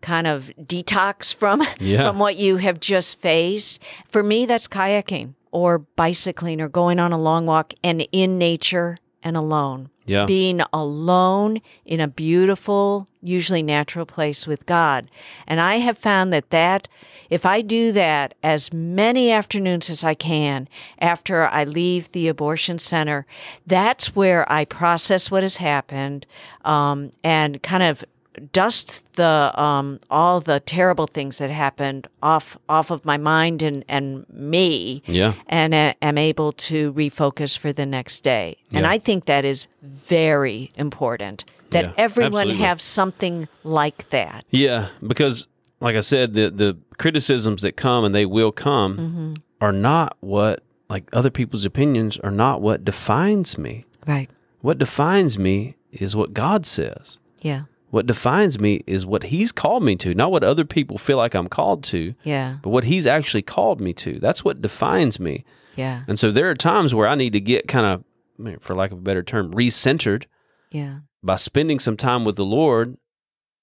kind 0.00 0.26
of 0.26 0.50
detox 0.60 1.34
from 1.34 1.62
Yeah. 1.80 2.06
from 2.08 2.18
what 2.18 2.36
you 2.36 2.56
have 2.58 2.80
just 2.80 3.20
faced. 3.20 3.80
For 4.08 4.22
me, 4.22 4.46
that's 4.46 4.68
kayaking 4.68 5.34
or 5.50 5.78
bicycling 5.78 6.60
or 6.60 6.68
going 6.68 6.98
on 6.98 7.12
a 7.12 7.18
long 7.18 7.46
walk 7.46 7.72
and 7.82 8.06
in 8.12 8.38
nature 8.38 8.98
and 9.22 9.36
alone. 9.36 9.90
Yeah. 10.04 10.24
Being 10.24 10.60
alone 10.72 11.60
in 11.84 12.00
a 12.00 12.06
beautiful, 12.06 13.08
usually 13.22 13.62
natural 13.62 14.06
place 14.06 14.46
with 14.46 14.64
God. 14.66 15.10
And 15.46 15.60
I 15.60 15.76
have 15.76 15.98
found 15.98 16.32
that 16.32 16.50
that 16.50 16.86
if 17.28 17.44
I 17.44 17.60
do 17.60 17.90
that 17.92 18.34
as 18.42 18.72
many 18.72 19.32
afternoons 19.32 19.90
as 19.90 20.04
I 20.04 20.14
can 20.14 20.68
after 21.00 21.46
I 21.48 21.64
leave 21.64 22.12
the 22.12 22.28
abortion 22.28 22.78
center, 22.78 23.26
that's 23.66 24.14
where 24.14 24.50
I 24.50 24.64
process 24.64 25.30
what 25.30 25.42
has 25.42 25.56
happened 25.56 26.26
um, 26.64 27.10
and 27.24 27.62
kind 27.62 27.82
of 27.82 28.04
dust 28.52 29.04
the 29.14 29.52
um, 29.60 29.98
all 30.10 30.40
the 30.40 30.60
terrible 30.60 31.06
things 31.06 31.38
that 31.38 31.50
happened 31.50 32.06
off 32.22 32.56
off 32.68 32.90
of 32.90 33.04
my 33.04 33.16
mind 33.16 33.62
and 33.62 33.84
and 33.88 34.26
me 34.30 35.02
Yeah. 35.06 35.34
and 35.48 35.74
uh, 35.74 35.94
am 36.02 36.18
able 36.18 36.52
to 36.52 36.92
refocus 36.92 37.56
for 37.58 37.72
the 37.72 37.86
next 37.86 38.22
day. 38.22 38.56
And 38.72 38.82
Yeah. 38.84 38.90
I 38.90 38.98
think 38.98 39.24
that 39.26 39.44
is 39.44 39.68
very 39.82 40.70
important 40.76 41.44
that 41.70 41.84
Yeah, 41.84 41.92
everyone 41.96 42.42
absolutely. 42.42 42.64
have 42.66 42.80
something 42.80 43.48
like 43.64 44.10
that. 44.10 44.44
Yeah, 44.50 44.88
because 45.06 45.46
like 45.80 45.96
I 45.96 46.00
said, 46.00 46.34
the 46.34 46.50
the 46.50 46.76
criticisms 46.98 47.62
that 47.62 47.76
come 47.76 48.04
and 48.04 48.14
they 48.14 48.26
will 48.26 48.52
come 48.52 48.96
Mm-hmm. 48.96 49.34
are 49.60 49.72
not 49.72 50.16
what 50.20 50.62
like 50.88 51.04
other 51.12 51.30
people's 51.30 51.64
opinions 51.64 52.16
are 52.18 52.30
not 52.30 52.60
what 52.62 52.84
defines 52.84 53.58
me. 53.58 53.84
Right. 54.06 54.30
What 54.60 54.78
defines 54.78 55.38
me 55.38 55.76
is 55.92 56.14
what 56.14 56.32
God 56.32 56.66
says. 56.66 57.18
Yeah. 57.42 57.62
What 57.90 58.06
defines 58.06 58.58
me 58.58 58.82
is 58.86 59.06
what 59.06 59.24
He's 59.24 59.52
called 59.52 59.82
me 59.84 59.96
to, 59.96 60.14
not 60.14 60.30
what 60.32 60.42
other 60.44 60.64
people 60.64 60.98
feel 60.98 61.16
like 61.16 61.34
I'm 61.34 61.48
called 61.48 61.84
to, 61.84 62.14
Yeah. 62.24 62.58
but 62.62 62.70
what 62.70 62.84
He's 62.84 63.06
actually 63.06 63.42
called 63.42 63.80
me 63.80 63.92
to. 63.94 64.18
That's 64.18 64.44
what 64.44 64.60
defines 64.60 65.20
me. 65.20 65.44
Yeah. 65.76 66.02
And 66.08 66.18
so 66.18 66.30
there 66.30 66.50
are 66.50 66.54
times 66.54 66.94
where 66.94 67.06
I 67.06 67.14
need 67.14 67.32
to 67.34 67.40
get 67.40 67.68
kind 67.68 67.86
of, 67.86 68.04
I 68.38 68.42
mean, 68.42 68.58
for 68.60 68.74
lack 68.74 68.90
of 68.92 68.98
a 68.98 69.02
better 69.02 69.22
term, 69.22 69.52
recentered 69.52 70.24
Yeah. 70.72 71.00
by 71.22 71.36
spending 71.36 71.78
some 71.78 71.96
time 71.96 72.24
with 72.24 72.36
the 72.36 72.44
Lord 72.44 72.96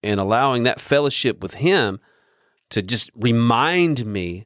and 0.01 0.19
allowing 0.19 0.63
that 0.63 0.79
fellowship 0.79 1.41
with 1.41 1.55
Him 1.55 1.99
to 2.69 2.81
just 2.81 3.09
remind 3.15 4.05
me 4.05 4.45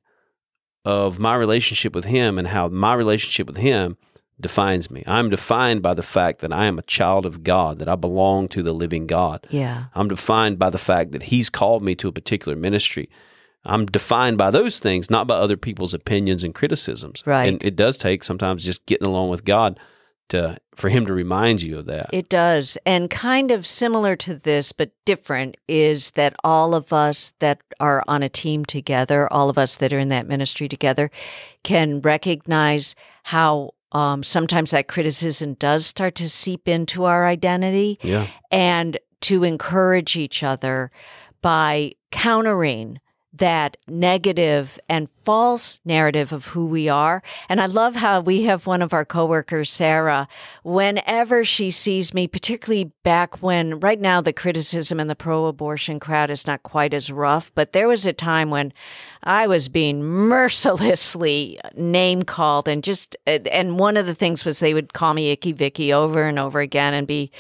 of 0.86 1.20
my 1.20 1.36
relationship 1.36 1.94
with 1.94 2.06
Him 2.06 2.38
and 2.40 2.48
how 2.50 2.68
my 2.70 2.94
relationship 2.94 3.46
with 3.48 3.58
Him 3.58 3.98
defines 4.40 4.92
me. 4.92 5.04
I'm 5.08 5.30
defined 5.30 5.82
by 5.82 5.94
the 5.94 6.04
fact 6.04 6.40
that 6.42 6.54
I 6.54 6.66
am 6.66 6.78
a 6.78 6.84
child 6.84 7.26
of 7.26 7.44
God, 7.44 7.80
that 7.80 7.90
I 7.90 7.96
belong 7.96 8.48
to 8.50 8.62
the 8.62 8.74
living 8.74 9.08
God. 9.08 9.48
Yeah. 9.50 9.86
I'm 9.96 10.08
defined 10.08 10.60
by 10.60 10.70
the 10.70 10.78
fact 10.78 11.12
that 11.12 11.24
He's 11.24 11.50
called 11.50 11.84
me 11.84 11.96
to 11.96 12.08
a 12.08 12.12
particular 12.12 12.56
ministry. 12.56 13.10
I'm 13.66 13.86
defined 13.86 14.38
by 14.38 14.52
those 14.52 14.80
things, 14.80 15.10
not 15.10 15.28
by 15.28 15.36
other 15.36 15.58
people's 15.58 15.94
opinions 15.94 16.44
and 16.44 16.54
criticisms. 16.54 17.24
Right. 17.26 17.50
And 17.50 17.64
it 17.64 17.76
does 17.76 17.98
take 17.98 18.24
sometimes 18.24 18.64
just 18.64 18.86
getting 18.86 19.08
along 19.08 19.30
with 19.30 19.44
God 19.44 19.80
to 20.30 20.58
for 20.76 20.90
Him 20.90 21.06
to 21.08 21.14
remind 21.14 21.62
you 21.62 21.80
of 21.80 21.86
that. 21.88 22.10
It 22.14 22.30
does. 22.30 22.78
And 22.86 23.10
kind 23.10 23.50
of 23.50 23.66
similar 23.66 24.16
to 24.18 24.36
this, 24.36 24.72
but 24.72 24.92
different, 25.06 25.58
is 25.68 26.12
that 26.12 26.36
all 26.44 26.76
of 26.76 26.94
us 26.94 27.34
that 27.40 27.62
are 27.80 28.04
on 28.08 28.24
a 28.24 28.30
team 28.30 28.64
together, 28.64 29.32
all 29.32 29.50
of 29.50 29.58
us 29.58 29.78
that 29.78 29.92
are 29.94 30.00
in 30.00 30.10
that 30.10 30.28
ministry 30.28 30.68
together, 30.68 31.10
can 31.64 32.02
recognize 32.02 32.96
how 33.24 33.72
um, 33.92 34.24
sometimes 34.24 34.72
that 34.72 34.88
criticism 34.88 35.54
does 35.56 35.86
start 35.86 36.16
to 36.16 36.30
seep 36.30 36.68
into 36.68 37.06
our 37.06 37.26
identity 37.26 38.00
yeah. 38.02 38.28
and 38.52 38.98
to 39.22 39.44
encourage 39.44 40.16
each 40.16 40.44
other 40.44 40.92
by 41.42 41.94
countering 42.12 43.00
that 43.34 43.78
negative 43.88 44.80
and 44.90 45.08
false 45.28 45.82
narrative 45.84 46.32
of 46.32 46.46
who 46.46 46.66
we 46.66 46.88
are. 46.88 47.22
And 47.50 47.60
I 47.60 47.66
love 47.66 47.96
how 47.96 48.22
we 48.22 48.44
have 48.44 48.66
one 48.66 48.82
of 48.82 48.94
our 48.94 49.04
coworkers, 49.04 49.70
Sarah, 49.70 50.26
whenever 50.64 51.44
she 51.44 51.70
sees 51.70 52.14
me, 52.14 52.30
particularly 52.30 52.94
back 53.04 53.44
when 53.44 53.82
right 53.82 54.00
now 54.00 54.22
the 54.22 54.32
criticism 54.32 55.02
in 55.02 55.08
the 55.08 55.18
pro 55.18 55.48
abortion 55.48 56.00
crowd 56.00 56.32
is 56.32 56.48
not 56.48 56.64
quite 56.64 56.94
as 56.94 57.12
rough, 57.12 57.52
but 57.56 57.74
there 57.74 57.90
was 57.90 58.06
a 58.06 58.14
time 58.14 58.50
when 58.50 58.72
I 59.22 59.48
was 59.48 59.68
being 59.68 60.02
mercilessly 60.02 61.60
name 61.76 62.24
called 62.24 62.70
and 62.70 62.82
just, 62.82 63.18
and 63.26 63.78
one 63.78 63.98
of 63.98 64.06
the 64.06 64.16
things 64.16 64.46
was 64.46 64.60
they 64.60 64.74
would 64.74 64.94
call 64.94 65.14
me 65.14 65.32
Icky 65.32 65.52
Vicky 65.52 65.92
over 65.92 66.24
and 66.24 66.40
over 66.40 66.62
again 66.62 66.94
and 66.94 67.06
be 67.06 67.32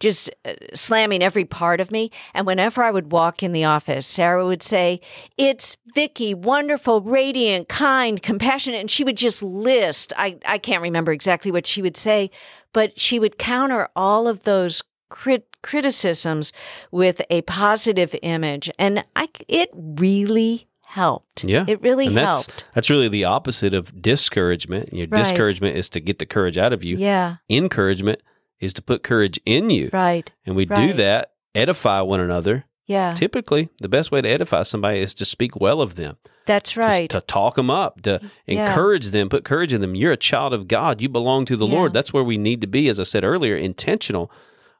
just 0.00 0.30
uh, 0.44 0.54
slamming 0.74 1.22
every 1.22 1.44
part 1.44 1.80
of 1.80 1.92
me. 1.92 2.10
And 2.34 2.44
whenever 2.44 2.82
I 2.82 2.90
would 2.90 3.12
walk 3.12 3.44
in 3.44 3.52
the 3.52 3.62
office, 3.62 4.04
Sarah 4.04 4.44
would 4.44 4.64
say, 4.64 5.00
It's 5.38 5.76
Vicky, 5.94 6.34
wonderful, 6.34 7.00
radiant, 7.36 7.68
kind, 7.68 8.22
compassionate. 8.22 8.80
And 8.80 8.90
she 8.90 9.04
would 9.04 9.16
just 9.16 9.42
list, 9.42 10.12
I, 10.16 10.38
I 10.46 10.58
can't 10.58 10.82
remember 10.82 11.12
exactly 11.12 11.50
what 11.50 11.66
she 11.66 11.82
would 11.82 11.96
say, 11.96 12.30
but 12.72 12.98
she 12.98 13.18
would 13.18 13.38
counter 13.38 13.88
all 13.94 14.26
of 14.26 14.42
those 14.44 14.82
crit- 15.10 15.48
criticisms 15.62 16.52
with 16.90 17.20
a 17.30 17.42
positive 17.42 18.14
image. 18.22 18.70
And 18.78 19.04
I, 19.14 19.28
it 19.48 19.68
really 19.74 20.66
helped. 20.82 21.44
Yeah. 21.44 21.64
It 21.68 21.82
really 21.82 22.06
and 22.06 22.16
helped. 22.16 22.64
That's 22.72 22.88
really 22.88 23.08
the 23.08 23.24
opposite 23.24 23.74
of 23.74 24.00
discouragement. 24.00 24.92
Your 24.92 25.08
Right. 25.08 25.24
discouragement 25.24 25.76
is 25.76 25.90
to 25.90 26.00
get 26.00 26.18
the 26.18 26.26
courage 26.26 26.56
out 26.56 26.72
of 26.72 26.84
you. 26.84 26.96
Yeah. 26.96 27.36
Encouragement 27.50 28.22
is 28.60 28.72
to 28.74 28.82
put 28.82 29.02
courage 29.02 29.38
in 29.44 29.68
you. 29.68 29.90
Right. 29.92 30.30
And 30.46 30.56
we 30.56 30.64
do 30.64 30.94
that, 30.94 31.32
edify 31.54 32.00
one 32.00 32.20
another. 32.20 32.64
Yeah. 32.86 33.12
Typically, 33.14 33.68
the 33.80 33.88
best 33.88 34.10
way 34.10 34.22
to 34.22 34.28
edify 34.28 34.62
somebody 34.62 35.00
is 35.00 35.12
to 35.14 35.24
speak 35.24 35.56
well 35.56 35.80
of 35.82 35.96
them, 35.96 36.16
That's 36.46 36.76
right. 36.76 37.10
to 37.10 37.20
talk 37.20 37.56
them 37.56 37.70
up, 37.70 38.02
to 38.02 38.20
Yeah. 38.46 38.68
encourage 38.70 39.10
them, 39.10 39.28
put 39.28 39.44
courage 39.44 39.72
in 39.74 39.80
them. 39.80 39.94
You're 39.94 40.12
a 40.12 40.16
child 40.16 40.52
of 40.54 40.66
God. 40.68 41.00
You 41.02 41.08
belong 41.08 41.44
to 41.46 41.56
the 41.56 41.66
Yeah. 41.66 41.74
Lord. 41.74 41.92
That's 41.92 42.12
where 42.12 42.24
we 42.24 42.38
need 42.38 42.60
to 42.62 42.66
be, 42.66 42.88
as 42.88 42.98
I 42.98 43.02
said 43.02 43.24
earlier, 43.24 43.56
intentional 43.56 44.30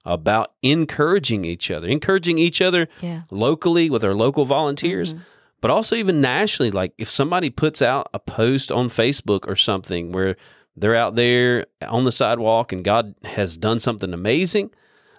about 0.04 0.52
encouraging 0.62 1.44
each 1.44 1.70
other, 1.70 1.88
encouraging 1.88 2.38
each 2.38 2.62
other 2.62 2.88
Yeah. 3.02 3.22
locally 3.30 3.90
with 3.90 4.04
our 4.04 4.14
local 4.14 4.44
volunteers, 4.44 5.14
Mm-hmm. 5.14 5.22
but 5.60 5.70
also 5.70 5.96
even 5.96 6.20
nationally. 6.20 6.70
Like 6.70 6.92
if 6.96 7.10
somebody 7.10 7.50
puts 7.50 7.82
out 7.82 8.08
a 8.14 8.18
post 8.20 8.70
on 8.70 8.86
Facebook 8.88 9.40
or 9.48 9.56
something 9.56 10.12
where 10.12 10.36
they're 10.76 10.94
out 10.94 11.16
there 11.16 11.66
on 11.88 12.04
the 12.04 12.12
sidewalk 12.12 12.72
and 12.72 12.84
God 12.84 13.14
has 13.24 13.56
done 13.56 13.78
something 13.80 14.12
amazing, 14.12 14.70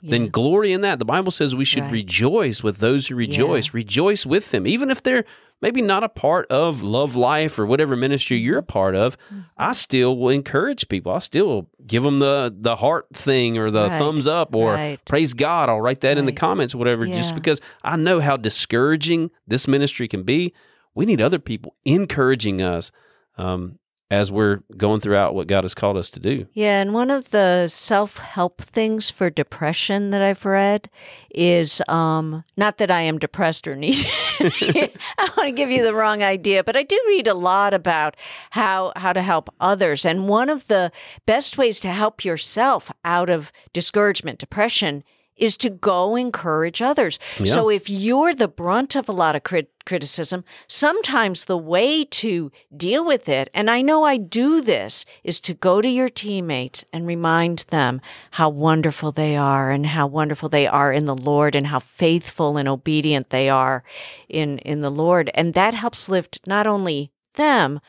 then 0.03 0.27
glory 0.29 0.71
in 0.71 0.81
that. 0.81 0.99
The 0.99 1.05
Bible 1.05 1.31
says 1.31 1.55
we 1.55 1.65
should 1.65 1.83
Right. 1.85 1.91
rejoice 1.93 2.61
with 2.63 2.77
those 2.77 3.07
who 3.07 3.15
rejoice. 3.15 3.73
Rejoice 3.73 4.25
with 4.25 4.51
them, 4.51 4.67
even 4.67 4.91
if 4.91 5.01
they're 5.01 5.25
maybe 5.61 5.81
not 5.81 6.03
a 6.03 6.09
part 6.09 6.45
of 6.51 6.83
Love 6.83 7.15
Life 7.15 7.57
or 7.57 7.65
whatever 7.65 7.95
ministry 7.95 8.37
you're 8.37 8.57
a 8.59 8.63
part 8.63 8.95
of. 8.95 9.17
Mm-hmm. 9.27 9.39
I 9.57 9.73
still 9.73 10.17
will 10.17 10.29
encourage 10.29 10.87
people. 10.89 11.11
I 11.11 11.19
still 11.19 11.47
will 11.47 11.69
give 11.85 12.03
them 12.03 12.19
the 12.19 12.53
the 12.55 12.75
heart 12.77 13.07
thing 13.13 13.57
or 13.57 13.71
the 13.71 13.87
Right. 13.89 13.97
thumbs 13.99 14.27
up 14.27 14.53
or 14.55 14.73
Right. 14.73 14.99
praise 15.05 15.33
God. 15.33 15.69
I'll 15.69 15.81
write 15.81 16.01
that 16.01 16.17
in 16.17 16.25
the 16.25 16.31
comments 16.31 16.75
or 16.75 16.77
whatever, 16.77 17.05
just 17.07 17.33
because 17.35 17.61
I 17.83 17.95
know 17.95 18.19
how 18.19 18.37
discouraging 18.37 19.31
this 19.47 19.67
ministry 19.67 20.07
can 20.07 20.23
be. 20.23 20.53
We 20.95 21.05
need 21.05 21.21
other 21.21 21.39
people 21.39 21.75
encouraging 21.85 22.61
us 22.61 22.91
um, 23.37 23.77
as 24.09 24.31
we're 24.31 24.61
going 24.77 25.01
throughout 25.01 25.35
what 25.35 25.47
God 25.47 25.63
has 25.65 25.75
called 25.75 25.97
us 25.97 26.09
to 26.11 26.19
do. 26.19 26.47
Yeah, 26.53 26.81
and 26.81 26.93
one 26.93 27.11
of 27.11 27.31
the 27.31 27.67
self 27.67 28.17
help 28.17 28.61
things 28.61 29.09
for 29.09 29.29
depression 29.29 30.11
that 30.11 30.21
I've 30.21 30.45
read 30.45 30.89
is 31.29 31.81
um, 31.89 32.43
not 32.55 32.77
that 32.77 32.89
I 32.89 33.01
am 33.01 33.19
depressed 33.19 33.67
or 33.67 33.75
need. 33.75 34.05
I 34.39 35.29
want 35.35 35.47
to 35.47 35.51
give 35.51 35.69
you 35.69 35.83
the 35.83 35.93
wrong 35.93 36.23
idea, 36.23 36.63
but 36.63 36.77
I 36.77 36.83
do 36.83 36.99
read 37.07 37.27
a 37.27 37.33
lot 37.33 37.73
about 37.73 38.15
how 38.51 38.93
how 38.95 39.11
to 39.11 39.21
help 39.21 39.49
others, 39.59 40.05
and 40.05 40.27
one 40.27 40.49
of 40.49 40.67
the 40.67 40.91
best 41.25 41.57
ways 41.57 41.79
to 41.81 41.89
help 41.89 42.23
yourself 42.23 42.91
out 43.03 43.29
of 43.29 43.51
discouragement, 43.73 44.39
depression. 44.39 45.03
Is 45.37 45.55
to 45.57 45.69
go 45.69 46.15
encourage 46.15 46.81
others. 46.81 47.19
So 47.45 47.69
if 47.69 47.89
you're 47.89 48.33
the 48.33 48.47
brunt 48.47 48.95
of 48.95 49.07
a 49.07 49.11
lot 49.11 49.35
of 49.35 49.43
crit- 49.43 49.71
criticism, 49.85 50.43
sometimes 50.67 51.45
the 51.45 51.57
way 51.57 52.03
to 52.05 52.51
deal 52.75 53.05
with 53.05 53.29
it, 53.29 53.47
and 53.53 53.69
I 53.69 53.81
know 53.81 54.03
I 54.03 54.17
do 54.17 54.61
this, 54.61 55.05
is 55.23 55.39
to 55.41 55.53
go 55.53 55.79
to 55.81 55.87
your 55.87 56.09
teammates 56.09 56.83
and 56.91 57.05
remind 57.05 57.59
them 57.69 58.01
how 58.31 58.49
wonderful 58.49 59.11
they 59.11 59.37
are 59.37 59.69
and 59.69 59.85
how 59.85 60.07
wonderful 60.07 60.49
they 60.49 60.65
are 60.65 60.91
in 60.91 61.05
the 61.05 61.15
Lord 61.15 61.55
and 61.55 61.67
how 61.67 61.79
faithful 61.79 62.57
and 62.57 62.67
obedient 62.67 63.29
they 63.29 63.47
are 63.47 63.83
in, 64.27 64.57
in 64.59 64.81
the 64.81 64.89
Lord. 64.91 65.29
And 65.35 65.53
that 65.53 65.75
helps 65.75 66.09
lift 66.09 66.39
not 66.47 66.65
only 66.65 67.11
them, 67.35 67.79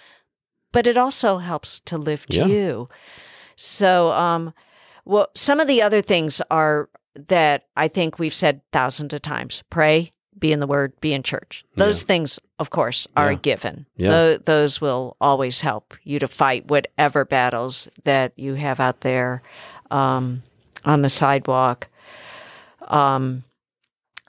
but 0.71 0.87
it 0.87 0.99
also 0.99 1.39
helps 1.39 1.81
to 1.81 1.97
lift 1.97 2.35
Yeah. 2.35 2.47
you. 2.47 2.89
So, 3.57 4.13
um, 4.13 4.53
well, 5.07 5.29
some 5.35 5.61
of 5.61 5.67
the 5.67 5.81
other 5.81 6.03
things 6.03 6.43
are 6.51 6.91
that 7.29 7.65
I 7.77 7.89
think 7.89 8.19
we've 8.19 8.35
said 8.35 8.61
thousands 8.73 9.13
of 9.13 9.23
times 9.23 9.63
pray, 9.71 10.13
be 10.39 10.53
in 10.53 10.61
the 10.61 10.67
word, 10.67 10.93
be 11.01 11.13
in 11.13 11.23
church. 11.23 11.65
Those 11.75 12.03
things, 12.03 12.39
of 12.59 12.71
course, 12.71 13.07
are 13.17 13.31
a 13.31 13.37
given. 13.37 13.87
Yeah. 13.97 14.11
Tho- 14.11 14.39
those 14.39 14.81
will 14.81 15.17
always 15.21 15.61
help 15.61 15.95
you 16.05 16.19
to 16.21 16.29
fight 16.29 16.69
whatever 16.69 17.25
battles 17.25 17.89
that 18.05 18.33
you 18.37 18.55
have 18.55 18.79
out 18.79 19.01
there 19.01 19.43
um, 19.91 20.43
on 20.85 21.03
the 21.03 21.09
sidewalk. 21.09 21.89
Um, 22.87 23.45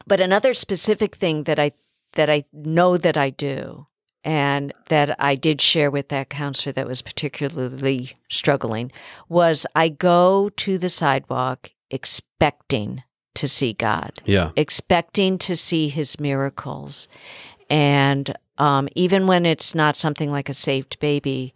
but 0.08 0.20
another 0.20 0.54
specific 0.54 1.16
thing 1.16 1.44
that 1.44 1.60
I 1.60 1.74
that 2.14 2.30
I 2.30 2.46
know 2.52 2.98
that 2.98 3.16
I 3.16 3.30
do 3.30 3.86
and 4.24 4.74
that 4.88 5.16
I 5.20 5.36
did 5.36 5.62
share 5.62 5.92
with 5.92 6.10
that 6.10 6.30
counselor 6.30 6.74
that 6.74 6.88
was 6.88 7.04
particularly 7.04 8.14
struggling 8.30 8.92
was 9.30 9.66
I 9.76 9.90
go 9.90 10.50
to 10.50 10.78
the 10.78 10.90
sidewalk 10.90 11.72
expecting 11.92 13.04
to 13.36 13.48
see 13.48 13.74
God, 13.74 14.12
Yeah. 14.26 14.52
expecting 14.56 15.38
to 15.40 15.56
see 15.56 15.90
his 15.90 16.20
miracles. 16.20 17.08
And 17.70 18.36
um, 18.58 18.90
even 18.96 19.28
when 19.28 19.46
it's 19.46 19.74
not 19.74 19.96
something 19.96 20.32
like 20.32 20.50
a 20.50 20.54
saved 20.54 21.00
baby, 21.00 21.54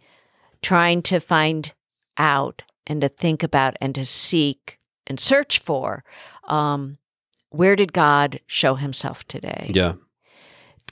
trying 0.62 1.02
to 1.02 1.20
find 1.20 1.72
out 2.16 2.62
and 2.86 3.00
to 3.00 3.08
think 3.08 3.42
about 3.42 3.76
and 3.80 3.94
to 3.94 4.04
seek 4.04 4.78
and 5.06 5.18
search 5.20 5.58
for 5.58 6.04
um, 6.44 6.98
where 7.50 7.76
did 7.76 7.92
God 7.92 8.40
show 8.46 8.74
himself 8.76 9.24
today? 9.28 9.70
Yeah. 9.74 9.94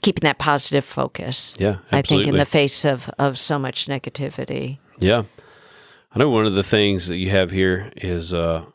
Keeping 0.01 0.27
that 0.27 0.37
positive 0.39 0.85
focus. 0.85 1.55
Yeah. 1.59 1.77
I 1.91 2.01
think 2.01 2.27
in 2.27 2.35
the 2.35 2.45
face 2.45 2.83
of, 2.85 3.09
of 3.17 3.39
so 3.39 3.57
much 3.57 3.87
negativity. 3.87 4.77
Yeah. 4.99 5.23
I 6.13 6.19
know 6.19 6.29
one 6.29 6.45
of 6.45 6.53
the 6.53 6.63
things 6.63 7.07
that 7.07 7.17
you 7.17 7.29
have 7.31 7.51
here 7.51 7.91
is 7.95 8.33
uh, 8.33 8.65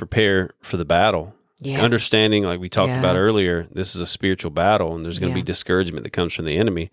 prepare 0.00 0.50
for 0.62 0.76
the 0.76 0.84
battle. 0.84 1.34
Yeah. 1.60 1.82
Understanding, 1.82 2.44
like 2.44 2.58
we 2.58 2.68
talked 2.70 2.88
Yeah. 2.90 2.98
about 3.00 3.16
earlier, 3.16 3.66
this 3.70 3.94
is 3.94 4.00
a 4.00 4.06
spiritual 4.06 4.50
battle 4.50 4.94
and 4.94 5.04
there's 5.04 5.18
going 5.18 5.32
to 5.32 5.38
Yeah. 5.38 5.42
be 5.42 5.46
discouragement 5.46 6.04
that 6.04 6.10
comes 6.10 6.32
from 6.34 6.46
the 6.46 6.56
enemy. 6.56 6.90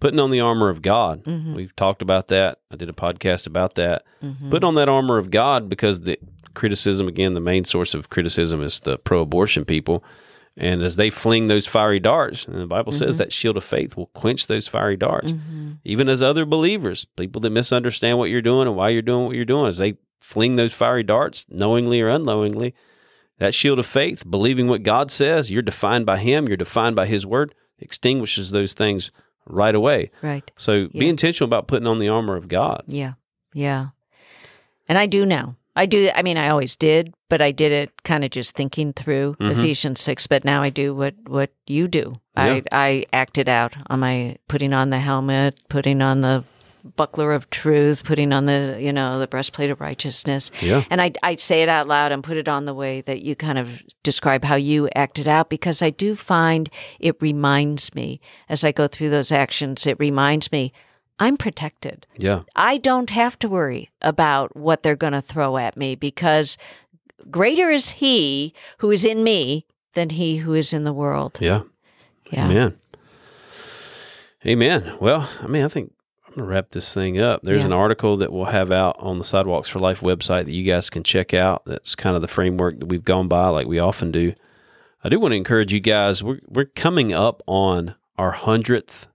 Putting 0.00 0.18
on 0.18 0.30
the 0.30 0.40
armor 0.40 0.70
of 0.70 0.80
God. 0.80 1.22
Mhm. 1.24 1.54
We've 1.54 1.76
talked 1.76 2.00
about 2.00 2.28
that. 2.28 2.58
I 2.72 2.76
did 2.76 2.88
a 2.88 2.94
podcast 2.94 3.46
about 3.46 3.74
that. 3.74 4.02
Mhm. 4.24 4.50
Put 4.50 4.64
on 4.64 4.74
that 4.76 4.88
armor 4.88 5.18
of 5.18 5.30
God 5.30 5.68
because 5.68 6.00
the 6.02 6.18
criticism, 6.54 7.06
again, 7.06 7.34
the 7.34 7.40
main 7.40 7.66
source 7.66 7.94
of 7.94 8.08
criticism 8.08 8.62
is 8.62 8.80
the 8.80 8.96
pro 8.96 9.20
abortion 9.20 9.66
people. 9.66 10.02
And 10.56 10.82
as 10.82 10.96
they 10.96 11.10
fling 11.10 11.48
those 11.48 11.66
fiery 11.66 12.00
darts, 12.00 12.46
and 12.48 12.58
the 12.60 12.66
Bible 12.66 12.92
says 12.92 13.14
Mm-hmm. 13.14 13.18
that 13.18 13.32
shield 13.32 13.56
of 13.58 13.64
faith 13.64 13.96
will 13.96 14.06
quench 14.14 14.46
those 14.46 14.66
fiery 14.68 14.96
darts. 14.96 15.34
Even 15.84 16.08
as 16.08 16.22
other 16.22 16.44
believers, 16.46 17.06
people 17.16 17.40
that 17.42 17.50
misunderstand 17.50 18.16
what 18.18 18.30
you're 18.30 18.40
doing 18.42 18.66
and 18.66 18.76
why 18.76 18.88
you're 18.88 19.02
doing 19.02 19.26
what 19.26 19.36
you're 19.36 19.44
doing, 19.44 19.66
as 19.66 19.76
they 19.78 19.94
fling 20.20 20.56
those 20.56 20.72
fiery 20.72 21.02
darts, 21.02 21.46
knowingly 21.48 22.00
or 22.00 22.08
unknowingly, 22.08 22.74
that 23.38 23.54
shield 23.54 23.78
of 23.78 23.86
faith, 23.86 24.28
believing 24.28 24.68
what 24.68 24.82
God 24.82 25.10
says, 25.10 25.50
you're 25.50 25.62
defined 25.62 26.06
by 26.06 26.18
Him, 26.18 26.46
you're 26.46 26.56
defined 26.56 26.94
by 26.96 27.06
His 27.06 27.24
word, 27.26 27.54
extinguishes 27.78 28.50
those 28.50 28.72
things 28.74 29.10
right 29.46 29.74
away. 29.74 30.10
Right. 30.22 30.50
So 30.56 30.88
be 30.88 31.08
intentional 31.08 31.46
about 31.48 31.66
putting 31.66 31.86
on 31.86 31.98
the 31.98 32.08
armor 32.08 32.36
of 32.36 32.48
God. 32.48 32.84
Yeah. 32.86 33.14
Yeah. 33.54 33.88
And 34.88 34.98
I 34.98 35.06
do 35.06 35.24
now. 35.24 35.56
I 35.76 35.86
do. 35.86 36.10
I 36.14 36.22
mean, 36.22 36.36
I 36.36 36.48
always 36.50 36.76
did, 36.76 37.14
but 37.28 37.40
I 37.40 37.52
did 37.52 37.72
it 37.72 38.02
kind 38.02 38.24
of 38.24 38.30
just 38.30 38.54
thinking 38.54 38.92
through 38.92 39.36
Mhm. 39.40 39.52
Ephesians 39.52 40.00
6. 40.00 40.26
But 40.26 40.44
now 40.44 40.62
I 40.62 40.68
do 40.68 40.94
what, 40.94 41.14
what 41.26 41.50
you 41.66 41.88
do. 41.88 42.20
Yeah. 42.36 42.44
I, 42.44 42.62
I 42.72 43.04
acted 43.12 43.48
out 43.48 43.74
on 43.88 44.00
my 44.00 44.36
putting 44.48 44.72
on 44.72 44.90
the 44.90 44.98
helmet, 44.98 45.56
putting 45.68 46.02
on 46.02 46.20
the 46.20 46.44
buckler 46.96 47.32
of 47.32 47.50
truth, 47.50 48.04
putting 48.04 48.32
on 48.32 48.46
the, 48.46 48.78
you 48.80 48.92
know, 48.92 49.18
the 49.18 49.26
breastplate 49.26 49.70
of 49.70 49.80
righteousness. 49.80 50.50
Yeah. 50.60 50.84
And 50.90 51.00
I, 51.00 51.12
I 51.22 51.36
say 51.36 51.62
it 51.62 51.68
out 51.68 51.88
loud 51.88 52.12
and 52.12 52.22
put 52.22 52.36
it 52.36 52.48
on 52.48 52.64
the 52.64 52.74
way 52.74 53.00
that 53.02 53.22
you 53.22 53.36
kind 53.36 53.58
of 53.58 53.82
describe 54.02 54.44
how 54.44 54.56
you 54.56 54.88
acted 54.94 55.28
out 55.28 55.50
because 55.50 55.82
I 55.82 55.90
do 55.90 56.16
find 56.16 56.70
it 56.98 57.16
reminds 57.20 57.94
me 57.94 58.20
as 58.48 58.64
I 58.64 58.72
go 58.72 58.86
through 58.86 59.10
those 59.10 59.32
actions, 59.32 59.86
it 59.86 59.98
reminds 59.98 60.52
me 60.52 60.72
I'm 61.18 61.36
protected. 61.36 62.06
Yeah. 62.16 62.42
I 62.56 62.78
don't 62.78 63.10
have 63.10 63.38
to 63.40 63.48
worry 63.48 63.90
about 64.00 64.56
what 64.56 64.82
they're 64.82 64.96
going 64.96 65.12
to 65.12 65.20
throw 65.20 65.58
at 65.58 65.76
me 65.76 65.94
because 65.94 66.56
greater 67.30 67.68
is 67.68 67.90
he 67.90 68.54
who 68.78 68.90
is 68.90 69.04
in 69.04 69.22
me 69.22 69.66
than 69.94 70.10
he 70.10 70.38
who 70.38 70.54
is 70.54 70.72
in 70.72 70.84
the 70.84 70.94
world. 70.94 71.38
Yeah. 71.40 71.62
Yeah. 72.30 72.46
Amen. 72.46 72.78
Amen. 74.46 74.96
Well, 75.00 75.28
I 75.42 75.46
mean, 75.46 75.64
I 75.64 75.68
think 75.68 75.92
I'm 75.92 75.92
going 75.92 75.98
to 75.98 75.99
wrap 76.36 76.70
this 76.70 76.92
thing 76.94 77.20
up. 77.20 77.42
There's 77.42 77.58
Yeah. 77.58 77.66
an 77.66 77.72
article 77.72 78.16
that 78.18 78.32
we'll 78.32 78.46
have 78.46 78.70
out 78.72 78.96
on 78.98 79.18
the 79.18 79.24
Sidewalks 79.24 79.68
for 79.68 79.78
Life 79.78 80.00
website 80.00 80.44
that 80.46 80.52
you 80.52 80.64
guys 80.64 80.90
can 80.90 81.02
check 81.02 81.34
out. 81.34 81.62
That's 81.66 81.94
kind 81.94 82.16
of 82.16 82.22
the 82.22 82.28
framework 82.28 82.78
that 82.80 82.86
we've 82.86 83.04
gone 83.04 83.28
by, 83.28 83.48
like 83.48 83.66
we 83.66 83.78
often 83.78 84.10
do. 84.10 84.32
I 85.02 85.08
do 85.08 85.18
want 85.18 85.32
to 85.32 85.36
encourage 85.36 85.72
you 85.72 85.80
guys. 85.80 86.22
We're, 86.22 86.40
we're 86.46 86.66
coming 86.66 87.12
up 87.12 87.42
on 87.46 87.94
our 88.18 88.32
100th 88.34 89.06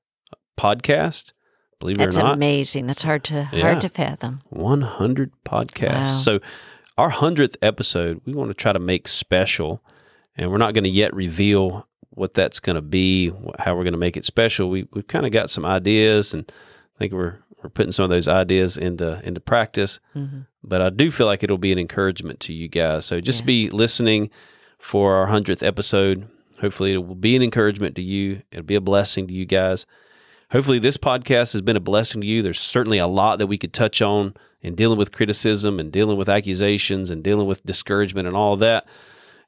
podcast. 0.58 1.32
Believe 1.80 1.98
That's 1.98 2.16
it 2.16 2.20
or 2.20 2.24
not, 2.24 2.28
That's 2.30 2.36
amazing. 2.38 2.88
That's 2.88 3.04
hard 3.04 3.24
to 3.26 3.50
Yeah. 3.52 3.62
hard 3.62 3.82
to 3.82 3.90
fathom. 3.90 4.42
100 4.50 5.32
podcasts. 5.46 5.90
Wow. 5.92 6.08
So, 6.08 6.40
our 6.98 7.10
100th 7.12 7.58
episode, 7.62 8.22
we 8.26 8.34
want 8.34 8.50
to 8.50 8.54
try 8.54 8.72
to 8.72 8.80
make 8.80 9.08
special, 9.10 9.82
and 10.38 10.50
we're 10.50 10.58
not 10.58 10.74
going 10.74 10.86
to 10.86 10.90
yet 10.90 11.14
reveal 11.14 11.88
what 12.12 12.34
that's 12.34 12.62
going 12.62 12.78
to 12.78 12.82
be, 12.82 13.32
how 13.60 13.76
we're 13.76 13.84
going 13.84 13.92
to 13.92 13.98
make 14.00 14.16
it 14.16 14.24
special. 14.24 14.70
We, 14.70 14.88
we've 14.94 15.08
kind 15.08 15.26
of 15.26 15.34
got 15.34 15.50
some 15.50 15.66
ideas, 15.66 16.34
and 16.34 16.50
I 16.96 17.00
think 17.00 17.14
we're, 17.14 17.40
we're 17.62 17.70
putting 17.70 17.92
some 17.92 18.04
of 18.06 18.10
those 18.10 18.28
ideas 18.28 18.78
into, 18.78 19.22
into 19.24 19.40
practice. 19.40 20.00
Mhm. 20.16 20.48
But 20.64 20.82
I 20.82 20.90
do 20.90 21.12
feel 21.12 21.28
like 21.28 21.44
it'll 21.44 21.58
be 21.58 21.72
an 21.72 21.80
encouragement 21.80 22.40
to 22.42 22.54
you 22.54 22.68
guys. 22.68 23.06
So, 23.06 23.20
just 23.20 23.42
Yeah. 23.42 23.46
be 23.48 23.70
listening 23.70 24.30
for 24.80 25.16
our 25.16 25.28
100th 25.28 25.62
episode. 25.64 26.28
Hopefully, 26.62 26.94
it 26.94 26.98
will 27.06 27.16
be 27.16 27.36
an 27.36 27.42
encouragement 27.44 27.96
to 27.96 28.02
you, 28.02 28.42
it'll 28.52 28.64
be 28.66 28.76
a 28.76 28.82
blessing 28.82 29.28
to 29.28 29.34
you 29.34 29.46
guys. 29.46 29.86
hopefully 30.52 30.78
this 30.80 30.96
podcast 30.96 31.52
has 31.54 31.62
been 31.64 31.76
a 31.76 31.80
blessing 31.82 32.22
to 32.22 32.28
you. 32.28 32.42
There's 32.44 32.60
certainly 32.60 33.00
a 33.00 33.08
lot 33.08 33.40
that 33.40 33.48
we 33.48 33.58
could 33.58 33.74
touch 33.74 34.00
on 34.02 34.36
in 34.62 34.76
dealing 34.76 34.98
with 34.98 35.12
criticism 35.12 35.80
and 35.80 35.92
dealing 35.92 36.18
with 36.18 36.30
accusations 36.30 37.10
and 37.10 37.24
dealing 37.24 37.48
with 37.48 37.66
discouragement 37.66 38.28
and 38.28 38.38
all 38.38 38.56
that. 38.58 38.86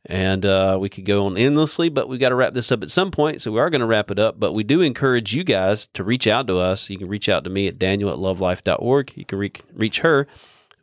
And 0.10 0.46
uh, 0.46 0.78
we 0.80 0.88
could 0.88 1.04
go 1.04 1.26
on 1.26 1.38
endlessly, 1.38 1.90
but 1.90 2.08
we've 2.08 2.20
got 2.20 2.30
to 2.30 2.36
wrap 2.36 2.54
this 2.54 2.72
up 2.72 2.82
at 2.82 2.90
some 2.90 3.12
point. 3.12 3.42
So 3.42 3.52
we 3.52 3.60
are 3.60 3.70
going 3.70 3.82
to 3.82 3.88
wrap 3.88 4.10
it 4.10 4.18
up. 4.18 4.40
But 4.40 4.54
we 4.54 4.64
do 4.64 4.80
encourage 4.80 5.36
you 5.36 5.44
guys 5.44 5.88
to 5.94 6.04
reach 6.04 6.28
out 6.28 6.48
to 6.48 6.58
us. 6.60 6.90
You 6.90 6.98
can 6.98 7.10
reach 7.10 7.28
out 7.28 7.44
to 7.44 7.50
me 7.50 7.68
at 7.68 7.78
daniel 7.78 8.10
at 8.10 8.18
lovelife.org. 8.18 9.12
You 9.16 9.26
can 9.26 9.38
re- 9.38 9.52
reach 9.74 10.00
her, 10.00 10.26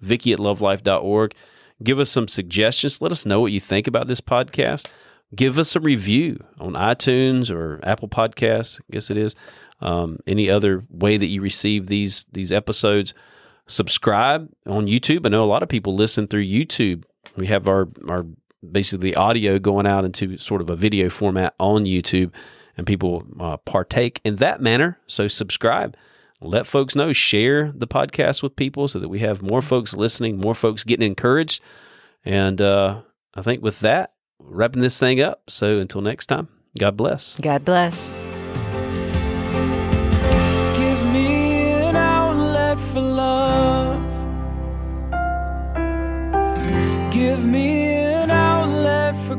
Vicky 0.02 0.34
at 0.34 0.38
lovelife.org. 0.38 1.34
Give 1.82 1.98
us 1.98 2.10
some 2.10 2.28
suggestions. 2.28 3.00
Let 3.00 3.12
us 3.12 3.24
know 3.24 3.40
what 3.40 3.52
you 3.52 3.60
think 3.60 3.86
about 3.86 4.08
this 4.08 4.20
podcast. 4.20 4.88
Give 5.34 5.58
us 5.58 5.74
a 5.74 5.80
review 5.80 6.44
on 6.60 6.74
iTunes 6.74 7.50
or 7.50 7.80
Apple 7.82 8.08
Podcasts. 8.08 8.78
I 8.80 8.92
guess 8.92 9.10
it 9.10 9.16
is. 9.16 9.34
Um, 9.80 10.18
any 10.26 10.50
other 10.50 10.82
way 10.90 11.16
that 11.16 11.26
you 11.26 11.40
receive 11.40 11.86
these 11.86 12.26
these 12.30 12.52
episodes. 12.52 13.14
Subscribe 13.66 14.50
on 14.66 14.86
YouTube. 14.86 15.24
I 15.26 15.30
know 15.30 15.40
a 15.40 15.44
lot 15.44 15.62
of 15.62 15.68
people 15.68 15.94
listen 15.94 16.28
through 16.28 16.44
YouTube. 16.44 17.04
We 17.36 17.46
have 17.48 17.66
our 17.66 17.88
our 18.08 18.26
basically 18.72 19.14
audio 19.14 19.58
going 19.58 19.86
out 19.86 20.04
into 20.04 20.38
sort 20.38 20.60
of 20.60 20.70
a 20.70 20.76
video 20.76 21.08
format 21.10 21.54
on 21.58 21.84
YouTube, 21.84 22.30
and 22.76 22.86
people 22.86 23.24
uh, 23.38 23.56
partake 23.58 24.20
in 24.24 24.36
that 24.36 24.60
manner. 24.60 24.98
So 25.06 25.28
subscribe, 25.28 25.96
let 26.40 26.66
folks 26.66 26.96
know, 26.96 27.12
share 27.12 27.72
the 27.74 27.86
podcast 27.86 28.42
with 28.42 28.56
people 28.56 28.88
so 28.88 28.98
that 28.98 29.08
we 29.08 29.20
have 29.20 29.42
more 29.42 29.62
folks 29.62 29.94
listening, 29.94 30.38
more 30.38 30.54
folks 30.54 30.84
getting 30.84 31.06
encouraged. 31.06 31.62
And 32.24 32.60
uh, 32.60 33.02
I 33.34 33.42
think 33.42 33.62
with 33.62 33.80
that, 33.80 34.14
wrapping 34.38 34.82
this 34.82 34.98
thing 34.98 35.20
up. 35.20 35.42
So 35.48 35.78
until 35.78 36.00
next 36.00 36.26
time, 36.26 36.48
God 36.78 36.96
bless. 36.96 37.38
God 37.40 37.64
bless. 37.64 38.14
Give 40.76 41.12
me 41.12 41.72
an 41.72 41.96
outlet 41.96 42.78
for 42.92 43.00
love. 43.00 44.02
Give 47.12 47.44
me 47.44 47.73
an 47.73 47.73
outlet 47.73 47.73
for 47.73 47.73